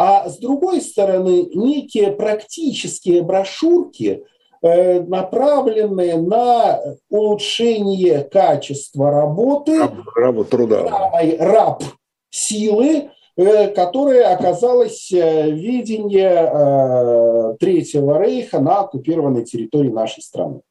а 0.01 0.29
с 0.29 0.37
другой 0.37 0.79
стороны 0.79 1.49
некие 1.53 2.11
практические 2.11 3.21
брошюрки, 3.21 4.23
э, 4.61 5.01
направленные 5.01 6.15
на 6.15 6.79
улучшение 7.09 8.21
качества 8.21 9.11
работы, 9.11 9.77
раб, 9.77 9.93
раб 10.15 10.47
труда. 10.47 10.87
самой 10.87 11.35
раб 11.37 11.83
силы, 12.29 13.09
э, 13.35 13.67
которая 13.67 14.33
оказалась 14.33 15.11
э, 15.11 15.51
в 15.51 15.55
видении 15.55 17.57
Третьего 17.57 18.23
Рейха 18.23 18.61
на 18.61 18.79
оккупированной 18.79 19.43
территории 19.43 19.89
нашей 19.89 20.23
страны. 20.23 20.61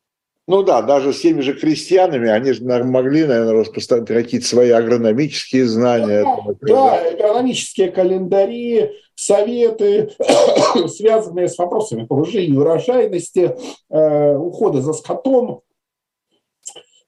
Ну 0.49 0.63
да, 0.63 0.81
даже 0.81 1.13
с 1.13 1.21
теми 1.21 1.43
же 1.43 1.53
крестьянами, 1.53 2.31
они 2.31 2.53
же 2.53 2.65
могли, 2.65 3.27
наверное, 3.27 3.53
распространять 3.53 4.09
какие-то 4.09 4.47
свои 4.47 4.71
агрономические 4.71 5.67
знания. 5.67 6.25
Да, 6.25 6.57
да, 6.63 7.11
агрономические 7.11 7.91
календари, 7.91 8.93
советы, 9.15 10.11
связанные 10.89 11.49
с 11.49 11.59
вопросами 11.59 12.07
повышения 12.07 12.59
урожайности, 12.59 13.59
э, 13.91 14.37
ухода 14.37 14.81
за 14.81 14.95
скотом, 14.95 15.61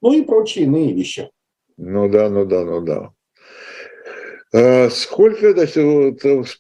ну 0.03 0.13
и 0.13 0.21
прочие 0.21 0.67
иные 0.67 0.93
вещи. 0.93 1.31
Ну 1.79 2.11
да, 2.11 2.29
ну 2.29 2.45
да, 2.45 2.63
ну 2.67 2.83
да. 2.83 3.11
А 4.53 4.91
сколько, 4.91 5.55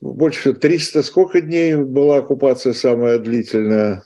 больше 0.00 0.40
всего, 0.40 0.54
300, 0.54 1.02
сколько 1.02 1.42
дней 1.42 1.76
была 1.76 2.18
оккупация 2.18 2.72
самая 2.72 3.18
длительная? 3.18 4.04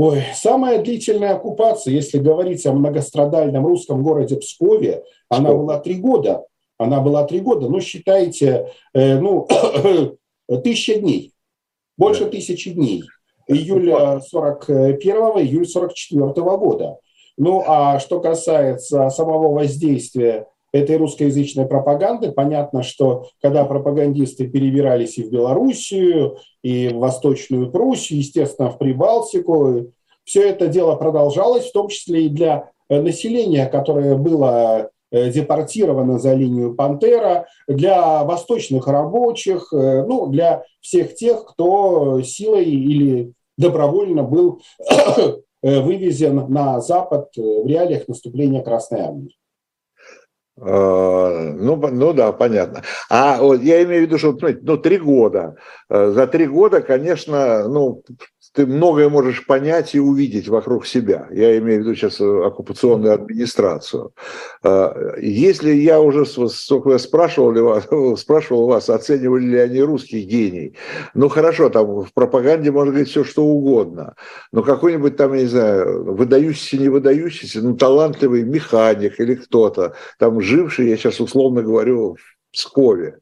Ой, 0.00 0.22
самая 0.32 0.80
длительная 0.80 1.34
оккупация, 1.34 1.92
если 1.92 2.18
говорить 2.18 2.64
о 2.66 2.72
многострадальном 2.72 3.66
русском 3.66 4.04
городе 4.04 4.36
Пскове, 4.36 5.02
она 5.28 5.52
была 5.52 5.80
три 5.80 5.94
года. 5.94 6.44
Она 6.78 7.00
была 7.00 7.24
три 7.24 7.40
года, 7.40 7.68
ну, 7.68 7.80
считайте, 7.80 8.70
э, 8.94 9.18
ну, 9.18 9.48
тысяча 10.62 11.00
дней, 11.00 11.32
больше 11.96 12.26
да. 12.26 12.30
тысячи 12.30 12.70
дней. 12.70 13.02
Июль 13.48 14.22
41 14.22 15.16
июль 15.40 15.66
44 15.66 16.32
года. 16.32 16.98
Ну, 17.36 17.64
а 17.66 17.98
что 17.98 18.20
касается 18.20 19.10
самого 19.10 19.52
воздействия 19.52 20.46
этой 20.72 20.96
русскоязычной 20.96 21.66
пропаганды. 21.66 22.32
Понятно, 22.32 22.82
что 22.82 23.28
когда 23.40 23.64
пропагандисты 23.64 24.46
перебирались 24.46 25.18
и 25.18 25.22
в 25.22 25.30
Белоруссию, 25.30 26.38
и 26.62 26.88
в 26.88 26.98
Восточную 26.98 27.70
Пруссию, 27.70 28.18
естественно, 28.18 28.70
в 28.70 28.78
Прибалтику, 28.78 29.92
все 30.28 30.50
это 30.50 30.68
дело 30.68 30.94
продолжалось, 30.96 31.70
в 31.70 31.72
том 31.72 31.88
числе 31.88 32.26
и 32.26 32.28
для 32.28 32.70
э, 32.90 33.00
населения, 33.00 33.64
которое 33.64 34.14
было 34.14 34.90
э, 35.10 35.30
депортировано 35.30 36.18
за 36.18 36.34
линию 36.34 36.74
Пантера, 36.74 37.46
для 37.66 38.24
восточных 38.24 38.86
рабочих, 38.88 39.72
э, 39.72 40.04
ну, 40.04 40.26
для 40.26 40.64
всех 40.82 41.14
тех, 41.14 41.46
кто 41.46 42.20
силой 42.20 42.66
или 42.66 43.32
добровольно 43.56 44.22
был 44.22 44.60
вывезен 45.62 46.44
на 46.52 46.80
Запад 46.82 47.30
в 47.34 47.66
реалиях 47.66 48.06
наступления 48.06 48.62
Красной 48.62 49.00
Армии. 49.00 49.34
А, 50.60 51.52
ну, 51.54 51.76
ну 51.76 52.12
да, 52.12 52.32
понятно. 52.32 52.82
А 53.08 53.38
вот 53.40 53.62
я 53.62 53.82
имею 53.84 54.02
в 54.02 54.06
виду, 54.06 54.18
что 54.18 54.36
ну, 54.62 54.76
три 54.76 54.98
года. 54.98 55.56
Э, 55.88 56.10
за 56.10 56.26
три 56.26 56.46
года, 56.46 56.80
конечно, 56.80 57.68
ну, 57.68 58.02
ты 58.52 58.66
многое 58.66 59.08
можешь 59.08 59.46
понять 59.46 59.94
и 59.94 60.00
увидеть 60.00 60.48
вокруг 60.48 60.86
себя. 60.86 61.28
Я 61.30 61.58
имею 61.58 61.80
в 61.80 61.84
виду 61.84 61.94
сейчас 61.94 62.20
э, 62.20 62.24
оккупационную 62.24 63.14
администрацию. 63.14 64.12
Э, 64.62 65.14
если 65.20 65.72
я 65.72 66.00
уже, 66.00 66.24
сколько 66.26 66.90
я 66.90 66.98
спрашивал, 66.98 67.52
вас, 67.52 67.86
спрашивал 68.20 68.66
вас, 68.66 68.88
оценивали 68.88 69.44
ли 69.44 69.58
они 69.58 69.82
русский 69.82 70.22
гений, 70.22 70.76
ну 71.14 71.28
хорошо, 71.28 71.68
там 71.68 72.02
в 72.02 72.12
пропаганде 72.12 72.70
можно 72.70 72.92
говорить 72.92 73.10
все, 73.10 73.24
что 73.24 73.44
угодно, 73.44 74.14
но 74.52 74.62
какой-нибудь 74.62 75.16
там, 75.16 75.34
я 75.34 75.42
не 75.42 75.46
знаю, 75.46 76.14
выдающийся, 76.14 76.78
не 76.78 76.88
выдающийся, 76.88 77.60
ну 77.62 77.76
талантливый 77.76 78.44
механик 78.44 79.20
или 79.20 79.34
кто-то, 79.34 79.94
там 80.18 80.40
живший, 80.40 80.88
я 80.88 80.96
сейчас 80.96 81.20
условно 81.20 81.62
говорю, 81.62 82.16
в 82.16 82.52
Пскове, 82.52 83.18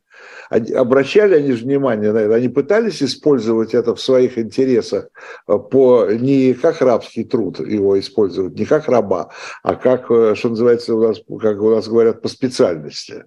обращали 0.50 1.34
они 1.34 1.52
внимание 1.52 2.12
на 2.12 2.18
это, 2.18 2.34
они 2.34 2.48
пытались 2.48 3.02
использовать 3.02 3.74
это 3.74 3.94
в 3.94 4.00
своих 4.00 4.38
интересах 4.38 5.08
э, 5.48 5.58
по, 5.58 6.10
не 6.10 6.54
как 6.54 6.80
рабский 6.80 7.24
труд 7.24 7.60
его 7.60 7.98
использовать, 7.98 8.58
не 8.58 8.64
как 8.64 8.88
раба, 8.88 9.30
а 9.62 9.74
как, 9.74 10.10
э, 10.10 10.34
что 10.34 10.50
называется, 10.50 10.94
у 10.94 11.00
нас, 11.00 11.18
как 11.40 11.60
у 11.60 11.70
нас 11.70 11.88
говорят, 11.88 12.22
по 12.22 12.28
специальности. 12.28 13.24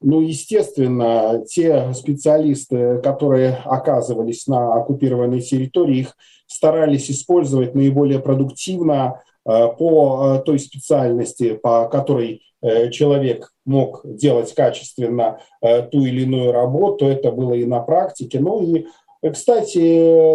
Ну, 0.00 0.20
естественно, 0.20 1.42
те 1.48 1.92
специалисты, 1.92 3.00
которые 3.02 3.60
оказывались 3.64 4.46
на 4.46 4.74
оккупированной 4.74 5.40
территории, 5.40 5.98
их 5.98 6.16
старались 6.46 7.10
использовать 7.10 7.74
наиболее 7.74 8.20
продуктивно 8.20 9.22
э, 9.44 9.66
по 9.76 10.40
той 10.46 10.60
специальности, 10.60 11.54
по 11.60 11.88
которой 11.88 12.42
человек 12.90 13.52
мог 13.64 14.00
делать 14.04 14.54
качественно 14.54 15.40
э, 15.60 15.82
ту 15.82 16.04
или 16.04 16.22
иную 16.22 16.52
работу, 16.52 17.06
это 17.06 17.30
было 17.30 17.54
и 17.54 17.64
на 17.64 17.80
практике. 17.80 18.40
Ну 18.40 18.62
и, 18.62 18.86
кстати, 19.30 19.78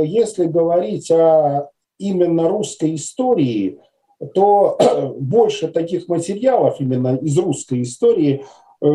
если 0.06 0.46
говорить 0.46 1.10
о 1.12 1.70
именно 1.98 2.48
русской 2.48 2.96
истории, 2.96 3.80
то 4.34 4.78
больше 5.20 5.68
таких 5.68 6.08
материалов 6.08 6.78
именно 6.80 7.16
из 7.16 7.38
русской 7.38 7.82
истории 7.82 8.46
э, 8.82 8.88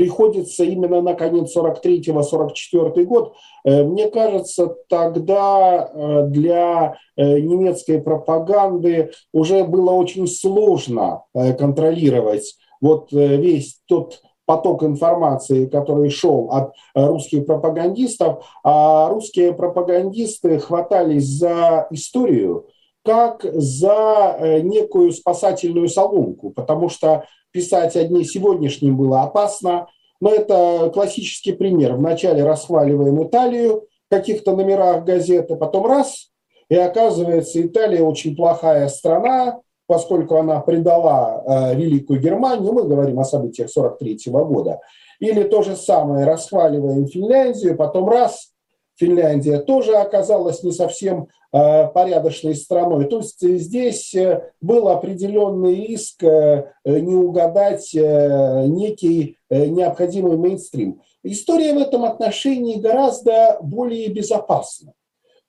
приходится 0.00 0.64
именно 0.64 1.02
на 1.02 1.12
конец 1.12 1.54
43-44 1.54 3.04
год. 3.04 3.34
Э, 3.64 3.84
мне 3.84 4.08
кажется, 4.08 4.74
тогда 4.88 5.90
э, 5.92 6.22
для 6.28 6.96
э, 7.16 7.38
немецкой 7.40 8.00
пропаганды 8.00 9.10
уже 9.34 9.64
было 9.64 9.90
очень 9.90 10.26
сложно 10.26 11.24
контролировать 11.34 12.56
вот 12.80 13.12
весь 13.12 13.80
тот 13.86 14.22
поток 14.46 14.84
информации, 14.84 15.66
который 15.66 16.08
шел 16.08 16.48
от 16.50 16.72
русских 16.94 17.44
пропагандистов, 17.44 18.42
а 18.64 19.10
русские 19.10 19.52
пропагандисты 19.52 20.58
хватались 20.58 21.26
за 21.26 21.86
историю 21.90 22.66
как 23.04 23.44
за 23.44 24.60
некую 24.62 25.12
спасательную 25.12 25.88
соломку, 25.88 26.50
потому 26.50 26.88
что 26.88 27.24
писать 27.50 27.96
о 27.96 28.04
дне 28.04 28.24
сегодняшнем 28.24 28.96
было 28.96 29.22
опасно, 29.22 29.88
но 30.20 30.30
это 30.30 30.90
классический 30.92 31.52
пример. 31.52 31.94
Вначале 31.94 32.44
расхваливаем 32.44 33.22
Италию 33.26 33.86
в 34.06 34.14
каких-то 34.14 34.54
номерах 34.54 35.04
газеты, 35.04 35.56
потом 35.56 35.86
раз, 35.86 36.30
и 36.68 36.76
оказывается, 36.76 37.60
Италия 37.62 38.02
очень 38.02 38.36
плохая 38.36 38.88
страна, 38.88 39.60
поскольку 39.86 40.36
она 40.36 40.60
предала 40.60 41.42
э, 41.44 41.74
Великую 41.74 42.20
Германию, 42.20 42.72
мы 42.72 42.84
говорим 42.84 43.18
о 43.18 43.24
событиях 43.24 43.70
43 43.70 44.20
года. 44.26 44.78
Или 45.18 45.42
то 45.42 45.62
же 45.62 45.74
самое, 45.74 46.26
расхваливаем 46.26 47.06
Финляндию, 47.08 47.76
потом 47.76 48.08
раз, 48.08 48.52
Финляндия 48.96 49.58
тоже 49.58 49.96
оказалась 49.96 50.62
не 50.62 50.72
совсем 50.72 51.26
Э, 51.26 51.39
порядочной 51.50 52.54
страной. 52.54 53.06
То 53.06 53.18
есть 53.18 53.40
здесь 53.40 54.14
э, 54.14 54.52
был 54.60 54.88
определенный 54.88 55.74
риск 55.86 56.22
э, 56.22 56.72
не 56.84 57.14
угадать 57.14 57.90
некий 57.92 59.36
необходимый 59.50 60.36
мейнстрим. 60.36 61.02
История 61.22 61.74
в 61.74 61.78
этом 61.78 62.04
отношении 62.04 62.80
гораздо 62.80 63.58
более 63.62 64.08
безопасна. 64.08 64.92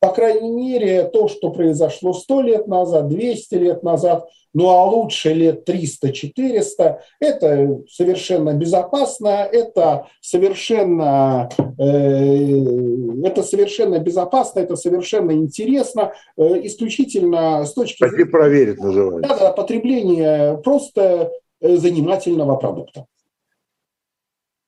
По 0.02 0.10
крайней 0.10 0.50
мере, 0.50 1.04
то, 1.04 1.28
что 1.28 1.52
произошло 1.52 2.12
100 2.12 2.42
лет 2.42 2.68
назад, 2.68 3.08
200 3.08 3.54
лет 3.54 3.84
назад, 3.84 4.28
ну 4.52 4.70
а 4.70 4.84
лучше 4.86 5.32
лет 5.32 5.70
300-400, 5.70 6.98
это 7.20 7.80
совершенно 7.88 8.54
безопасно, 8.54 9.48
это 9.52 10.08
совершенно, 10.20 11.50
э, 11.78 13.28
это 13.28 13.44
совершенно 13.44 14.00
безопасно, 14.00 14.62
это 14.62 14.76
совершенно 14.76 15.34
интересно, 15.34 16.14
э, 16.36 16.66
исключительно 16.66 17.64
с 17.64 17.74
точки 17.74 18.04
зрения... 18.04 18.26
проверить 18.26 18.80
называется. 18.80 19.38
Да, 19.38 19.52
потребления 19.52 20.58
просто 20.64 21.32
э, 21.62 21.76
занимательного 21.78 22.56
продукта. 22.56 23.06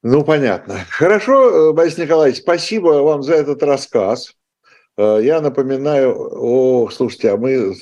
Ну, 0.04 0.24
понятно. 0.24 0.76
Хорошо, 0.92 1.70
э, 1.70 1.74
Борис 1.74 1.98
Николаевич, 1.98 2.42
спасибо 2.42 3.02
вам 3.02 3.24
за 3.24 3.34
этот 3.34 3.64
рассказ. 3.64 4.36
Э, 4.98 5.20
я 5.22 5.42
напоминаю, 5.42 6.16
о, 6.16 6.90
слушайте, 6.90 7.32
а 7.32 7.38
мы, 7.38 7.76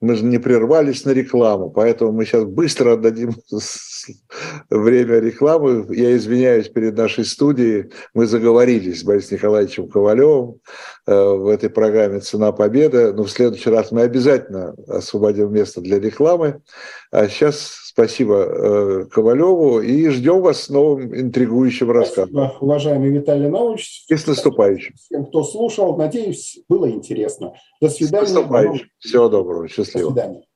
мы 0.00 0.14
же 0.14 0.24
не 0.24 0.38
прервались 0.38 1.04
на 1.04 1.10
рекламу, 1.10 1.70
поэтому 1.70 2.12
мы 2.12 2.24
сейчас 2.24 2.44
быстро 2.44 2.94
отдадим 2.94 3.34
время 4.70 5.18
рекламы. 5.18 5.86
Я 5.94 6.16
извиняюсь 6.16 6.68
перед 6.68 6.96
нашей 6.96 7.24
студией. 7.24 7.90
Мы 8.14 8.26
заговорились 8.26 9.00
с 9.00 9.04
Борисом 9.04 9.38
Николаевичем 9.38 9.88
Ковалевым 9.88 10.60
э, 11.06 11.14
в 11.14 11.48
этой 11.48 11.70
программе 11.70 12.20
«Цена 12.20 12.52
победы». 12.52 13.12
Но 13.12 13.24
в 13.24 13.30
следующий 13.30 13.70
раз 13.70 13.92
мы 13.92 14.02
обязательно 14.02 14.74
освободим 14.86 15.52
место 15.52 15.80
для 15.80 15.98
рекламы. 15.98 16.60
А 17.10 17.28
сейчас 17.28 17.88
спасибо 17.98 18.34
э, 18.34 19.04
Ковалеву 19.10 19.80
и 19.80 20.08
ждем 20.08 20.40
вас 20.40 20.62
с 20.62 20.68
новым 20.68 21.14
интригующим 21.14 21.90
рассказом. 21.90 22.30
Спасибо, 22.30 22.56
уважаемый 22.60 23.10
Виталий 23.10 23.48
Наумович. 23.48 24.04
И 24.08 24.16
с 24.16 24.26
наступающим. 24.26 24.94
Всем, 24.94 25.26
кто 25.26 25.42
слушал, 25.42 25.96
надеюсь, 25.96 26.60
было 26.68 26.88
интересно. 26.88 27.54
До 27.80 27.88
свидания. 27.88 28.26
С 28.26 28.32
наступающим. 28.32 28.88
Всего 28.98 29.28
доброго. 29.28 29.68
Счастливо. 29.68 30.10
До 30.10 30.14
свидания. 30.14 30.47